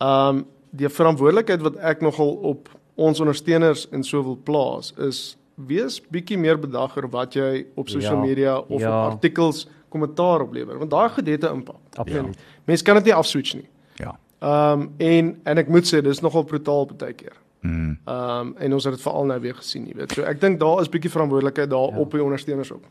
Um 0.01 0.45
die 0.77 0.89
verantwoordelikheid 0.89 1.61
wat 1.61 1.77
ek 1.77 2.01
nogal 2.01 2.29
op 2.43 2.69
ons 2.97 3.19
ondersteuners 3.21 3.85
en 3.93 4.03
so 4.03 4.23
wil 4.25 4.37
plaas 4.47 4.91
is 5.07 5.37
wees 5.69 5.99
bietjie 6.13 6.37
meer 6.37 6.57
bedag 6.61 6.97
oor 6.97 7.07
wat 7.13 7.33
jy 7.37 7.65
op 7.75 7.89
sosiale 7.89 8.19
Ja, 8.19 8.25
media 8.25 8.57
of 8.57 8.81
ja. 8.81 8.89
op 8.91 9.11
artikels 9.13 9.65
kommentaar 9.93 10.41
oplewer 10.45 10.77
want 10.81 10.91
daai 10.91 11.09
goed 11.09 11.27
het 11.27 11.43
'n 11.43 11.53
impak. 11.61 11.79
Absoluut. 11.95 12.37
Mense 12.65 12.83
kan 12.83 12.95
dit 12.95 13.05
nie 13.05 13.13
afswitch 13.13 13.53
nie. 13.55 13.67
Ja. 13.95 14.17
Um 14.41 14.89
en 14.97 15.39
en 15.43 15.57
ek 15.57 15.67
moet 15.69 15.85
sê 15.93 16.01
dis 16.01 16.19
nogal 16.21 16.43
brutaal 16.43 16.85
baie 16.97 17.13
keer. 17.13 17.33
Mm. 17.61 17.97
Um 18.05 18.55
en 18.57 18.73
ons 18.73 18.83
het 18.83 18.93
dit 18.93 19.01
veral 19.01 19.25
nou 19.25 19.39
weer 19.41 19.55
gesien, 19.55 19.85
jy 19.87 19.93
weet. 19.95 20.11
So 20.11 20.21
ek 20.23 20.41
dink 20.41 20.59
daar 20.59 20.81
is 20.81 20.89
bietjie 20.89 21.09
verantwoordelikheid 21.11 21.69
daar 21.69 21.91
Ja. 21.91 21.97
op 21.97 22.11
die 22.11 22.23
ondersteuners 22.23 22.71
ook. 22.71 22.83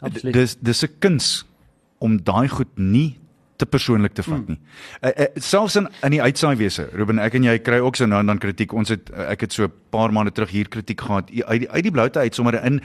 Absoluut. 0.00 0.34
Dis 0.34 0.56
dis 0.60 0.82
'n 0.84 0.94
kuns 0.98 1.44
om 1.98 2.16
daai 2.22 2.48
goed 2.48 2.78
nie 2.78 3.18
te 3.58 3.66
persoonlik 3.66 4.14
te 4.14 4.22
vat 4.22 4.46
nie. 4.48 4.58
Uh, 5.02 5.10
uh, 5.10 5.26
selfs 5.42 5.76
in 5.80 5.88
in 6.06 6.14
die 6.14 6.22
uitsaaiwese, 6.22 6.88
Ruben, 6.94 7.18
ek 7.18 7.34
en 7.34 7.42
jy 7.48 7.56
kry 7.58 7.80
ook 7.82 7.96
so 7.98 8.06
nou 8.06 8.20
en 8.22 8.26
dan 8.30 8.38
kritiek. 8.38 8.72
Ons 8.72 8.88
het 8.94 9.10
uh, 9.10 9.26
ek 9.34 9.40
het 9.46 9.52
so 9.52 9.64
'n 9.66 9.72
paar 9.90 10.12
maande 10.14 10.30
terug 10.32 10.50
hier 10.50 10.68
kritiek 10.68 11.00
gehad 11.00 11.30
uit 11.30 11.60
die 11.60 11.70
uit 11.70 11.82
die 11.82 11.90
bloute 11.92 12.18
uit 12.18 12.34
sommer 12.34 12.54
in. 12.64 12.80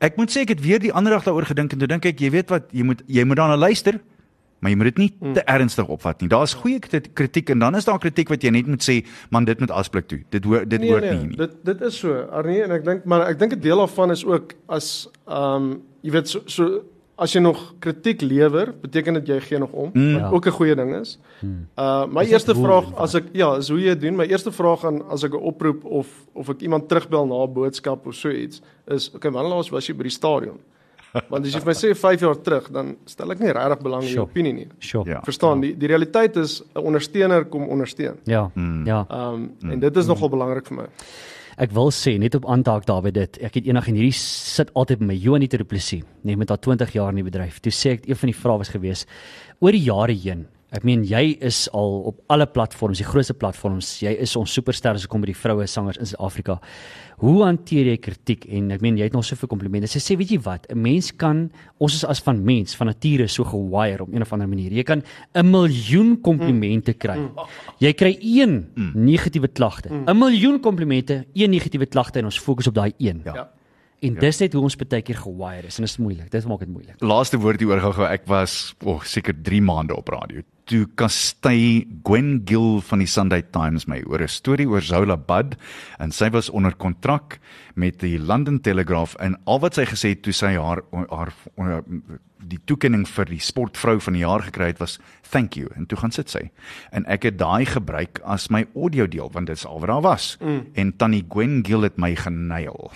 Ek 0.00 0.16
moet 0.16 0.30
sê 0.30 0.40
ek 0.44 0.48
het 0.48 0.60
weer 0.60 0.78
die 0.78 0.92
ander 0.92 1.12
dag 1.12 1.24
daaroor 1.24 1.46
gedink 1.48 1.72
en 1.72 1.78
toe 1.78 1.88
dink 1.88 2.04
ek, 2.04 2.20
jy 2.20 2.30
weet 2.30 2.50
wat, 2.50 2.68
jy 2.72 2.82
moet 2.84 3.02
jy 3.06 3.24
moet 3.24 3.36
daarna 3.36 3.56
luister. 3.56 3.98
Maar 4.60 4.70
jy 4.70 4.76
moet 4.76 4.86
dit 4.90 4.98
nie 4.98 5.34
te 5.34 5.42
ernstig 5.46 5.86
opvat 5.86 6.20
nie. 6.20 6.28
Daar's 6.28 6.54
goeie 6.54 6.80
krit- 6.82 7.12
kritiek 7.14 7.50
en 7.50 7.58
dan 7.60 7.76
is 7.76 7.84
daar 7.84 7.98
kritiek 7.98 8.28
wat 8.28 8.42
jy 8.42 8.50
net 8.50 8.66
moet 8.66 8.82
sê, 8.82 9.06
man, 9.30 9.44
dit 9.44 9.60
moet 9.60 9.70
asblik 9.70 10.08
toe. 10.08 10.18
Dit 10.30 10.44
hoor 10.44 10.66
dit 10.68 10.82
hoort 10.82 11.04
nie 11.04 11.26
nie. 11.28 11.36
Dit 11.36 11.52
dit 11.64 11.80
is 11.82 11.98
so. 11.98 12.26
Arnie 12.32 12.62
en 12.64 12.70
ek 12.72 12.84
dink 12.84 13.04
maar 13.04 13.28
ek 13.28 13.38
dink 13.38 13.52
'n 13.54 13.60
deel 13.60 13.78
daarvan 13.78 14.10
is 14.10 14.24
ook 14.24 14.54
as 14.68 15.08
ehm 15.28 15.54
um, 15.54 15.82
jy 16.02 16.10
weet 16.10 16.28
so 16.28 16.42
so 16.46 16.82
as 17.18 17.32
jy 17.34 17.40
nog 17.42 17.74
kritiek 17.82 18.20
lewer, 18.22 18.72
beteken 18.80 19.14
dit 19.14 19.26
jy 19.26 19.40
gee 19.40 19.58
nog 19.58 19.72
om. 19.72 19.90
Mm. 19.92 20.12
Wat 20.14 20.22
Ja. 20.22 20.30
ook 20.30 20.46
'n 20.46 20.50
goeie 20.58 20.74
ding 20.76 20.94
is. 21.00 21.18
Uh 21.76 22.06
my 22.06 22.22
Is 22.22 22.30
eerste 22.30 22.54
hoe 22.54 22.64
vraag 22.64 22.94
as 22.96 23.14
ek 23.14 23.24
ja, 23.32 23.56
is 23.56 23.68
hoe 23.68 23.78
jy 23.80 23.94
dit 23.94 24.00
doen. 24.00 24.16
My 24.16 24.24
eerste 24.26 24.52
vraag 24.52 24.84
aan 24.84 25.02
as 25.10 25.24
ek 25.24 25.32
'n 25.34 25.42
oproep 25.42 25.84
of 25.84 26.06
of 26.34 26.48
ek 26.48 26.60
iemand 26.62 26.88
terugbel 26.88 27.26
na 27.26 27.42
'n 27.44 27.52
boodskap 27.52 28.06
of 28.06 28.14
so 28.14 28.30
iets 28.30 28.62
is, 28.86 29.10
okay, 29.14 29.30
wanneer 29.30 29.50
laas 29.54 29.70
was 29.70 29.86
jy 29.86 29.94
by 29.96 30.02
die 30.02 30.10
stadion? 30.10 30.58
Want 31.30 31.46
as 31.46 31.52
jy 31.54 31.58
vir 31.60 31.66
my 31.66 31.72
sê 31.74 31.94
5 31.96 32.20
jaar 32.20 32.40
terug, 32.42 32.70
dan 32.70 32.96
stel 33.06 33.30
ek 33.32 33.38
nie 33.40 33.50
regtig 33.52 33.80
belang 33.82 34.02
in 34.02 34.08
jou 34.08 34.20
opinie 34.28 34.52
nie. 34.52 34.66
Sure. 34.78 35.08
Ja. 35.10 35.20
Verstaan, 35.24 35.60
die 35.60 35.74
die 35.76 35.86
realiteit 35.88 36.36
is 36.36 36.62
'n 36.74 36.78
ondersteuner 36.80 37.44
kom 37.46 37.68
ondersteun. 37.68 38.16
Ja. 38.24 38.50
Mm. 38.54 38.86
Ja. 38.86 39.06
Ehm 39.10 39.50
um, 39.62 39.70
en 39.72 39.80
dit 39.80 39.96
is 39.96 40.06
nogal 40.06 40.28
belangrik 40.28 40.66
vir 40.66 40.76
my. 40.76 40.86
Ek 41.58 41.72
wil 41.74 41.88
sê 41.90 42.12
net 42.22 42.36
op 42.38 42.44
aantaak 42.46 42.84
David 42.86 43.16
dit. 43.16 43.38
Ek 43.42 43.56
het 43.58 43.64
eendag 43.66 43.88
en 43.90 43.96
hierdie 43.98 44.14
sit 44.14 44.68
altyd 44.78 45.00
by 45.00 45.08
my 45.08 45.16
Joanie 45.18 45.48
Du 45.50 45.64
Plessis, 45.66 46.04
net 46.22 46.38
met 46.38 46.52
haar 46.54 46.60
20 46.62 46.92
jaar 46.94 47.10
in 47.10 47.18
die 47.18 47.24
bedryf. 47.26 47.56
Toe 47.64 47.72
sê 47.74 47.96
ek 47.96 48.06
een 48.06 48.18
van 48.20 48.30
die 48.30 48.36
vrae 48.38 48.60
was 48.60 48.70
gewees 48.70 49.02
oor 49.58 49.74
die 49.74 49.82
jare 49.82 50.14
heen. 50.14 50.44
Ek 50.68 50.84
meen 50.84 51.00
jy 51.08 51.38
is 51.40 51.62
al 51.72 51.94
op 52.10 52.18
alle 52.28 52.44
platforms, 52.44 53.00
die 53.00 53.06
grootste 53.08 53.32
platforms. 53.32 53.94
Jy 54.04 54.10
is 54.20 54.34
ons 54.36 54.52
superster 54.52 54.98
as 54.98 55.06
kom 55.08 55.22
by 55.24 55.30
die 55.30 55.36
vroue 55.38 55.64
sangers 55.64 55.96
in 55.96 56.10
Suid-Afrika. 56.10 56.58
Hoe 57.22 57.38
hanteer 57.46 57.88
jy 57.88 57.96
kritiek? 58.04 58.44
En 58.52 58.68
ek 58.76 58.84
meen 58.84 58.98
jy 59.00 59.08
het 59.08 59.16
nog 59.16 59.24
soveel 59.24 59.48
komplimente. 59.48 59.88
Sy 59.88 60.02
sê 60.04 60.18
weet 60.20 60.34
jy 60.36 60.38
wat, 60.44 60.66
'n 60.68 60.76
mens 60.76 61.10
kan 61.16 61.50
ons 61.80 61.94
is 61.94 62.04
as 62.04 62.20
van 62.20 62.44
mens, 62.44 62.76
van 62.76 62.88
nature 62.88 63.28
so 63.28 63.44
gewire 63.44 64.02
op 64.02 64.12
een 64.12 64.20
of 64.20 64.32
ander 64.32 64.48
manier. 64.48 64.70
Jy 64.70 64.84
kan 64.84 65.02
'n 65.34 65.50
miljoen 65.50 66.20
komplimente 66.20 66.92
kry. 66.92 67.18
Jy 67.80 67.92
kry 67.94 68.18
een 68.20 68.70
negatiewe 68.94 69.48
klagte. 69.48 69.88
'n 69.88 70.18
Miljoen 70.18 70.60
komplimente, 70.60 71.24
een 71.32 71.50
negatiewe 71.50 71.86
klagte 71.86 72.18
en 72.18 72.26
ons 72.26 72.38
fokus 72.38 72.66
op 72.66 72.74
daai 72.74 72.92
een. 72.98 73.22
Ja. 73.24 73.34
Ja. 73.34 73.50
En 74.00 74.14
dis 74.14 74.38
net 74.38 74.52
hoe 74.52 74.62
ons 74.62 74.76
baie 74.76 75.02
keer 75.02 75.16
gewire 75.16 75.66
is 75.66 75.78
en 75.78 75.84
dit 75.84 75.90
is 75.90 75.98
moeilik. 75.98 76.30
Dit 76.30 76.46
maak 76.46 76.58
dit 76.58 76.68
moeilik. 76.68 77.00
Laaste 77.00 77.38
woord 77.38 77.58
hieroor 77.58 77.80
gou-gou. 77.80 78.06
Ek 78.06 78.26
was 78.26 78.74
oh, 78.84 79.02
seker 79.02 79.34
3 79.42 79.60
maande 79.62 79.96
op 79.96 80.08
radio. 80.08 80.42
Toe 80.68 80.84
kastei 81.00 81.86
Gwen 82.04 82.42
Gill 82.44 82.80
van 82.84 83.00
die 83.00 83.08
Sunday 83.08 83.40
Times 83.54 83.86
my 83.88 84.02
oor 84.04 84.20
'n 84.20 84.28
storie 84.28 84.66
oor 84.68 84.82
Zola 84.82 85.16
Bud 85.16 85.56
en 85.98 86.10
sy 86.12 86.28
was 86.30 86.50
onder 86.50 86.74
kontrak 86.76 87.38
met 87.74 88.00
die 88.00 88.18
London 88.18 88.60
Telegraph 88.60 89.14
en 89.18 89.38
al 89.46 89.60
wat 89.60 89.74
sy 89.74 89.84
gesê 89.86 90.08
het 90.10 90.22
toe 90.22 90.32
sy 90.32 90.52
haar 90.56 90.82
haar, 91.08 91.32
die 92.48 92.58
toekenning 92.66 93.06
vir 93.08 93.24
die 93.24 93.40
sportvrou 93.40 93.98
van 94.00 94.12
die 94.12 94.20
jaar 94.22 94.42
gekry 94.42 94.66
het 94.66 94.78
was 94.78 94.98
thank 95.30 95.54
you 95.56 95.68
en 95.76 95.86
toe 95.86 95.98
gaan 95.98 96.10
sit 96.12 96.28
sy. 96.30 96.50
En 96.92 97.04
ek 97.06 97.22
het 97.22 97.38
daai 97.38 97.64
gebruik 97.64 98.20
as 98.24 98.50
my 98.50 98.66
audio 98.76 99.06
deel 99.06 99.30
want 99.32 99.46
dit 99.46 99.56
is 99.56 99.66
al 99.66 99.80
wat 99.80 99.88
daar 99.88 100.02
was. 100.02 100.36
Mm. 100.40 100.66
En 100.74 100.92
tannie 100.96 101.24
Gwen 101.28 101.64
Gill 101.64 101.82
het 101.82 101.96
my 101.96 102.14
genail. 102.14 102.92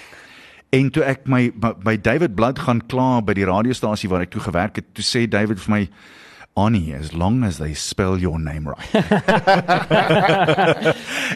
En 0.73 0.91
toe 0.91 1.03
ek 1.05 1.27
my 1.27 1.51
by- 1.55 1.75
by 1.85 1.97
David 1.97 2.35
Blood 2.35 2.59
gaan 2.59 2.81
kla 2.87 3.21
by 3.23 3.33
die 3.33 3.45
radiostasie 3.45 4.09
waar 4.11 4.21
ek 4.23 4.31
toe 4.31 4.41
gewerk 4.41 4.77
het, 4.77 4.95
toe 4.95 5.05
sê 5.05 5.27
David 5.29 5.59
vir 5.59 5.71
my 5.75 5.89
Annie, 6.55 6.93
as 6.93 7.15
long 7.15 7.45
as 7.45 7.57
they 7.57 7.73
spell 7.73 8.19
your 8.19 8.39
name 8.39 8.69
right. 8.69 8.95
uh, 8.95 9.01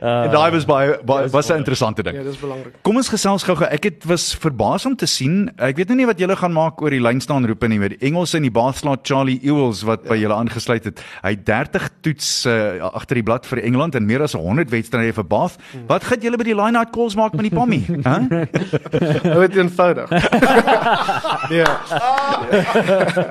daai 0.34 0.50
was 0.52 0.66
baie, 0.68 0.98
baie 1.08 1.30
was 1.32 1.48
'n 1.48 1.56
interessante 1.56 2.02
ding. 2.02 2.16
Ja, 2.16 2.22
dis 2.22 2.36
belangrik. 2.36 2.74
Kom 2.84 2.96
ons 3.00 3.08
gesels 3.08 3.42
gou-gou. 3.48 3.64
Ek 3.64 3.84
het 3.88 4.04
was 4.04 4.34
verbaas 4.36 4.84
om 4.84 4.92
te 4.94 5.06
sien. 5.08 5.48
Ek 5.56 5.76
weet 5.80 5.88
nou 5.88 5.96
nie 5.96 6.06
wat 6.06 6.20
julle 6.20 6.36
gaan 6.36 6.52
maak 6.52 6.82
oor 6.84 6.92
die 6.92 7.00
lyn 7.00 7.20
staan 7.24 7.46
roepe 7.48 7.66
nie, 7.66 7.78
met 7.80 7.96
die 7.96 8.08
Engels 8.10 8.34
in 8.36 8.44
die 8.44 8.52
Bathslaat 8.52 9.08
Charlie 9.08 9.40
Ewells 9.40 9.86
wat 9.88 10.04
ja. 10.04 10.10
by 10.10 10.18
julle 10.20 10.36
aangesluit 10.36 10.84
het. 10.84 11.00
Hy 11.24 11.32
het 11.32 11.46
30 11.48 11.88
toets 12.04 12.28
uh, 12.44 12.84
agter 12.92 13.16
die 13.16 13.24
blad 13.24 13.48
vir 13.48 13.64
Engeland 13.64 13.96
en 13.96 14.04
meer 14.04 14.20
as 14.20 14.36
100 14.36 14.68
wedstryde 14.68 15.16
vir 15.16 15.24
Bath. 15.24 15.56
Hmm. 15.72 15.88
Wat 15.88 16.04
gaan 16.04 16.20
julle 16.20 16.36
by 16.36 16.44
die 16.44 16.58
line 16.60 16.76
out 16.76 16.92
calls 16.92 17.16
maak 17.16 17.32
met 17.32 17.48
die 17.48 17.56
Pommy? 17.56 17.80
Hæ? 17.88 18.28
Nou 19.24 19.40
dit 19.48 19.56
eenvoudig. 19.56 20.12
ja. 21.60 21.72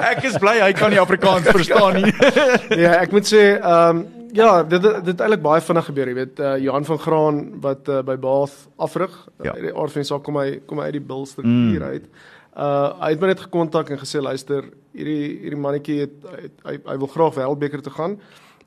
Ek 0.10 0.26
is 0.26 0.42
bly 0.42 0.58
hy 0.66 0.74
kan 0.74 0.90
nie 0.90 0.98
Afrikaans 0.98 1.46
verstaan 1.46 1.75
nie. 1.96 2.14
Ja, 2.84 3.00
ek 3.02 3.16
moet 3.16 3.28
sê 3.30 3.56
ehm 3.56 4.04
um, 4.04 4.06
ja, 4.36 4.64
dit 4.68 4.84
dit 4.84 5.22
eintlik 5.24 5.44
baie 5.44 5.64
vinnig 5.64 5.86
gebeur, 5.90 6.10
jy 6.12 6.16
weet. 6.18 6.40
Uh, 6.44 6.56
Johan 6.60 6.86
van 6.86 6.98
Graan 7.00 7.38
wat 7.64 7.88
uh, 7.88 8.02
by 8.04 8.18
Bath 8.20 8.66
afrig. 8.76 9.14
Ja. 9.40 9.54
Ja. 9.54 9.54
Die 9.68 9.76
aard 9.76 9.94
van 9.94 10.04
die 10.04 10.10
saak 10.10 10.26
kom 10.28 10.40
hy 10.42 10.58
kom 10.68 10.82
hy 10.82 10.90
uit 10.90 10.98
die 10.98 11.06
bilstruktuur 11.12 11.86
mm. 11.86 11.94
uit. 11.94 12.10
Uh 12.56 12.90
hy 13.04 13.12
het 13.14 13.22
my 13.22 13.30
net 13.32 13.44
gekontak 13.44 13.92
en 13.92 14.00
gesê 14.00 14.22
luister, 14.24 14.68
hierdie 14.96 15.30
hierdie 15.44 15.60
mannetjie 15.60 16.02
het, 16.06 16.18
het 16.36 16.68
hy 16.68 16.76
hy 16.88 16.98
wil 17.04 17.12
graag 17.12 17.38
wêreldbeker 17.40 17.84
toe 17.86 17.96
gaan. 17.96 18.18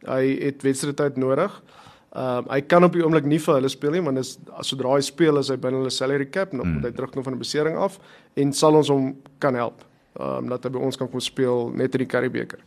Hy 0.07 0.23
het 0.45 0.65
wedstrydtyd 0.65 1.21
nodig. 1.21 1.53
Ehm 2.09 2.49
uh, 2.49 2.55
hy 2.55 2.61
kan 2.65 2.85
op 2.85 2.97
die 2.97 3.05
oomblik 3.05 3.29
nie 3.29 3.41
vir 3.45 3.59
hulle 3.59 3.69
speel 3.69 3.99
nie, 3.99 4.05
want 4.05 4.21
is 4.21 4.39
sodra 4.65 4.95
hy 4.97 5.05
speel 5.05 5.41
is 5.41 5.53
hy 5.53 5.59
binne 5.61 5.83
hulle 5.83 5.93
salary 5.93 6.31
cap, 6.33 6.53
nog 6.57 6.65
moet 6.65 6.89
hy 6.89 6.93
terugkom 6.97 7.25
van 7.25 7.37
'n 7.37 7.45
besering 7.45 7.77
af 7.77 7.99
en 8.37 8.53
sal 8.53 8.77
ons 8.81 8.89
hom 8.89 9.13
kan 9.39 9.55
help. 9.55 9.85
Ehm 10.17 10.45
um, 10.45 10.49
dat 10.49 10.65
hy 10.65 10.71
by 10.71 10.81
ons 10.89 10.97
kan 10.97 11.09
kom 11.09 11.21
speel 11.21 11.69
net 11.75 11.95
in 11.95 12.07
die 12.07 12.13
Karibeker. 12.13 12.59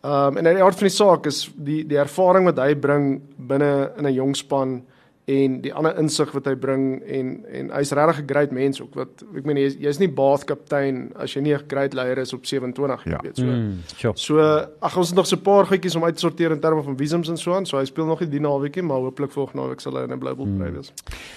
Ehm 0.00 0.26
um, 0.26 0.36
en 0.36 0.46
in 0.46 0.54
die 0.54 0.62
aard 0.62 0.78
van 0.78 0.86
die 0.86 0.94
saak 0.94 1.26
is 1.26 1.48
die 1.56 1.80
die 1.86 1.98
ervaring 1.98 2.44
wat 2.46 2.60
hy 2.62 2.74
bring 2.78 3.16
binne 3.36 3.90
in 3.98 4.06
'n 4.06 4.14
jong 4.14 4.36
span 4.36 4.82
en 5.28 5.58
die 5.60 5.72
ander 5.76 5.98
insig 6.00 6.30
wat 6.32 6.46
hy 6.48 6.54
bring 6.56 7.02
en 7.04 7.44
en 7.52 7.70
hy's 7.76 7.90
regtig 7.92 8.22
'n 8.22 8.28
great 8.30 8.50
mens 8.52 8.80
ook 8.80 8.94
wat 8.96 9.22
ek 9.36 9.44
meen 9.44 9.56
jy's 9.58 9.74
jy's 9.76 9.98
nie 10.00 10.08
baadkaptein 10.08 11.12
as 11.16 11.34
jy 11.34 11.42
nie 11.42 11.54
'n 11.54 11.62
great 11.68 11.92
leier 11.94 12.18
is 12.18 12.32
op 12.32 12.46
27 12.46 13.04
jy 13.04 13.10
Ja. 13.12 13.18
weet 13.22 13.36
so. 13.36 13.44
Mm, 13.44 13.78
sure. 13.96 14.12
So 14.16 14.38
ag 14.80 14.96
ons 14.96 15.08
het 15.08 15.16
nog 15.16 15.26
so 15.26 15.36
'n 15.36 15.42
paar 15.42 15.66
goedjies 15.66 15.96
om 15.96 16.04
uit 16.04 16.14
te 16.14 16.20
sorteer 16.20 16.50
in 16.52 16.60
terme 16.60 16.82
van 16.82 16.96
visums 16.96 17.28
en 17.28 17.36
so 17.36 17.52
aan. 17.54 17.66
So 17.66 17.76
hy 17.78 17.84
speel 17.84 18.06
nog 18.06 18.20
nie 18.20 18.28
die 18.30 18.40
naweekie, 18.40 18.82
maar 18.82 18.96
hooplik 18.98 19.30
volgende 19.32 19.62
naweek 19.62 19.80
sal 19.80 19.92
hy 19.96 20.02
in 20.04 20.12
'n 20.12 20.18
blou 20.18 20.34
bol 20.34 20.46
bly 20.46 20.72
wees. 20.72 20.92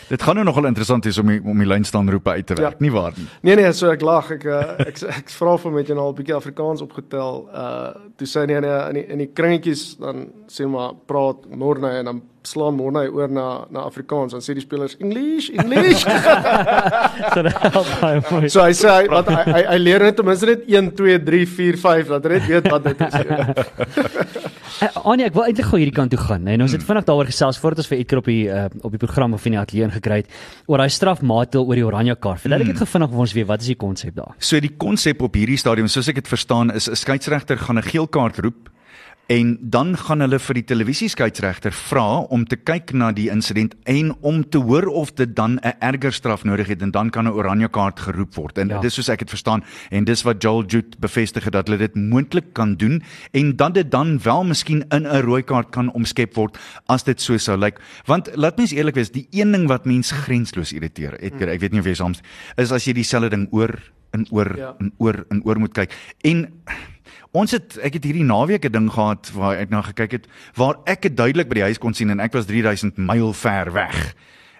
Dit 0.09 0.21
gaan 0.21 0.35
nou 0.35 0.45
nogal 0.45 0.65
interessant 0.65 1.03
wees 1.03 1.17
om 1.17 1.27
die, 1.27 1.41
om 1.43 1.57
die 1.57 1.67
lynstaanroepe 1.67 2.29
uit 2.29 2.47
te 2.47 2.53
werk, 2.55 2.71
Ja. 2.71 2.77
nie 2.79 2.91
waar 2.91 3.11
nie? 3.17 3.27
Nee 3.43 3.55
nee, 3.55 3.71
so 3.73 3.89
ek 3.91 4.01
lag. 4.01 4.31
Ek 4.31 4.45
uh, 4.45 4.79
ek 4.79 4.87
ek, 4.87 5.01
ek 5.03 5.29
vra 5.29 5.57
vir 5.57 5.71
met 5.71 5.87
jy 5.87 5.93
nou 5.95 6.03
al 6.05 6.11
'n 6.13 6.15
bietjie 6.15 6.35
Afrikaans 6.35 6.81
opgetel. 6.81 7.49
Uh 7.53 7.91
toe 8.17 8.27
sê 8.27 8.39
hy 8.41 8.45
nee, 8.45 8.59
nee 8.61 8.87
in 8.89 8.93
die 8.93 9.05
in 9.11 9.17
die 9.17 9.31
kringetjies 9.33 9.97
dan 9.99 10.31
sê 10.47 10.65
maar 10.67 10.93
praat 11.07 11.49
Morne 11.55 11.89
en 11.89 12.05
dan 12.05 12.21
slaan 12.47 12.75
Morne 12.75 13.05
oor 13.11 13.29
na 13.29 13.65
na 13.69 13.85
Afrikaans 13.85 14.33
dan 14.35 14.41
sê 14.41 14.55
die 14.57 14.63
spelers 14.63 14.95
English, 14.99 15.49
English. 15.49 16.05
So 17.31 17.43
dit 17.45 17.57
help 17.73 17.89
baie 18.01 18.21
mooi. 18.31 18.49
so 18.49 18.63
hy 18.63 18.73
sê 18.77 18.89
hy 18.89 19.09
wat 19.11 19.29
hy, 19.29 19.41
hy, 19.45 19.61
hy 19.69 19.77
leer 19.81 20.05
net 20.07 20.17
ten 20.17 20.25
minste 20.27 20.49
net 20.49 20.65
1 20.67 20.91
2 20.97 21.19
3 21.27 21.45
4 21.57 21.77
5 21.83 22.13
dat 22.15 22.25
hy 22.25 22.31
net 22.37 22.49
weet 22.49 22.71
wat 22.73 22.89
dit 22.89 23.05
is. 23.07 23.19
Uh, 24.81 24.87
Anie, 25.11 25.27
ek 25.27 25.35
wil 25.37 25.45
eintlik 25.45 25.67
gou 25.69 25.77
hierdie 25.77 25.93
kant 25.93 26.09
toe 26.09 26.17
gaan. 26.17 26.41
Nee, 26.41 26.57
nou 26.57 26.65
ons 26.65 26.73
het 26.73 26.81
vinnig 26.81 27.03
daaroor 27.05 27.27
gesels 27.29 27.59
voordat 27.61 27.83
ons 27.83 27.89
vir 27.91 27.99
Edgar 28.01 28.21
op 28.21 28.29
die 28.31 28.47
uh, 28.49 28.63
op 28.81 28.95
die 28.95 29.01
program 29.03 29.35
of 29.37 29.43
in 29.45 29.53
die 29.53 29.59
ateljee 29.61 29.85
ingekry 29.85 30.17
het 30.23 30.31
oor 30.71 30.81
daai 30.81 30.89
strafmaatdeel 30.95 31.67
oor 31.67 31.77
die 31.77 31.85
oranje 31.85 32.15
kaart. 32.17 32.41
Verduidelik 32.41 32.71
dit 32.73 32.81
gevinnig 32.81 33.11
vir 33.11 33.21
ons 33.27 33.35
weer, 33.37 33.47
wat 33.51 33.61
is 33.61 33.69
die 33.69 33.77
konsep 33.83 34.15
daar? 34.17 34.33
So 34.41 34.57
die 34.63 34.73
konsep 34.81 35.21
op 35.21 35.37
hierdie 35.37 35.59
stadium, 35.61 35.91
soos 35.91 36.09
ek 36.09 36.23
dit 36.23 36.31
verstaan, 36.33 36.73
is 36.73 36.89
'n 36.89 36.97
skeieregter 36.97 37.61
gaan 37.61 37.77
'n 37.77 37.85
geel 37.91 38.07
kaart 38.07 38.41
roep 38.41 38.71
en 39.31 39.51
dan 39.73 39.93
gaan 39.95 40.19
hulle 40.25 40.39
vir 40.43 40.57
die 40.59 40.63
televisieskeieregter 40.67 41.71
vra 41.87 42.03
om 42.35 42.41
te 42.49 42.57
kyk 42.59 42.91
na 42.97 43.11
die 43.15 43.29
insident 43.31 43.75
en 43.89 44.09
om 44.27 44.41
te 44.51 44.59
hoor 44.59 44.89
of 45.01 45.13
dit 45.15 45.31
dan 45.37 45.59
'n 45.63 45.73
erger 45.79 46.11
straf 46.13 46.43
nodig 46.43 46.67
het 46.67 46.81
en 46.81 46.91
dan 46.91 47.09
kan 47.09 47.25
'n 47.27 47.31
oranje 47.31 47.69
kaart 47.69 47.99
geroep 47.99 48.35
word. 48.35 48.57
En 48.57 48.67
Ja. 48.67 48.79
dis 48.81 48.93
soos 48.93 49.09
ek 49.09 49.19
dit 49.19 49.29
verstaan 49.29 49.63
en 49.91 50.03
dis 50.03 50.23
wat 50.23 50.41
Joel 50.43 50.65
Jute 50.65 50.97
bevestig 50.99 51.43
het 51.43 51.53
dat 51.53 51.67
hulle 51.67 51.77
dit 51.77 51.95
moontlik 51.95 52.53
kan 52.53 52.75
doen 52.75 53.01
en 53.33 53.55
dat 53.55 53.73
dit 53.73 53.91
dan 53.91 54.19
wel 54.23 54.43
miskien 54.43 54.83
in 54.91 55.03
'n 55.07 55.21
rooi 55.21 55.43
kaart 55.43 55.69
kan 55.71 55.91
omskep 55.93 56.35
word 56.35 56.57
as 56.87 57.03
dit 57.03 57.21
so 57.21 57.37
sou 57.37 57.57
lyk. 57.57 57.79
Want 58.05 58.35
laat 58.35 58.57
mens 58.57 58.71
eerlik 58.71 58.95
wees, 58.95 59.11
die 59.11 59.27
een 59.31 59.51
ding 59.51 59.67
wat 59.67 59.85
mense 59.85 60.13
grensloos 60.15 60.73
irriteer, 60.73 61.19
Edgar, 61.23 61.47
ek 61.49 61.59
weet 61.59 61.71
nie 61.71 61.79
of 61.79 61.85
jy 61.85 61.93
saam 61.95 62.13
is 62.57 62.71
as 62.71 62.85
jy 62.85 62.93
dieselfde 62.93 63.29
ding 63.29 63.47
oor 63.51 63.79
en 64.13 64.25
oor 64.31 64.57
Ja. 64.57 64.75
en 64.79 64.91
oor 64.97 65.25
en 65.29 65.41
oor 65.45 65.59
moet 65.59 65.73
kyk. 65.73 65.91
En 66.23 66.47
ons 67.33 67.51
het 67.51 67.77
ek 67.81 67.93
het 67.93 68.03
hierdie 68.03 68.23
naweek 68.27 68.65
'n 68.65 68.71
ding 68.71 68.89
gehad 68.91 69.31
waar 69.33 69.55
ek 69.57 69.69
na 69.69 69.81
gekyk 69.81 70.11
het 70.11 70.25
waar 70.55 70.75
ek 70.85 71.01
dit 71.01 71.15
duidelik 71.17 71.47
by 71.49 71.53
die 71.55 71.63
huis 71.69 71.77
kon 71.79 71.93
sien 71.93 72.09
en 72.09 72.19
ek 72.19 72.33
was 72.33 72.45
3000 72.45 72.97
myl 72.97 73.33
ver 73.33 73.71
weg. 73.73 74.15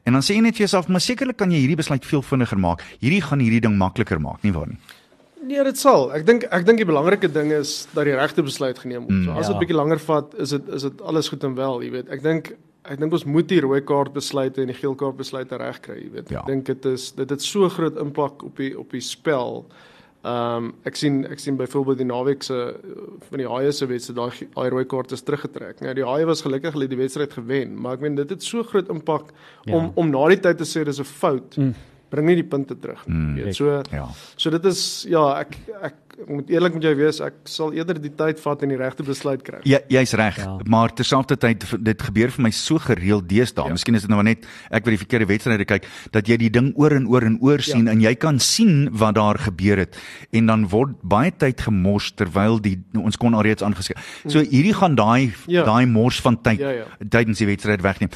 En 0.05 0.13
dan 0.13 0.21
sê 0.21 0.33
jy 0.35 0.41
net 0.41 0.55
vir 0.57 0.65
jouself, 0.65 0.87
maar 0.87 0.99
sekerlik 1.01 1.37
kan 1.37 1.51
jy 1.51 1.59
hierdie 1.59 1.75
besluit 1.77 2.05
veel 2.05 2.21
vinniger 2.21 2.57
maak. 2.57 2.81
Hierdie 2.99 3.21
gaan 3.21 3.39
hierdie 3.39 3.61
ding 3.61 3.77
makliker 3.77 4.19
maak, 4.21 4.41
nie 4.43 4.51
waar 4.51 4.67
nie? 4.67 4.77
Nee, 5.43 5.63
dit 5.63 5.77
sal. 5.77 6.11
Ek 6.13 6.25
dink 6.25 6.43
ek 6.51 6.65
dink 6.65 6.77
die 6.77 6.85
belangrike 6.85 7.31
ding 7.31 7.51
is 7.51 7.87
dat 7.93 8.05
die 8.05 8.15
regte 8.15 8.43
besluit 8.43 8.77
geneem 8.79 9.05
word. 9.07 9.23
So 9.25 9.31
as 9.31 9.47
dit 9.47 9.55
Ja. 9.55 9.59
bietjie 9.59 9.75
langer 9.75 9.99
vat, 9.99 10.33
is 10.39 10.49
dit 10.49 10.69
is 10.69 10.81
dit 10.81 11.01
alles 11.01 11.29
goed 11.29 11.43
en 11.43 11.55
wel, 11.55 11.81
jy 11.83 11.91
weet. 11.91 12.09
Ek 12.09 12.21
dink 12.23 12.53
ek 12.85 12.99
dink 12.99 13.13
ons 13.13 13.25
moet 13.25 13.47
die 13.47 13.59
rooi 13.61 13.81
kaart 13.81 14.13
besluite 14.13 14.61
en 14.61 14.67
die 14.67 14.73
geel 14.75 14.95
kaart 14.95 15.17
besluite 15.17 15.55
regkry, 15.57 16.01
jy 16.03 16.11
weet. 16.11 16.29
Ja. 16.29 16.39
Ek 16.39 16.45
dink 16.47 16.65
dit 16.65 16.85
is 16.85 17.11
dit 17.11 17.29
het 17.29 17.41
so 17.41 17.69
groot 17.69 17.95
impak 17.97 18.43
op 18.43 18.57
die 18.57 18.77
op 18.79 18.89
die 18.91 19.01
spel. 19.01 19.65
Ehm 20.23 20.65
um, 20.65 20.73
ek 20.85 20.95
sien 20.95 21.23
ek 21.25 21.39
sien 21.41 21.55
byvoorbeeld 21.57 21.97
die 21.97 22.05
naweek 22.05 22.43
se 22.45 22.53
uh, 22.53 23.05
van 23.29 23.39
die 23.41 23.47
Haie 23.49 23.71
se 23.73 23.87
wedstryd 23.89 24.17
daai 24.19 24.47
daai 24.53 24.69
rooi 24.69 24.85
kaart 24.85 25.11
is 25.11 25.23
teruggetrek. 25.25 25.81
Nou 25.81 25.93
die 25.97 26.05
Haie 26.05 26.25
was 26.29 26.43
gelukkig 26.45 26.73
hulle 26.75 26.85
het 26.85 26.93
die 26.93 26.99
wedstryd 26.99 27.33
gewen, 27.33 27.73
maar 27.81 27.93
ek 27.97 28.01
meen 28.05 28.15
dit 28.15 28.29
het 28.29 28.43
so 28.43 28.61
groot 28.63 28.89
impak 28.93 29.31
Ja. 29.65 29.75
om 29.79 29.91
om 29.95 30.09
na 30.13 30.27
die 30.29 30.37
tyd 30.39 30.57
te 30.61 30.63
sê 30.63 30.83
dis 30.85 30.99
'n 30.99 31.03
fout. 31.09 31.57
Mm. 31.57 31.73
Bring 32.11 32.27
nie 32.27 32.35
die 32.35 32.43
punte 32.43 32.75
terug 32.79 33.07
nie, 33.07 33.15
Mm. 33.15 33.35
weet. 33.35 33.55
So 33.55 33.81
Ja. 33.91 34.07
So 34.37 34.49
dit 34.51 34.65
is 34.65 35.05
ja, 35.09 35.39
ek 35.39 35.57
ek 35.81 35.95
moet 36.27 36.49
eerlik 36.49 36.73
met 36.73 36.83
jou 36.83 36.95
wees, 36.95 37.19
ek 37.23 37.33
sal 37.49 37.71
eerder 37.73 37.97
die 38.01 38.11
tyd 38.15 38.39
vat 38.43 38.61
en 38.63 38.69
die 38.69 38.77
regte 38.77 39.03
besluit 39.03 39.41
kry. 39.47 39.59
Ja, 39.63 39.79
jy's 39.89 40.13
reg, 40.13 40.37
Ja. 40.37 40.43
ja. 40.43 40.57
maar 40.69 40.93
terselfdertyd 40.93 41.63
dit 41.83 42.01
gebeur 42.01 42.31
vir 42.31 42.43
my 42.43 42.51
so 42.51 42.77
gereeld 42.77 43.29
deesdae. 43.29 43.63
Ja. 43.63 43.67
Ja. 43.71 43.73
Miskien 43.77 43.95
is 43.95 44.01
dit 44.05 44.09
nou 44.11 44.21
net 44.23 44.45
ek 44.69 44.83
wat 44.85 44.91
die 44.93 44.97
verkeerde 45.01 45.25
wedstryde 45.29 45.65
kyk 45.65 45.87
dat 46.11 46.27
jy 46.27 46.37
die 46.37 46.49
ding 46.49 46.73
oor 46.75 46.91
en 46.91 47.07
oor 47.07 47.23
en 47.23 47.37
oor 47.41 47.57
Ja. 47.63 47.73
sien 47.73 47.87
en 47.87 48.01
jy 48.01 48.15
kan 48.15 48.39
sien 48.39 48.89
wat 48.91 49.15
daar 49.15 49.37
gebeur 49.39 49.77
het 49.77 49.97
en 50.31 50.45
dan 50.45 50.67
word 50.69 50.97
baie 51.01 51.31
tyd 51.31 51.61
gemors 51.61 52.11
terwyl 52.15 52.59
die 52.61 52.77
ons 52.95 53.17
kon 53.17 53.33
alreeds 53.33 53.63
aangeskryf. 53.63 54.21
So 54.27 54.39
hierdie 54.39 54.73
gaan 54.73 54.95
daai. 54.95 55.33
Ja. 55.47 55.63
daai 55.65 55.85
mors 55.85 56.19
van 56.21 56.41
tyd 56.41 56.59
Ja, 56.59 56.69
ja. 56.71 56.85
tydens 57.09 57.37
die 57.39 57.47
wedstryd 57.47 57.81
wegneem. 57.81 58.09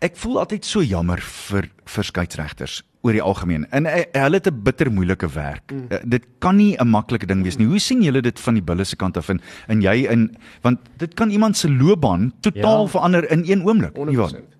Ek 0.00 0.16
voel 0.16 0.38
altyd 0.40 0.64
so 0.64 0.80
jammer 0.82 1.20
vir 1.20 1.68
vir 1.88 2.04
skeieregters 2.04 2.82
oor 3.06 3.12
die 3.14 3.22
algemeen. 3.22 3.66
En 3.70 3.86
eh, 3.86 4.04
hulle 4.12 4.40
het 4.40 4.46
'n 4.50 4.62
bitter 4.62 4.90
moeilike 4.92 5.28
werk. 5.34 5.72
Mm. 5.72 5.86
Mm. 5.90 6.10
Dit 6.10 6.24
kan 6.38 6.56
nie 6.56 6.76
'n 6.76 6.88
maklike 6.88 7.26
ding 7.26 7.42
wees 7.42 7.56
nie. 7.58 7.66
Hoe 7.66 7.78
sien 7.78 8.02
julle 8.02 8.20
dit 8.22 8.40
van 8.40 8.54
die 8.54 8.62
bulle 8.62 8.84
se 8.84 8.96
kant 8.96 9.16
af 9.16 9.28
en 9.28 9.40
en 9.68 9.80
jy 9.80 10.06
in 10.10 10.36
want 10.62 10.78
dit 10.98 11.14
kan 11.14 11.30
iemand 11.30 11.56
se 11.56 11.70
loopbaan 11.70 12.32
totaal 12.40 12.82
Ja. 12.82 12.88
verander 12.88 13.30
in 13.30 13.42
een 13.46 13.62
oomblik. 13.66 13.94
100%. 13.96 14.56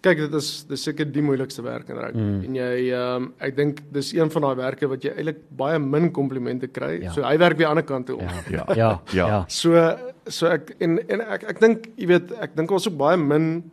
Kyk, 0.00 0.16
dit 0.18 0.34
is 0.34 0.64
dis 0.68 0.82
seker 0.82 1.12
die 1.12 1.22
moeilikste 1.22 1.62
werk 1.62 1.88
in 1.88 1.96
rugby. 1.96 2.18
Mm. 2.18 2.42
En 2.44 2.54
jy 2.54 2.90
ehm 2.92 3.22
um, 3.22 3.32
ek 3.40 3.56
dink 3.56 3.80
dis 3.92 4.12
een 4.14 4.30
van 4.30 4.42
daai 4.42 4.54
werke 4.56 4.86
wat 4.88 5.02
jy 5.02 5.10
eintlik 5.10 5.36
baie 5.56 5.78
min 5.78 6.10
komplimente 6.12 6.66
kry. 6.68 7.00
Ja. 7.02 7.12
So 7.12 7.22
hy 7.22 7.36
werk 7.38 7.56
weer 7.58 7.66
aan 7.66 7.76
die 7.76 7.82
ander 7.82 7.84
kant 7.84 8.06
toe 8.06 8.16
om. 8.16 8.22
Ja. 8.24 8.42
Ja. 8.50 8.64
Ja. 8.74 8.74
Ja. 8.76 9.00
Ja. 9.12 9.26
ja. 9.26 9.44
So 9.48 9.96
so 10.26 10.46
ek 10.46 10.74
en 10.78 10.98
en 11.08 11.20
ek 11.20 11.42
ek 11.48 11.60
dink 11.60 11.88
jy 11.96 12.06
weet 12.06 12.32
ek 12.40 12.56
dink 12.56 12.70
ons 12.70 12.86
ook 12.88 12.96
baie 12.96 13.16
min 13.16 13.70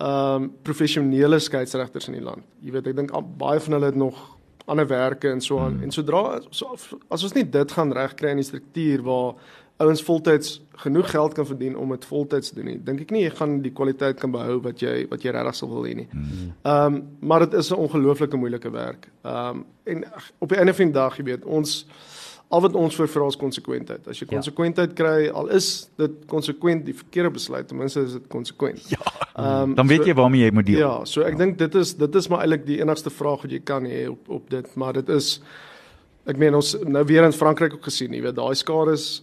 ehm 0.00 0.42
um, 0.42 0.50
professionele 0.64 1.38
skeieregters 1.38 2.08
in 2.08 2.16
die 2.16 2.24
land. 2.24 2.44
Jy 2.64 2.72
weet 2.72 2.86
ek 2.92 2.96
dink 2.96 3.10
baie 3.38 3.60
van 3.60 3.76
hulle 3.76 3.90
het 3.90 3.98
nog 4.00 4.20
ander 4.70 4.86
werke 4.86 5.28
en 5.28 5.40
so 5.40 5.58
aan. 5.60 5.76
Mm. 5.76 5.82
En 5.82 5.90
sodra 5.90 6.40
so, 6.50 6.76
as 7.08 7.24
ons 7.26 7.34
nie 7.36 7.44
dit 7.44 7.72
gaan 7.76 7.92
regkry 7.92 8.32
in 8.32 8.40
die 8.40 8.46
struktuur 8.46 9.02
waar 9.04 9.34
ouens 9.80 10.02
voltyds 10.04 10.60
genoeg 10.82 11.10
geld 11.10 11.34
kan 11.36 11.46
verdien 11.46 11.76
om 11.76 11.92
dit 11.94 12.04
voltyds 12.04 12.48
te 12.48 12.54
doen 12.58 12.68
nie, 12.68 12.78
dink 12.84 13.00
ek 13.00 13.12
nie 13.14 13.22
jy 13.24 13.32
gaan 13.36 13.58
die 13.64 13.72
kwaliteit 13.76 14.20
kan 14.20 14.32
behou 14.32 14.58
wat 14.64 14.80
jy 14.84 15.06
wat 15.10 15.24
jy 15.24 15.32
regtig 15.36 15.56
sou 15.56 15.68
wil 15.72 15.88
hê 15.88 15.94
nie. 16.02 16.08
Ehm 16.12 16.94
um, 16.94 17.02
maar 17.20 17.46
dit 17.46 17.58
is 17.60 17.70
'n 17.70 17.80
ongelooflike 17.86 18.36
moeilike 18.36 18.70
werk. 18.70 19.08
Ehm 19.24 19.60
um, 19.60 19.64
en 19.84 20.04
op 20.38 20.48
die 20.48 20.58
einde 20.58 20.74
van 20.74 20.84
die 20.84 20.94
dag, 20.94 21.16
jy 21.16 21.24
weet, 21.24 21.44
ons 21.44 21.86
al 22.50 22.60
wat 22.64 22.74
ons 22.74 22.96
vir 22.98 23.08
vra 23.08 23.26
is 23.30 23.36
konsekwentheid. 23.38 24.08
As 24.10 24.18
jy 24.18 24.26
Ja. 24.28 24.34
konsekwentheid 24.36 24.94
kry, 24.98 25.28
al 25.28 25.48
is 25.54 25.88
dit 25.96 26.10
konsekwent 26.26 26.84
die 26.84 26.94
verkeerde 26.94 27.30
besluit, 27.30 27.68
ten 27.68 27.78
minste 27.78 28.00
is 28.02 28.12
dit 28.12 28.26
konsekwent. 28.28 28.82
Ja. 28.90 28.98
Ehm 29.36 29.74
Dan 29.74 29.86
weet 29.86 30.04
jy 30.04 30.14
waarmee 30.14 30.44
jy 30.44 30.50
moet 30.52 30.66
deel. 30.66 30.78
Ja, 30.78 31.04
so 31.04 31.22
ek 31.22 31.38
dink 31.38 31.58
dit 31.58 31.74
is 31.74 31.94
dit 31.94 32.14
is 32.14 32.28
maar 32.28 32.40
eintlik 32.42 32.66
die 32.66 32.80
enigste 32.80 33.10
vraag 33.10 33.42
wat 33.42 33.50
jy 33.50 33.60
kan 33.64 33.84
hê 33.86 34.08
op 34.10 34.28
op 34.28 34.50
dit, 34.50 34.74
maar 34.76 34.92
dit 34.92 35.08
is 35.08 35.40
ek 36.26 36.36
meen 36.36 36.54
ons 36.54 36.76
nou 36.84 37.04
weer 37.04 37.24
in 37.24 37.32
Frankryk 37.32 37.72
ook 37.72 37.84
gesien, 37.84 38.12
jy 38.12 38.22
weet, 38.22 38.34
daai 38.36 38.54
skades 38.54 39.22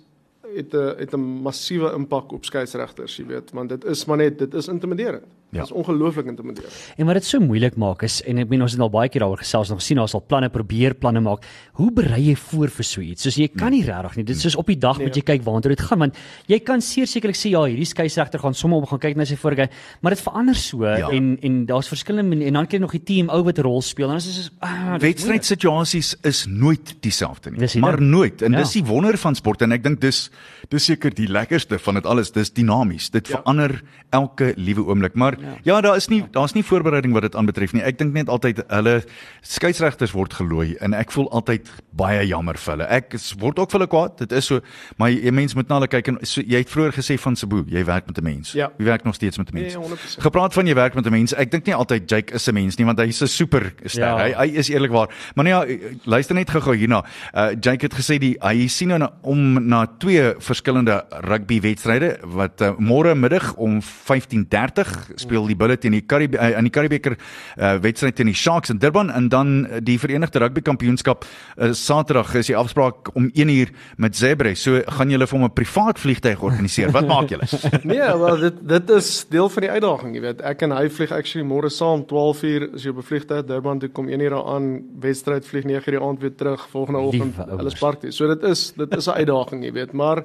het 0.55 0.73
'n 0.73 0.95
het 0.97 1.13
'n 1.13 1.19
massiewe 1.43 1.93
impak 1.93 2.31
op 2.31 2.45
skeieregters, 2.45 3.17
jy 3.17 3.25
weet, 3.27 3.51
want 3.51 3.69
dit 3.69 3.85
is 3.85 4.05
maar 4.05 4.17
net 4.17 4.39
dit 4.39 4.53
is 4.53 4.67
intimiderend. 4.67 5.23
Ja. 5.51 5.59
Dit 5.63 5.69
is 5.69 5.71
ongelooflik 5.71 6.25
intimiderend. 6.27 6.73
En 6.97 7.05
wat 7.05 7.13
dit 7.13 7.23
so 7.25 7.39
moeilik 7.39 7.75
maak 7.79 8.01
is 8.03 8.21
en 8.27 8.37
ek 8.37 8.49
meen 8.49 8.61
ons 8.61 8.71
het 8.71 8.81
al 8.81 8.89
baie 8.89 9.07
keer 9.09 9.21
daaroor 9.23 9.37
gesels 9.37 9.69
nog 9.69 9.81
sien 9.81 9.99
ons 9.99 10.13
al 10.13 10.21
planne 10.27 10.49
probeer 10.49 10.93
planne 10.93 11.21
maak. 11.23 11.45
Hoe 11.79 11.91
berei 11.91 12.21
jy 12.29 12.35
voor 12.35 12.67
vir 12.69 12.83
so 12.83 13.01
iets? 13.01 13.23
Soos 13.23 13.35
jy 13.35 13.47
kan 13.47 13.71
nie 13.71 13.81
regtig 13.83 14.15
nie. 14.17 14.23
Dit 14.25 14.35
is 14.35 14.41
soos 14.41 14.55
op 14.59 14.65
die 14.67 14.75
dag 14.77 14.97
Nee. 14.97 15.07
moet 15.07 15.15
jy 15.15 15.21
kyk 15.21 15.43
waartoe 15.45 15.69
dit 15.75 15.81
gaan 15.81 15.99
want 15.99 16.15
jy 16.47 16.59
kan 16.59 16.81
sekerlik 16.81 17.35
sê 17.35 17.49
ja, 17.49 17.63
hierdie 17.63 17.85
skeieregter 17.85 18.39
gaan 18.39 18.53
sommer 18.53 18.77
op 18.81 18.89
gaan 18.89 18.99
kyk 18.99 19.15
na 19.15 19.23
sy 19.25 19.35
vorige, 19.35 19.69
maar 20.01 20.11
dit 20.11 20.21
verander 20.21 20.55
so 20.55 20.83
Ja. 20.85 21.09
en 21.09 21.37
en 21.41 21.65
daar's 21.65 21.87
verskillende 21.87 22.45
en 22.45 22.53
dan 22.53 22.65
kry 22.67 22.77
jy 22.77 22.81
nog 22.81 22.91
die 22.91 23.03
team 23.03 23.29
ou 23.29 23.43
wat 23.43 23.57
'n 23.57 23.61
rol 23.63 23.81
speel 23.81 24.05
en 24.11 24.11
dan 24.11 24.17
is 24.17 24.25
dit 24.25 24.33
soos 24.35 24.51
ah, 24.59 24.83
moeilik. 24.99 25.01
Wedstrydsituasies 25.01 26.15
is 26.23 26.45
nooit 26.49 26.95
dieselfde 27.01 27.51
nie. 27.51 27.59
Dis 27.59 27.73
nie, 27.75 27.81
maar 27.81 27.99
nee. 28.01 28.09
nooit. 28.09 28.41
En 28.41 28.51
Ja. 28.51 28.57
dis 28.57 28.71
die 28.73 28.83
wonder 28.85 29.17
van 29.17 29.35
sport 29.35 29.61
en 29.61 29.71
ek 29.71 29.83
dink 29.83 30.01
dis 30.01 30.29
dis 30.69 30.83
seker 30.85 31.13
die 31.13 31.27
lekkerste 31.27 31.79
van 31.79 31.93
dit 31.93 32.05
alles. 32.05 32.31
Dis 32.31 32.51
dinamies. 32.53 33.09
Dit 33.09 33.27
Ja. 33.27 33.37
verander 33.37 33.81
elke 34.11 34.53
liewe 34.57 34.85
oomblik. 34.85 35.15
Maar 35.15 35.36
ja, 35.39 35.55
ja 35.63 35.81
daar 35.81 35.95
is 35.95 36.07
nie 36.07 36.23
daar's 36.31 36.53
nie 36.53 36.63
voorbereiding 36.63 37.13
wat 37.13 37.21
dit 37.21 37.35
aanbetref 37.35 37.73
nie. 37.73 37.83
Ek 37.83 37.97
dink 37.97 38.13
net 38.13 38.29
altyd 38.29 38.63
hulle 38.67 39.03
skeieregters 39.41 40.11
word 40.11 40.33
gelooi 40.33 40.75
en 40.81 40.93
ek 40.93 41.11
voel 41.11 41.29
altyd 41.31 41.69
baie 41.97 42.25
jammer 42.27 42.57
vir 42.57 42.73
hulle. 42.75 42.87
Ek 42.99 43.13
is, 43.13 43.33
word 43.39 43.59
ook 43.59 43.71
vir 43.71 43.79
hulle 43.79 43.89
kwaad. 43.91 44.17
Dit 44.17 44.31
is 44.31 44.45
so, 44.45 44.61
maar 44.97 45.09
jy 45.11 45.31
mens 45.31 45.55
moet 45.57 45.69
na 45.69 45.79
hulle 45.79 45.87
kyk 45.91 46.07
en 46.07 46.19
so, 46.23 46.41
jy 46.41 46.61
het 46.63 46.69
vroeër 46.69 46.93
gesê 46.97 47.17
van 47.21 47.35
Cebu, 47.35 47.63
jy 47.67 47.83
werk 47.85 48.07
met 48.07 48.17
'n 48.17 48.23
mens. 48.23 48.51
Ja. 48.53 48.71
Jy 48.77 48.85
werk 48.85 49.03
nog 49.03 49.15
steeds 49.15 49.37
met 49.37 49.51
'n 49.51 49.55
Nee, 49.55 49.63
mens. 49.63 49.75
100%. 49.75 50.21
Gepraat 50.21 50.53
van 50.53 50.65
jy 50.67 50.73
werk 50.73 50.93
met 50.93 51.05
'n 51.05 51.11
mens. 51.11 51.33
Ek 51.33 51.51
dink 51.51 51.65
nie 51.65 51.75
altyd 51.75 52.09
Jake 52.09 52.33
is 52.33 52.47
'n 52.47 52.53
mens 52.53 52.77
nie 52.77 52.85
want 52.85 52.99
hy's 52.99 53.21
'n 53.21 53.27
super 53.27 53.73
ster. 53.85 54.03
Ja. 54.03 54.17
Hy 54.17 54.33
hy 54.37 54.57
is 54.57 54.69
eerlikwaar. 54.69 55.09
Maar 55.35 55.43
nee, 55.45 55.53
ja, 55.53 55.65
luister 56.03 56.35
net 56.35 56.49
gou-gou 56.49 56.75
hierna. 56.75 57.05
Uh 57.33 57.51
Jake 57.59 57.85
het 57.85 57.93
gesê 57.93 58.17
die 58.19 58.37
hy 58.41 58.67
sien 58.67 58.87
nou 58.87 58.99
na, 58.99 59.11
om 59.21 59.67
na 59.67 59.85
twee 59.97 60.33
verskillende 60.39 61.05
rugby 61.09 61.59
wedstryde 61.61 62.17
wat 62.23 62.61
uh, 62.61 62.71
môre 62.77 63.15
middag 63.15 63.53
om 63.55 63.81
15:30 63.81 65.11
speel 65.15 65.26
die 65.27 65.55
Bulls 65.55 65.79
teen 65.79 65.91
die 65.91 66.01
Karibie 66.01 66.39
uh, 66.39 66.57
in 66.57 66.63
die 66.63 66.71
Karibeker 66.71 67.15
uh, 67.57 67.77
wedstryd 67.81 68.15
teen 68.15 68.27
die 68.27 68.33
Sharks 68.35 68.69
in 68.69 68.77
Durban 68.79 69.09
en 69.11 69.29
dan 69.29 69.65
uh, 69.65 69.77
die 69.81 69.97
Verenigde 69.99 70.39
Rugby 70.39 70.61
Kampioenskap 70.61 71.25
uh, 71.57 71.73
Saterdag 71.73 72.35
is 72.35 72.47
die 72.47 72.55
afspraak 72.55 73.15
om 73.15 73.29
1uur 73.33 73.69
met 73.97 74.15
Zebre. 74.15 74.55
So 74.55 74.81
gaan 74.87 75.09
julle 75.09 75.27
vir 75.27 75.37
hom 75.39 75.45
'n 75.45 75.53
privaat 75.53 75.99
vliegtyg 75.99 76.41
organiseer. 76.41 76.91
Wat 76.91 77.07
maak 77.07 77.29
julle? 77.29 77.45
Nee, 77.83 77.99
wel 78.17 78.37
dit 78.39 78.67
dit 78.67 78.89
is 78.89 79.25
deel 79.29 79.49
van 79.49 79.61
die 79.61 79.71
uitdaging, 79.71 80.15
jy 80.15 80.21
weet. 80.21 80.41
Ek 80.41 80.61
en 80.61 80.71
hy 80.71 80.89
vlieg 80.89 81.11
actually 81.11 81.45
môre 81.47 81.69
saam 81.69 82.05
12uur 82.05 82.73
as 82.75 82.83
jy 82.83 82.89
op 82.89 82.97
'n 82.97 83.03
vliegtuig 83.03 83.45
Durban 83.45 83.79
toe 83.79 83.89
kom 83.89 84.07
1uur 84.07 84.33
aan, 84.45 84.81
wedstryd 84.99 85.45
vlieg 85.45 85.63
9uur 85.65 85.91
die 85.97 86.01
aand 86.01 86.19
weer 86.21 86.35
terug 86.35 86.67
volgende 86.69 86.99
oggend 86.99 87.35
hulle 87.35 87.69
spark 87.69 87.99
toe. 88.01 88.11
So 88.11 88.27
dit 88.27 88.43
is 88.43 88.73
dit 88.77 88.95
is 88.97 89.07
'n 89.07 89.11
uitdaging, 89.21 89.63
jy 89.63 89.71
weet, 89.73 89.93
maar 89.93 90.23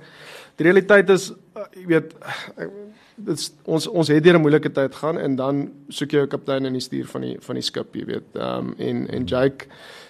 die 0.57 0.65
realiteit 0.65 1.11
is 1.11 1.33
jy 1.77 1.87
weet 1.87 2.15
ek- 2.57 2.71
dit 3.17 3.55
ons 3.65 3.87
ons 3.87 4.09
het 4.09 4.25
deur 4.25 4.35
'n 4.35 4.41
moeilike 4.41 4.73
tyd 4.73 4.95
gaan 4.95 5.19
en 5.19 5.37
dan 5.37 5.73
soek 5.89 6.13
jy 6.13 6.23
'n 6.23 6.29
kaptein 6.29 6.67
in 6.67 6.73
die 6.73 6.81
stuur 6.81 7.07
van 7.07 7.21
die 7.21 7.37
van 7.41 7.55
die 7.55 7.63
skip, 7.63 7.95
jy 7.95 8.05
weet. 8.05 8.29
Ehm 8.35 8.59
um, 8.59 8.75
en 8.79 9.09
en 9.09 9.25
Jake 9.25 9.67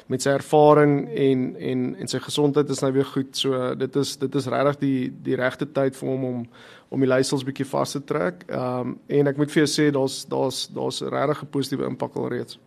met 0.06 0.22
sy 0.22 0.30
ervaring 0.30 1.08
en 1.08 1.56
en 1.56 1.96
en 1.96 2.08
sy 2.08 2.18
gesondheid 2.18 2.70
is 2.70 2.80
nou 2.80 2.92
weer 2.92 3.04
goed. 3.04 3.36
So 3.36 3.74
dit 3.74 3.96
is 3.96 4.16
dit 4.16 4.34
is 4.34 4.46
regtig 4.46 4.78
die 4.78 5.12
die 5.22 5.36
regte 5.36 5.66
tyd 5.72 5.96
vir 5.96 6.08
hom 6.08 6.24
om 6.24 6.48
om 6.88 7.00
die 7.00 7.08
leiersels 7.08 7.44
bietjie 7.44 7.66
vas 7.66 7.90
te 7.96 8.04
trek. 8.04 8.44
Ehm 8.48 8.80
um, 8.80 8.98
en 9.06 9.26
ek 9.26 9.36
moet 9.36 9.50
vir 9.50 9.64
jou 9.64 9.70
sê 9.70 9.90
daar's 9.92 10.24
daar's 10.28 10.68
daar's 10.74 11.00
regtig 11.00 11.42
'n 11.42 11.50
positiewe 11.50 11.86
impak 11.86 12.16
alreeds. 12.16 12.58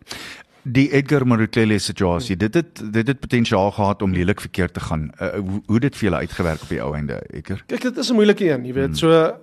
Die 0.66 0.90
Edgar 0.90 1.26
Marukele 1.26 1.78
situasie, 1.78 2.36
dit 2.36 2.54
het 2.54 2.92
dit 2.92 3.06
het 3.06 3.20
potensiaal 3.20 3.70
gehad 3.70 4.02
om 4.02 4.12
lelik 4.12 4.40
verkeerd 4.40 4.74
te 4.74 4.80
gaan. 4.80 5.12
Uh, 5.20 5.38
hoe, 5.38 5.62
hoe 5.66 5.80
dit 5.80 5.96
vir 5.96 6.08
julle 6.08 6.16
uitgewerk 6.16 6.62
op 6.62 6.68
die 6.68 6.82
ou 6.82 6.94
einde, 6.94 7.22
Edgar? 7.30 7.62
Kyk, 7.66 7.82
dit 7.82 7.96
is 7.96 8.10
'n 8.10 8.14
moeilike 8.14 8.50
een, 8.50 8.64
jy 8.64 8.72
weet. 8.72 8.84
Hmm. 8.86 8.94
So 8.94 9.36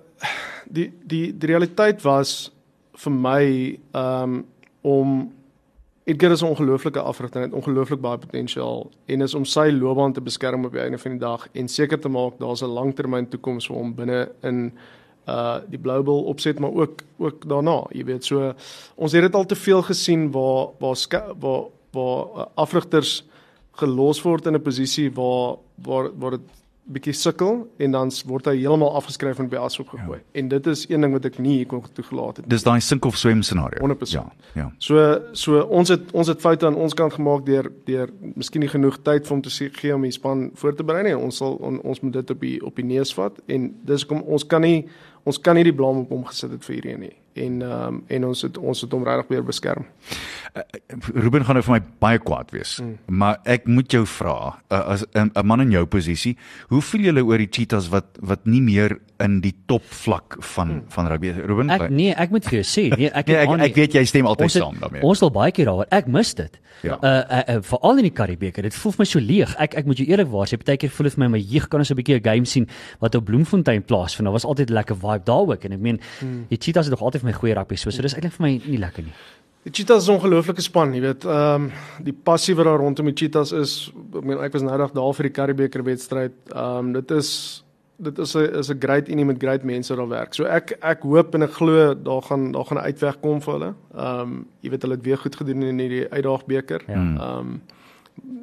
die 0.66 0.92
die 1.04 1.38
die 1.38 1.48
realiteit 1.48 2.02
was 2.02 2.52
vir 3.04 3.12
my 3.12 3.78
um, 3.92 4.44
om 4.82 5.32
Edgar 6.04 6.30
is 6.30 6.42
'n 6.42 6.46
ongelooflike 6.46 7.00
afrigter 7.00 7.40
en 7.40 7.46
het 7.48 7.56
ongelooflik 7.56 8.00
baie 8.00 8.18
potensiaal 8.18 8.90
en 9.06 9.20
is 9.20 9.34
om 9.34 9.44
sy 9.44 9.70
loopbaan 9.70 10.12
te 10.12 10.20
beskerm 10.20 10.64
op 10.64 10.72
die 10.72 10.80
einde 10.80 10.98
van 10.98 11.10
die 11.10 11.20
dag 11.20 11.48
en 11.52 11.68
seker 11.68 12.00
te 12.00 12.08
maak 12.08 12.38
daar's 12.38 12.62
'n 12.62 12.66
langtermyn 12.66 13.28
toekoms 13.28 13.66
vir 13.66 13.76
hom 13.76 13.94
binne 13.94 14.28
in 14.42 14.72
uh 15.26 15.60
die 15.68 15.80
global 15.82 16.24
opset 16.24 16.58
maar 16.58 16.72
ook 16.72 17.02
ook 17.18 17.48
daarna 17.48 17.86
jy 17.90 18.04
weet. 18.04 18.24
So 18.24 18.54
ons 18.94 19.12
het 19.12 19.22
dit 19.22 19.34
al 19.34 19.46
te 19.46 19.56
veel 19.56 19.82
gesien 19.82 20.30
waar 20.30 20.68
waar 20.78 20.96
waar 21.40 21.64
waar 21.92 22.24
uh, 22.36 22.44
afrigters 22.54 23.24
gelos 23.72 24.22
word 24.22 24.46
in 24.46 24.54
'n 24.54 24.62
posisie 24.62 25.10
waar 25.12 25.56
waar 25.74 26.10
waar 26.18 26.30
dit 26.30 26.63
bietjie 26.84 27.14
sukkel 27.16 27.62
en 27.80 27.94
dan 27.94 28.10
word 28.28 28.48
hy 28.50 28.54
heeltemal 28.58 28.92
afgeskryf 28.98 29.38
en 29.40 29.48
by 29.48 29.60
asop 29.64 29.88
gegooi. 29.94 30.18
Ja. 30.18 30.24
En 30.40 30.48
dit 30.52 30.66
is 30.66 30.84
een 30.90 31.06
ding 31.06 31.14
wat 31.16 31.24
ek 31.30 31.38
nie 31.40 31.56
hier 31.58 31.68
kon 31.70 31.80
toegelaat 31.96 32.42
het. 32.42 32.48
Dis 32.50 32.66
daai 32.66 32.80
sink 32.84 33.06
of 33.08 33.16
swem 33.16 33.40
scenario. 33.42 33.80
100%. 33.80 34.12
Ja, 34.12 34.24
ja. 34.58 34.66
So 34.78 35.06
so 35.32 35.62
ons 35.64 35.92
het 35.94 36.12
ons 36.12 36.28
het 36.28 36.44
foute 36.44 36.68
aan 36.68 36.76
ons 36.76 36.96
kant 36.96 37.16
gemaak 37.16 37.46
deur 37.48 37.70
deur 37.88 38.12
miskien 38.34 38.64
nie 38.64 38.72
genoeg 38.72 39.00
tyd 39.02 39.24
vir 39.24 39.36
hom 39.36 39.42
te 39.44 39.52
gee 39.80 39.94
om 39.94 40.04
die 40.04 40.12
span 40.12 40.50
voor 40.60 40.76
te 40.76 40.84
berei 40.84 41.06
nie. 41.08 41.16
Ons 41.16 41.40
sal 41.40 41.56
on, 41.56 41.80
ons 41.80 42.00
moet 42.04 42.12
dit 42.20 42.30
op 42.36 42.40
die 42.40 42.58
op 42.64 42.76
die 42.76 42.86
neus 42.86 43.14
vat 43.16 43.40
en 43.48 43.72
dis 43.84 44.04
kom 44.06 44.20
ons 44.22 44.44
kan 44.44 44.64
nie 44.64 44.84
ons 45.24 45.40
kan 45.40 45.56
nie 45.56 45.64
die 45.66 45.74
blame 45.74 46.04
op 46.04 46.12
hom 46.14 46.24
gesit 46.28 46.52
het 46.54 46.64
vir 46.66 46.76
hierdie 46.78 46.96
nie. 47.00 47.14
En 47.44 47.62
um, 47.66 47.96
en 48.14 48.26
ons 48.28 48.44
het 48.46 48.58
ons 48.60 48.80
het 48.84 48.92
hom 48.94 49.04
regtig 49.06 49.32
weer 49.32 49.44
beskerm. 49.46 49.86
Ruben 51.14 51.44
gaan 51.44 51.58
nou 51.58 51.64
vir 51.66 51.74
my 51.74 51.80
baie 52.04 52.20
kwaad 52.22 52.52
wees. 52.54 52.76
Mm. 52.78 53.16
Maar 53.18 53.40
ek 53.56 53.66
moet 53.66 53.90
jou 53.96 54.04
vra, 54.06 54.36
uh, 54.70 54.82
as 54.94 55.02
'n 55.14 55.32
'n 55.34 55.46
man 55.46 55.60
in 55.60 55.72
jou 55.74 55.84
posisie, 55.86 56.36
hoe 56.68 56.80
voel 56.80 57.08
julle 57.08 57.24
oor 57.24 57.38
die 57.38 57.50
Cheetahs 57.50 57.88
wat 57.88 58.18
wat 58.20 58.46
nie 58.46 58.62
meer 58.62 58.98
in 59.22 59.40
die 59.40 59.52
top 59.70 59.84
vlak 59.84 60.36
van 60.54 60.68
mm. 60.68 60.82
van 60.94 61.08
rugby? 61.12 61.30
Ruben? 61.46 61.70
Ek 61.70 61.88
nee, 61.90 62.14
ek 62.14 62.30
moet 62.34 62.46
vir 62.48 62.58
jou 62.60 62.66
sê, 62.66 62.84
nee, 62.96 63.10
ek 63.10 63.26
nee, 63.30 63.38
ek, 63.38 63.52
aan 63.54 63.64
ek 63.66 63.76
weet 63.78 63.96
jy 63.98 64.04
stem 64.10 64.26
altyd 64.30 64.50
het, 64.50 64.56
saam 64.62 64.80
daarmee. 64.80 65.04
Ons 65.06 65.22
al 65.22 65.32
baie 65.34 65.54
keer 65.54 65.70
daaroor. 65.70 65.88
Ek 65.94 66.08
mis 66.10 66.34
dit. 66.34 66.58
Ja. 66.84 66.98
Uh, 66.98 67.12
uh, 67.22 67.42
uh 67.54 67.58
veral 67.64 68.02
in 68.02 68.08
die 68.08 68.14
Karibeker. 68.14 68.66
Dit 68.66 68.76
voel 68.76 68.96
vir 68.96 69.04
my 69.04 69.08
so 69.12 69.22
leeg. 69.22 69.54
Ek 69.62 69.78
ek 69.80 69.86
moet 69.90 70.02
jou 70.02 70.08
eerlikwaar 70.08 70.50
sê, 70.50 70.58
baie 70.60 70.80
keer 70.80 70.92
voel 70.96 71.10
dit 71.10 71.16
vir 71.18 71.24
my 71.24 71.30
my 71.36 71.42
jeug 71.54 71.68
kan 71.70 71.84
ons 71.84 71.90
'n 71.90 72.00
bietjie 72.00 72.18
'n 72.18 72.24
game 72.24 72.46
sien 72.46 72.68
wat 73.00 73.14
op 73.14 73.24
Bloemfontein 73.24 73.84
plaasvind. 73.84 74.26
Daar 74.26 74.36
was 74.38 74.44
altyd 74.44 74.70
'n 74.70 74.74
lekker 74.80 74.96
vibe 74.96 75.24
daar 75.24 75.46
ook 75.46 75.64
en 75.64 75.72
ek 75.72 75.80
meen 75.80 76.00
hmm. 76.20 76.46
die 76.48 76.58
Cheetahs 76.58 76.88
het 76.88 76.94
nog 76.98 77.02
altyd 77.02 77.22
vir 77.22 77.30
my 77.30 77.36
goeie 77.36 77.54
rugby 77.54 77.76
so. 77.76 77.90
So 77.90 78.02
dis 78.02 78.14
eintlik 78.14 78.32
vir 78.32 78.46
my 78.46 78.60
nie 78.66 78.78
lekker 78.78 79.02
nie. 79.02 79.14
Die 79.64 79.72
Cheetahs 79.72 80.02
is 80.02 80.08
'n 80.08 80.18
ongelooflike 80.18 80.60
span, 80.60 80.92
jy 80.92 81.00
weet. 81.00 81.24
Ehm 81.24 81.64
um, 81.64 81.72
die 82.04 82.12
passie 82.12 82.54
wat 82.54 82.66
daar 82.66 82.78
rondom 82.78 83.06
die 83.06 83.14
Cheetahs 83.16 83.52
is, 83.52 83.92
ek 84.14 84.24
meen 84.24 84.38
ek 84.38 84.52
was 84.52 84.62
nou 84.62 84.76
dag 84.76 84.92
daar 84.92 85.14
vir 85.14 85.22
die 85.22 85.32
Karibeker 85.32 85.82
wedstryd. 85.82 86.32
Ehm 86.52 86.78
um, 86.78 86.92
dit 86.92 87.10
is 87.10 87.63
dit 87.98 88.18
is 88.18 88.34
'n 88.34 88.58
is 88.58 88.68
'n 88.70 88.78
great 88.80 89.08
unie 89.08 89.24
met 89.24 89.36
great 89.38 89.62
mense 89.62 89.94
daar 89.96 90.08
werk. 90.08 90.34
So 90.34 90.44
ek 90.44 90.76
ek 90.82 91.02
hoop 91.02 91.34
en 91.34 91.42
ek 91.42 91.52
glo 91.52 91.94
daar 91.94 92.22
gaan 92.22 92.52
daar 92.52 92.64
gaan 92.64 92.78
'n 92.78 92.84
uitweg 92.90 93.20
kom 93.20 93.40
vir 93.40 93.52
hulle. 93.52 93.74
Ehm 93.96 94.20
um, 94.20 94.46
jy 94.60 94.70
weet 94.70 94.82
hulle 94.82 94.94
het 94.94 95.04
weer 95.04 95.18
goed 95.18 95.36
gedoen 95.36 95.62
in 95.62 95.78
hierdie 95.78 96.08
uitdaagbeker. 96.10 96.82
Ja. 96.86 96.94
Ehm 96.94 97.38
um, 97.38 97.60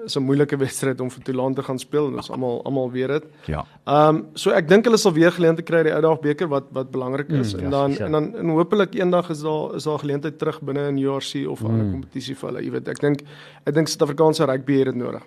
is 0.06 0.16
'n 0.18 0.24
moeilike 0.24 0.58
wedstryd 0.58 1.00
om 1.02 1.10
vir 1.12 1.24
Toulon 1.24 1.54
te 1.54 1.64
gaan 1.64 1.80
speel 1.80 2.08
en 2.08 2.16
ons 2.16 2.30
almal 2.32 2.64
almal 2.66 2.92
weet 2.92 3.08
dit. 3.08 3.24
Ja. 3.46 3.66
Ehm 3.86 4.16
um, 4.16 4.26
so 4.34 4.50
ek 4.52 4.68
dink 4.68 4.86
hulle 4.86 4.98
sal 4.98 5.14
weer 5.14 5.32
geleentheid 5.32 5.66
kry 5.66 5.84
die 5.84 5.94
uitdaagbeker 5.94 6.48
wat 6.48 6.64
wat 6.72 6.92
belangrik 6.92 7.30
is 7.30 7.54
Mm, 7.54 7.60
mm, 7.60 7.60
ja, 7.60 7.66
en 7.66 7.72
dan 7.72 7.92
seker. 7.92 8.06
en 8.06 8.12
dan 8.12 8.36
en 8.36 8.50
hopelik 8.50 8.94
eendag 8.96 9.30
is 9.30 9.42
daar 9.42 9.76
is 9.76 9.84
daar 9.84 10.00
geleentheid 10.00 10.38
terug 10.40 10.62
binne 10.62 10.88
in 10.88 10.98
URC 10.98 11.48
of 11.48 11.62
'n 11.62 11.66
ander 11.68 11.86
Mm. 11.86 11.92
kompetisie 11.92 12.36
vir 12.36 12.50
hulle. 12.50 12.64
Jy 12.64 12.72
weet, 12.72 12.88
ek 12.88 13.00
dink 13.00 13.22
ek 13.66 13.74
dink 13.74 13.88
Suid-Afrikaanse 13.88 14.46
rugby 14.46 14.74
het 14.78 14.86
dit 14.86 14.96
nodig. 14.96 15.24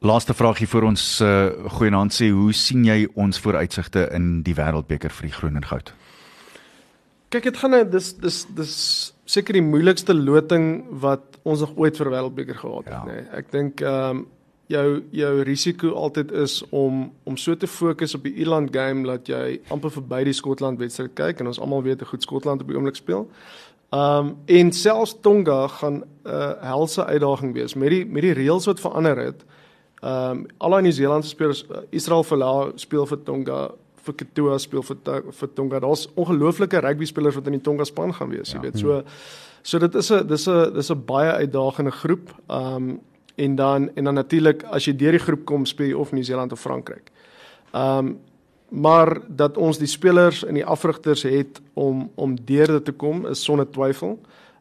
Laaste 0.00 0.34
vraagie 0.34 0.68
vir 0.70 0.84
ons 0.86 1.04
uh, 1.26 1.48
goeie 1.74 1.90
naam 1.90 2.10
sê, 2.14 2.28
hoe 2.30 2.52
sien 2.54 2.84
jy 2.86 3.08
ons 3.18 3.40
vooruitsigte 3.42 4.04
in 4.14 4.44
die 4.46 4.54
Wêreldbeker 4.54 5.10
vir 5.10 5.26
die 5.26 5.34
groen 5.34 5.58
en 5.58 5.66
goud? 5.66 5.90
Kyk, 7.34 7.48
dit 7.50 7.58
gaan 7.60 7.74
nou 7.74 7.82
dis 7.90 8.12
dis 8.22 8.38
dis 8.56 8.74
seker 9.28 9.58
die 9.58 9.64
moeilikste 9.64 10.14
loting 10.16 10.86
wat 11.02 11.40
ons 11.42 11.60
nog 11.60 11.74
ooit 11.76 11.98
vir 11.98 12.08
wêreldbeker 12.14 12.56
gehad 12.56 12.86
het, 12.86 12.94
Ja. 12.94 13.02
nê. 13.04 13.16
Nee. 13.18 13.26
Ek 13.42 13.50
dink 13.52 13.82
ehm 13.82 14.10
um, 14.22 14.26
jou 14.68 15.02
jou 15.16 15.42
risiko 15.48 15.94
altyd 15.96 16.30
is 16.44 16.62
om 16.70 17.10
om 17.24 17.36
so 17.40 17.56
te 17.56 17.66
fokus 17.66 18.14
op 18.14 18.22
die 18.22 18.34
Ierland 18.36 18.68
game 18.76 19.02
dat 19.08 19.26
jy 19.28 19.60
amper 19.72 19.90
verby 19.90 20.24
die 20.28 20.34
Skotland 20.36 20.78
wedstryd 20.78 21.14
kyk 21.16 21.40
en 21.40 21.46
ons 21.48 21.58
almal 21.60 21.82
weet 21.82 22.00
hoe 22.04 22.08
goed 22.08 22.22
Skotland 22.22 22.60
op 22.60 22.68
die 22.68 22.76
oomblik 22.76 22.96
speel. 22.96 23.26
Ehm 23.90 24.26
um, 24.28 24.34
en 24.46 24.72
selfs 24.72 25.16
Tonga 25.20 25.66
gaan 25.68 26.02
'n 26.04 26.04
uh, 26.24 26.52
helse 26.62 27.04
uitdaging 27.04 27.52
wees 27.54 27.74
met 27.74 27.90
die 27.90 28.04
met 28.06 28.22
die 28.22 28.32
reëls 28.32 28.66
wat 28.66 28.80
verander 28.80 29.16
het. 29.18 29.44
Ehm 30.02 30.30
um, 30.30 30.46
al 30.58 30.70
die 30.76 30.82
Nieu-Seelandse 30.88 31.28
spelers 31.28 31.64
uh, 31.70 31.82
Israel 31.90 32.22
Folau 32.24 32.72
speel 32.78 33.06
vir 33.06 33.18
Tonga, 33.24 33.70
vir 34.04 34.14
Katoa 34.14 34.58
speel 34.58 34.82
vir 34.82 34.96
vir 35.32 35.48
Tonga. 35.54 35.80
Daar's 35.80 36.06
ongelooflike 36.14 36.80
rugby 36.80 37.04
spelers 37.04 37.34
wat 37.34 37.46
in 37.46 37.52
die 37.58 37.62
Tonga 37.62 37.84
span 37.84 38.14
gaan 38.14 38.30
wees, 38.30 38.52
jy 38.52 38.56
Ja. 38.56 38.62
weet. 38.62 38.78
So 38.78 39.02
so 39.62 39.78
dit 39.78 39.94
is 39.94 40.10
'n 40.12 40.26
dis 40.26 40.46
'n 40.48 40.72
dis 40.74 40.90
'n 40.90 41.04
baie 41.06 41.32
uitdagende 41.32 41.90
groep. 41.90 42.30
Ehm 42.48 42.74
um, 42.76 43.00
en 43.36 43.54
dan 43.56 43.90
en 43.94 44.04
dan 44.04 44.14
natuurlik 44.14 44.62
as 44.64 44.84
jy 44.84 44.96
deur 44.96 45.12
die 45.12 45.20
groep 45.26 45.44
kom 45.44 45.64
speel 45.66 45.86
jy 45.88 45.94
of 45.94 46.12
Nieu-Seeland 46.12 46.52
of 46.52 46.60
Frankryk. 46.60 47.10
Ehm 47.74 47.98
um, 47.98 48.18
maar 48.70 49.20
dat 49.28 49.56
ons 49.56 49.78
die 49.78 49.86
spelers 49.86 50.44
en 50.44 50.54
die 50.54 50.64
afrigters 50.66 51.22
het 51.22 51.60
om 51.74 52.10
om 52.14 52.36
deur 52.44 52.66
dit 52.66 52.84
te 52.84 52.92
kom 52.92 53.26
is 53.26 53.42
sonder 53.44 53.66
twyfel. 53.70 54.18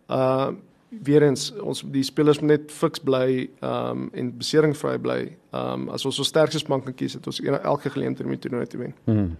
Uh 0.09 0.47
weer 0.89 1.23
eens 1.27 1.49
ons 1.59 1.81
die 1.91 2.03
spelers 2.03 2.39
moet 2.39 2.49
net 2.53 2.71
fiks 2.71 3.01
bly 3.03 3.49
um 3.61 4.07
en 4.15 4.29
beseringvry 4.39 4.97
bly. 5.03 5.17
Um 5.55 5.89
as 5.93 6.05
ons 6.07 6.19
ons 6.23 6.29
sterkste 6.31 6.61
span 6.63 6.81
kan 6.83 6.95
kies, 6.95 7.13
het 7.17 7.27
ons 7.27 7.39
een- 7.43 7.59
elke 7.61 7.89
geleentheid 7.89 8.25
om 8.27 8.31
die 8.35 8.39
toernooi 8.39 8.65
te 8.67 8.77
wen. 8.77 8.93
Hmm. 9.05 9.37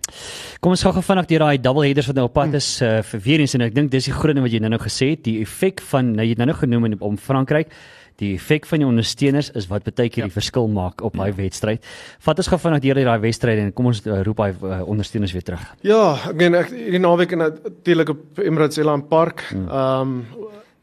Kom 0.60 0.72
ons 0.76 0.84
gaan 0.84 0.94
gou 0.94 1.04
vinnig 1.04 1.26
deur 1.32 1.40
daai 1.46 1.62
double 1.62 1.86
headers 1.86 2.08
wat 2.08 2.16
nou 2.16 2.26
op 2.28 2.34
pad 2.34 2.54
is 2.54 2.82
uh, 2.82 3.02
vir 3.02 3.20
weer 3.20 3.40
eens 3.40 3.54
en 3.56 3.62
ek 3.62 3.76
dink 3.76 3.92
dis 3.92 4.06
die 4.06 4.14
groot 4.14 4.36
ding 4.36 4.44
wat 4.44 4.52
jy 4.52 4.60
nou 4.60 4.70
nou 4.76 4.82
gesê 4.84 5.14
het, 5.16 5.24
die 5.24 5.40
effek 5.42 5.82
van 5.82 6.12
nou 6.16 6.26
jy 6.26 6.36
het 6.36 6.38
nou 6.44 6.48
nou 6.52 6.58
genoem 6.58 6.86
in- 6.92 7.00
om 7.02 7.18
Frankryk 7.18 7.72
Die 8.18 8.34
effek 8.34 8.66
van 8.66 8.82
jou 8.82 8.90
ondersteuners 8.90 9.52
is 9.54 9.68
wat 9.70 9.84
baie 9.86 10.10
keer 10.10 10.26
die 10.26 10.34
verskil 10.34 10.66
maak 10.74 11.04
op 11.06 11.14
daai 11.20 11.36
wedstryd. 11.38 11.84
Vat 12.26 12.40
ons 12.42 12.48
gou 12.50 12.58
vinnig 12.58 12.82
deur 12.82 12.96
daai 13.06 13.20
wedstryd 13.22 13.60
en 13.62 13.70
kom 13.78 13.92
ons 13.92 14.02
uh, 14.08 14.24
roep 14.26 14.38
daai 14.42 14.56
uh, 14.58 14.80
ondersteuners 14.90 15.36
weer 15.36 15.46
terug. 15.46 15.62
Ja, 15.86 16.16
ek 16.26 16.34
meen 16.40 16.58
ek 16.58 16.72
hierdie 16.74 17.04
naweek 17.04 17.36
en 17.38 17.44
natuurlik 17.46 18.10
op 18.16 18.42
Emirates 18.42 18.82
Eland 18.82 19.06
Park, 19.12 19.46
um 19.54 20.24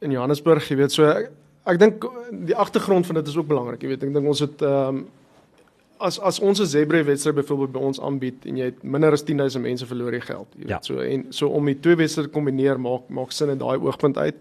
in 0.04 0.10
Johannesburg, 0.14 0.68
jy 0.70 0.76
weet 0.76 0.92
so 0.92 1.04
ek, 1.10 1.30
ek 1.66 1.78
dink 1.80 2.04
die 2.46 2.56
agtergrond 2.56 3.06
van 3.08 3.14
dit 3.22 3.28
is 3.28 3.36
ook 3.36 3.48
belangrik, 3.48 3.82
jy 3.82 3.88
weet. 3.94 4.02
Ek 4.04 4.12
dink 4.14 4.26
ons 4.28 4.40
het 4.44 4.62
um 4.62 5.06
as 6.04 6.18
as 6.20 6.40
ons 6.42 6.60
'n 6.60 6.66
Zebra 6.66 7.04
wedstryd 7.06 7.36
byvoorbeeld 7.36 7.72
by 7.72 7.78
ons 7.80 8.00
aanbied 8.02 8.44
en 8.46 8.56
jy 8.58 8.64
het 8.64 8.82
minder 8.82 9.12
as 9.12 9.22
10000 9.24 9.62
mense 9.62 9.86
verloor 9.86 10.12
jy 10.12 10.20
geld. 10.20 10.48
Jy 10.58 10.60
weet 10.66 10.68
Ja. 10.68 10.78
so 10.82 10.98
en 11.00 11.26
so 11.30 11.48
om 11.48 11.64
die 11.64 11.78
twee 11.80 11.96
wedstryde 11.96 12.28
te 12.28 12.34
kombineer 12.34 12.78
maak 12.80 13.08
maak 13.08 13.32
sin 13.32 13.48
in 13.50 13.58
daai 13.58 13.78
oogpunt 13.78 14.18
uit. 14.18 14.34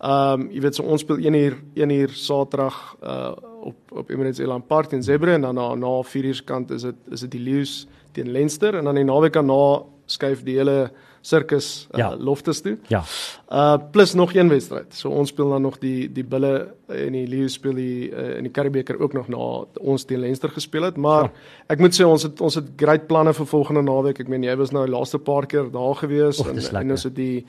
Ehm 0.00 0.40
um, 0.40 0.48
jy 0.50 0.60
weet 0.60 0.74
so 0.74 0.82
ons 0.82 1.00
speel 1.00 1.18
1 1.18 1.34
uur 1.34 1.54
1 1.76 1.90
uur 1.90 2.08
Saterdag 2.08 2.96
uh 3.02 3.32
op 3.64 3.76
op 3.92 4.10
Emirates 4.10 4.38
Elan 4.40 4.62
Park 4.66 4.92
in 4.92 5.02
Zebra 5.02 5.34
en 5.34 5.40
dan 5.42 5.54
na 5.54 5.74
na 5.74 6.02
4 6.02 6.24
uur 6.24 6.34
se 6.34 6.44
kant 6.44 6.70
is 6.70 6.82
dit 6.82 6.94
is 7.12 7.20
dit 7.20 7.30
die 7.30 7.40
Lions 7.40 7.86
teen 8.12 8.32
Leinster 8.32 8.74
en 8.74 8.84
dan 8.84 8.94
die 8.94 9.04
naweek 9.04 9.32
daarna 9.32 9.82
skuif 10.06 10.42
die 10.42 10.56
hele 10.58 10.90
sirkus 11.24 11.88
uh, 11.92 11.98
Ja. 11.98 12.14
Loftus 12.18 12.60
toe. 12.60 12.76
Ja. 12.92 13.02
Uh 13.48 13.76
plus 13.90 14.14
nog 14.14 14.34
een 14.34 14.48
wedstryd. 14.48 14.94
So 14.94 15.08
ons 15.08 15.28
speel 15.28 15.48
dan 15.50 15.62
nog 15.62 15.78
die 15.78 16.12
die 16.12 16.24
Bulle 16.24 16.74
en 16.88 17.12
die 17.12 17.26
Lions 17.28 17.56
speel 17.56 17.74
die 17.78 18.10
uh, 18.10 18.36
in 18.36 18.44
die 18.44 18.52
Karibeker 18.52 19.00
ook 19.00 19.12
nog 19.16 19.28
na 19.32 19.64
ons 19.80 20.04
teen 20.04 20.20
Leinster 20.20 20.52
gespeel 20.52 20.82
het, 20.82 20.96
maar 21.00 21.28
ja. 21.28 21.30
ek 21.72 21.80
moet 21.80 21.96
sê 21.96 22.04
ons 22.04 22.22
het 22.26 22.40
ons 22.44 22.58
het 22.60 22.68
great 22.76 23.06
planne 23.08 23.32
vir 23.36 23.48
volgende 23.48 23.82
naweek. 23.86 24.20
Ek 24.20 24.28
meen 24.28 24.44
jy 24.44 24.56
was 24.60 24.72
nou 24.74 24.84
die 24.84 24.92
laaste 24.92 25.18
paar 25.18 25.48
keer 25.48 25.70
daar 25.72 25.96
gewees 26.02 26.42
Och, 26.42 26.52
en 26.52 26.60
en 26.82 26.96
ons 26.96 27.08
het 27.08 27.16
die 27.16 27.44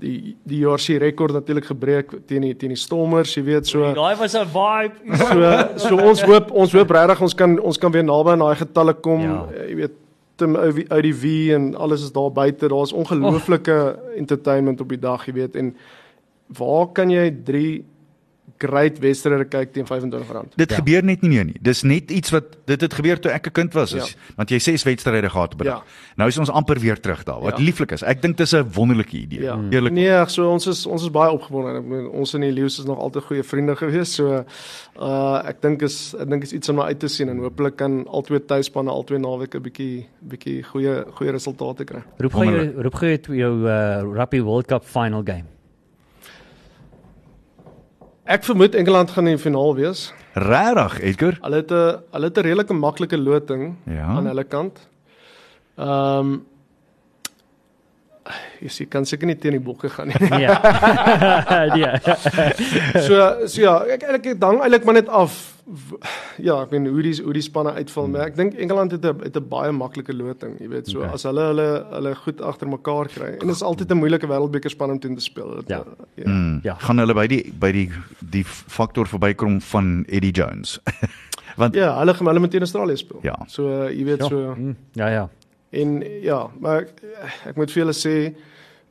die 0.00 0.36
die 0.48 0.62
JRC 0.64 1.00
rekord 1.02 1.36
natuurlik 1.36 1.68
gebreek 1.68 2.14
teen 2.26 2.48
die 2.48 2.54
teen 2.56 2.72
die 2.72 2.80
Stormers, 2.80 3.36
jy 3.36 3.44
weet 3.44 3.68
so. 3.68 3.92
Daai 3.94 4.16
was 4.16 4.34
'n 4.34 4.48
vibe. 4.48 5.16
So 5.20 5.88
so 5.88 5.96
ons 6.08 6.22
hoop 6.22 6.52
ons 6.52 6.72
hoop 6.72 6.90
regtig 6.90 7.20
ons 7.20 7.34
kan 7.34 7.58
ons 7.60 7.78
kan 7.78 7.92
weer 7.92 8.04
naby 8.04 8.32
aan 8.32 8.46
daai 8.46 8.56
getalle 8.56 8.94
kom. 8.94 9.20
Ja. 9.20 9.44
Ja. 9.50 9.66
Jy 9.68 9.76
weet 9.84 9.98
Tim 10.40 10.56
uit 10.56 11.02
die 11.04 11.14
V 11.14 11.54
en 11.54 11.74
alles 11.76 12.02
is 12.02 12.12
daar 12.16 12.32
buite. 12.32 12.68
Daar's 12.68 12.92
ongelooflike 12.92 13.76
oh. 13.96 14.16
entertainment 14.16 14.80
op 14.80 14.88
die 14.88 14.98
dag, 14.98 15.26
jy 15.28 15.36
weet 15.36 15.58
en 15.60 15.74
waar 16.56 16.88
kan 16.96 17.12
jy 17.12 17.28
3 17.44 17.84
great 18.58 18.98
wedstryde 18.98 19.44
kyk 19.48 19.72
teen 19.72 19.84
R25? 19.84 20.54
Dit 20.56 20.70
Ja. 20.70 20.76
gebeur 20.76 21.02
net 21.04 21.22
nie 21.22 21.30
meer 21.30 21.44
nie. 21.44 21.56
Dis 21.60 21.82
net 21.82 22.10
iets 22.10 22.30
wat 22.30 22.44
dit 22.66 22.80
het 22.80 22.94
gebeur 22.94 23.18
toe 23.20 23.30
ek 23.32 23.46
'n 23.46 23.52
kind 23.52 23.72
was. 23.74 23.92
Is, 23.92 24.08
Ja. 24.14 24.34
Want 24.36 24.50
jy 24.50 24.58
ses 24.58 24.82
wedstryde 24.84 25.28
gehad 25.30 25.54
'n 25.58 25.64
Ja. 25.64 25.82
Nou 26.16 26.28
is 26.28 26.38
ons 26.38 26.50
amper 26.50 26.78
weer 26.78 27.00
terug 27.00 27.24
daar. 27.24 27.40
Wat 27.40 27.58
Ja. 27.58 27.64
lieflik 27.64 27.92
is. 27.92 28.02
Ek 28.02 28.22
dink 28.22 28.36
dis 28.36 28.52
'n 28.54 28.64
wonderlike 28.74 29.16
idee. 29.16 29.42
Ja. 29.42 29.58
Eerlik. 29.70 29.92
Nee, 29.92 30.24
so 30.28 30.50
ons 30.50 30.66
is 30.66 30.86
ons 30.86 31.02
is 31.02 31.10
baie 31.10 31.30
opgewonde. 31.30 31.78
Ek 31.78 31.88
bedoel 31.88 32.08
ons 32.10 32.34
en 32.34 32.40
die 32.40 32.52
Lions 32.52 32.78
is 32.78 32.84
nog 32.84 32.98
altyd 32.98 33.22
goeie 33.24 33.42
vriende 33.42 33.76
gewees. 33.76 34.14
So 34.14 34.44
uh 35.00 35.42
ek 35.46 35.60
dink 35.62 35.82
is 35.82 36.14
ek 36.14 36.28
dink 36.28 36.42
is 36.42 36.52
iets 36.52 36.68
om 36.68 36.76
na 36.76 36.84
uit 36.84 36.98
te 36.98 37.08
sien 37.08 37.28
en 37.28 37.38
hopelik 37.38 37.76
kan 37.76 38.04
albei 38.06 38.38
tuisspanne 38.46 38.90
albei 38.90 39.18
naweke 39.18 39.58
'n 39.58 39.62
bietjie 39.62 40.06
bietjie 40.28 40.62
goeie 40.62 41.04
goeie 41.14 41.30
resultate 41.32 41.84
kry. 41.84 42.02
Roep 42.18 42.32
gou 42.32 42.44
jou 42.44 42.82
roep 42.82 42.94
gou 42.94 43.08
jou, 43.08 43.36
jou 43.36 43.66
uh, 43.66 44.02
Rugby 44.16 44.40
World 44.40 44.66
Cup 44.66 44.84
final 44.84 45.22
game. 45.24 45.44
Ek 48.30 48.44
vermoed 48.46 48.76
Engeland 48.78 49.10
gaan 49.10 49.26
in 49.26 49.34
die 49.34 49.42
finaal 49.42 49.72
wees. 49.74 50.04
Regtig, 50.38 51.00
Edgar? 51.02 51.38
Hulle 51.42 51.56
het 51.64 51.70
'n 51.74 51.98
hulle 52.14 52.26
het 52.28 52.36
'n 52.38 52.44
redelike 52.46 52.74
maklike 52.74 53.18
loting 53.18 53.74
Ja. 53.86 54.04
aan 54.06 54.26
hulle 54.26 54.44
kant. 54.44 54.88
Ehm 55.76 56.18
um, 56.18 56.46
jy 58.60 58.86
kan 58.88 59.04
seker 59.08 59.26
nie 59.26 59.36
teen 59.40 59.52
die 59.52 59.60
bokke 59.60 59.88
gaan 59.88 60.08
nie. 60.08 60.16
Nee. 60.30 60.48
nee. 61.76 61.92
so 63.06 63.46
so 63.46 63.60
ja, 63.62 63.78
ek 63.88 64.22
dit 64.22 64.42
hang 64.44 64.60
eintlik 64.60 64.84
maar 64.84 64.94
net 64.94 65.08
af 65.08 65.38
ja, 66.42 66.56
ek 66.64 66.70
weet 66.74 66.86
hoe 66.90 67.02
die 67.02 67.12
hoe 67.22 67.32
die 67.36 67.42
spanne 67.46 67.72
uitval, 67.78 68.08
maar 68.10 68.24
ek 68.26 68.34
dink 68.36 68.56
Engeland 68.58 68.90
het 68.96 69.04
'n 69.06 69.20
het 69.22 69.36
'n 69.38 69.48
baie 69.48 69.70
maklike 69.72 70.12
loting, 70.12 70.56
jy 70.60 70.68
weet, 70.68 70.88
so 70.88 70.98
Okay. 70.98 71.12
as 71.14 71.22
hulle 71.22 71.40
hulle 71.46 71.68
hulle 71.92 72.14
goed 72.16 72.40
agter 72.40 72.68
mekaar 72.68 73.06
kry. 73.08 73.30
En 73.40 73.46
dit 73.46 73.54
is 73.56 73.62
altyd 73.62 73.90
'n 73.92 73.98
moeilike 74.02 74.26
wêreldbeker 74.26 74.70
span 74.70 74.90
om 74.90 74.98
teen 74.98 75.14
te 75.14 75.22
speel. 75.22 75.54
Dit, 75.56 75.68
Ja. 75.68 75.78
uh, 75.78 75.84
ja. 76.16 76.28
Mm. 76.28 76.60
Ja. 76.62 76.74
Gaan 76.74 76.98
hulle 76.98 77.14
by 77.14 77.26
die 77.26 77.52
by 77.58 77.72
die 77.72 77.90
die 78.30 78.44
faktor 78.44 79.06
verbykom 79.06 79.60
van 79.60 80.04
Eddie 80.08 80.32
Jones. 80.32 80.80
Want 81.56 81.74
Ja, 81.74 81.98
hulle 81.98 82.14
gaan 82.14 82.26
hulle 82.26 82.40
met 82.40 82.50
teen 82.50 82.60
Australië 82.60 82.96
speel. 82.96 83.18
Ja. 83.22 83.36
So 83.46 83.62
uh, 83.68 83.90
jy 83.90 84.04
weet 84.04 84.18
Ja. 84.18 84.26
so 84.28 84.54
Mm, 84.56 84.76
ja 84.92 85.08
ja. 85.08 85.28
En 85.72 86.02
ja, 86.22 86.48
maar 86.58 86.80
ek, 86.80 86.88
ek 87.46 87.56
moet 87.56 87.70
vir 87.70 87.84
julle 87.84 87.92
sê 87.94 88.34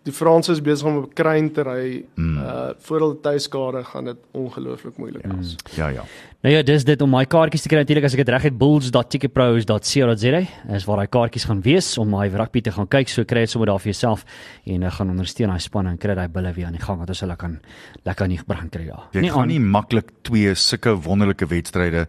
die 0.07 0.13
Franse 0.15 0.53
is 0.55 0.61
besig 0.63 0.87
om 0.87 1.01
op 1.03 1.13
kruin 1.15 1.51
te 1.53 1.63
ry. 1.67 2.05
Mm. 2.15 2.37
Uh 2.37 2.69
voor 2.85 2.99
hulle 2.99 3.17
tuiskade 3.21 3.83
gaan 3.83 4.05
dit 4.05 4.17
ongelooflik 4.31 4.97
moeilik 4.97 5.25
wees. 5.25 5.55
ja 5.75 5.87
ja. 5.87 6.03
Nou 6.41 6.55
ja, 6.55 6.61
dis 6.63 6.85
dit 6.87 7.01
om 7.01 7.09
my 7.11 7.25
kaartjies 7.27 7.65
te 7.65 7.69
kry 7.71 7.81
natuurlik 7.81 8.05
as 8.07 8.13
ek 8.15 8.21
dit 8.23 8.29
reg 8.31 8.45
het 8.47 8.57
bulls.ticketpros.co.za 8.57 10.39
is 10.75 10.85
waar 10.87 11.01
daai 11.01 11.11
kaartjies 11.11 11.49
gaan 11.49 11.61
wees 11.65 11.97
om 11.99 12.13
my 12.15 12.29
rugby 12.31 12.61
te 12.63 12.71
gaan 12.71 12.87
kyk. 12.87 13.11
So 13.11 13.27
kry 13.27 13.43
jy 13.43 13.51
sommer 13.51 13.73
daar 13.73 13.81
vir 13.83 13.91
jouself 13.91 14.23
en 14.63 14.87
uh, 14.87 14.93
gaan 14.95 15.11
ondersteun 15.11 15.51
daai 15.51 15.59
span 15.59 15.91
en 15.91 15.99
kry 15.99 16.15
daai 16.15 16.29
bulle 16.31 16.53
weer 16.55 16.69
aan 16.69 16.77
die 16.79 16.85
gang 16.85 17.03
dat 17.03 17.11
ons 17.15 17.25
hulle 17.25 17.35
kan 17.35 17.59
lekker 18.07 18.23
aan 18.23 18.35
die 18.37 18.43
brand 18.47 18.71
kry 18.71 18.87
daar. 18.87 19.09
Jy 19.17 19.33
gaan 19.35 19.51
nie 19.51 19.59
maklik 19.59 20.13
twee 20.23 20.55
sulke 20.55 20.95
wonderlike 20.95 21.49
wedstryde 21.51 22.07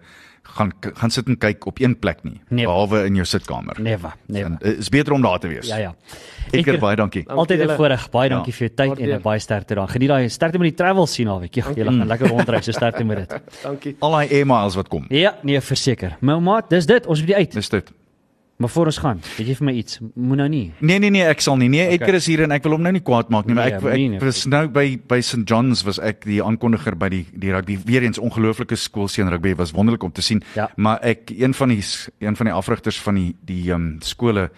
gaan 0.56 0.72
gaan 0.94 1.10
sit 1.10 1.26
en 1.26 1.38
kyk 1.38 1.66
op 1.66 1.78
een 1.80 1.98
plek 1.98 2.22
nie, 2.22 2.40
Nee. 2.48 2.64
behalwe 2.64 3.04
in 3.06 3.14
jou 3.14 3.24
sitkamer. 3.26 3.76
never, 3.80 4.12
never. 4.26 4.56
Uh, 4.60 4.78
is 4.78 4.88
beter 4.88 5.12
om 5.12 5.22
daar 5.22 5.38
te 5.38 5.48
wees. 5.48 5.66
Ja 5.68 5.76
ja. 5.76 5.94
Edgar, 6.50 6.58
Edgar, 6.74 6.78
baie 6.78 6.96
dankie. 6.96 7.22
Dankie 7.24 7.38
Altyd 7.38 7.70
'n 7.70 7.76
voorreg. 7.76 8.10
Baie 8.10 8.28
Ja. 8.28 8.34
dankie 8.34 8.52
vir 8.52 8.66
jou 8.68 8.74
tyd 8.76 8.98
en. 8.98 9.14
'n 9.18 9.22
baie 9.22 9.38
sterkte 9.38 9.74
daar. 9.74 9.88
Geniet 9.88 10.08
daai 10.08 10.28
sterkte 10.28 10.58
met 10.58 10.68
die 10.68 10.76
travel 10.84 11.06
sien 11.06 11.26
naweek. 11.26 11.54
Ja, 11.54 11.64
jy 11.74 11.84
gaan 11.84 12.06
lekker 12.06 12.28
rondry, 12.28 12.60
so 12.62 12.72
sterkte 12.72 13.04
met 13.04 13.16
dit. 13.28 13.40
Dankie. 13.62 13.96
Al 14.00 14.10
daai 14.10 14.44
miles 14.44 14.74
wat 14.74 14.88
kom. 14.88 15.04
Ja, 15.08 15.36
nee, 15.42 15.60
verseker. 15.60 16.16
My 16.20 16.38
maat, 16.38 16.70
dis 16.70 16.86
dit. 16.86 17.06
Ons 17.06 17.18
moet 17.18 17.26
die 17.28 17.36
uit. 17.36 17.52
Dis 17.52 17.68
dit. 17.68 17.92
Maar 18.60 18.68
voor 18.68 18.90
ons 18.90 18.98
gaan, 19.00 19.20
weet 19.38 19.46
jy 19.48 19.54
vir 19.56 19.64
my 19.70 19.72
iets? 19.80 19.98
Moet 20.14 20.36
nou 20.36 20.48
nie. 20.52 20.66
Nee 20.84 20.98
nee 21.00 21.10
nee, 21.10 21.22
ek 21.24 21.40
sal 21.40 21.56
nie. 21.56 21.68
Nee, 21.72 21.86
Edgar 21.94 22.10
Okay. 22.10 22.18
is 22.20 22.26
hier 22.28 22.42
en 22.44 22.52
ek 22.52 22.66
wil 22.66 22.74
hom 22.76 22.82
nou 22.84 22.92
nie 22.92 23.00
kwaad 23.00 23.30
maak 23.32 23.46
nie, 23.48 23.54
maar 23.56 23.70
Nee, 23.70 23.78
ek 23.78 23.82
nee, 23.96 24.08
nee. 24.12 24.18
ek 24.20 24.26
was 24.28 24.42
nou 24.52 24.66
by 24.68 24.84
by 25.08 25.20
St 25.24 25.46
John's 25.48 25.80
was 25.86 25.98
ek 25.98 26.26
die 26.28 26.42
aankondiger 26.44 26.92
by 27.00 27.08
die 27.08 27.22
die 27.32 27.54
rugby 27.54 27.78
weer 27.88 28.04
eens 28.04 28.20
ongelooflike 28.20 28.76
skoolseun 28.76 29.30
rugby 29.32 29.54
was 29.56 29.72
wonderlik 29.72 30.04
om 30.04 30.12
te 30.12 30.20
sien. 30.22 30.42
Ja. 30.54 30.68
Maar 30.76 31.00
ek 31.02 31.32
een 31.32 31.54
van 31.56 31.72
die 31.72 31.80
een 32.20 32.36
van 32.36 32.46
die 32.50 32.54
afrigters 32.54 33.00
van 33.00 33.14
die 33.14 33.32
die 33.40 33.70
ehm 33.72 33.80
um, 33.80 33.96
skole 34.02 34.50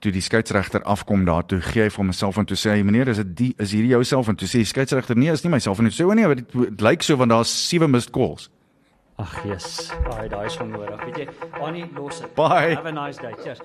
toe 0.00 0.12
die 0.12 0.22
skeieregter 0.22 0.80
afkom 0.88 1.24
daar 1.26 1.42
toe 1.44 1.58
gee 1.60 1.82
hy 1.82 1.90
vir 1.90 2.04
homself 2.04 2.38
en 2.38 2.46
toe 2.48 2.56
sê 2.56 2.70
hy 2.78 2.82
meneer 2.86 3.08
is 3.12 3.18
dit 3.20 3.34
die 3.36 3.50
is 3.58 3.72
hierdie 3.74 3.90
jou 3.90 4.04
self 4.04 4.28
en 4.32 4.36
toe 4.40 4.46
sê 4.48 4.62
die 4.62 4.70
skeieregter 4.70 5.18
nee 5.18 5.28
is 5.34 5.42
nie 5.44 5.50
myself 5.52 5.78
en 5.82 5.90
toe 5.90 5.96
sê 5.98 6.06
o 6.08 6.14
nee 6.14 6.30
dit 6.38 6.46
dit 6.54 6.80
lyk 6.86 7.02
so 7.02 7.16
want 7.20 7.34
daar's 7.34 7.50
sewe 7.68 7.88
missed 7.88 8.12
calls. 8.14 8.46
Ag, 9.20 9.44
yes. 9.44 9.90
Daai 10.08 10.28
daai 10.28 10.46
is 10.48 10.56
onnodig. 10.56 11.04
Weet 11.04 11.16
jy, 11.16 11.26
Annie, 11.60 11.84
los 11.94 12.20
dit. 12.20 12.34
Bye. 12.34 12.74
Have 12.74 12.88
a 12.88 12.92
nice 12.92 13.20
day. 13.20 13.34
Cheers. 13.42 13.60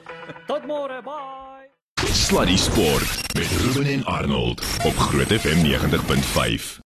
Tot 0.48 0.68
môre. 0.68 1.02
Bye. 1.06 1.70
Sluddy 2.12 2.58
Sport 2.58 3.34
met 3.34 3.52
Ruben 3.62 3.92
en 3.94 4.06
Arnold 4.06 4.62
op 4.84 4.98
Groot 4.98 5.32
FM 5.40 5.64
90.5. 5.64 6.84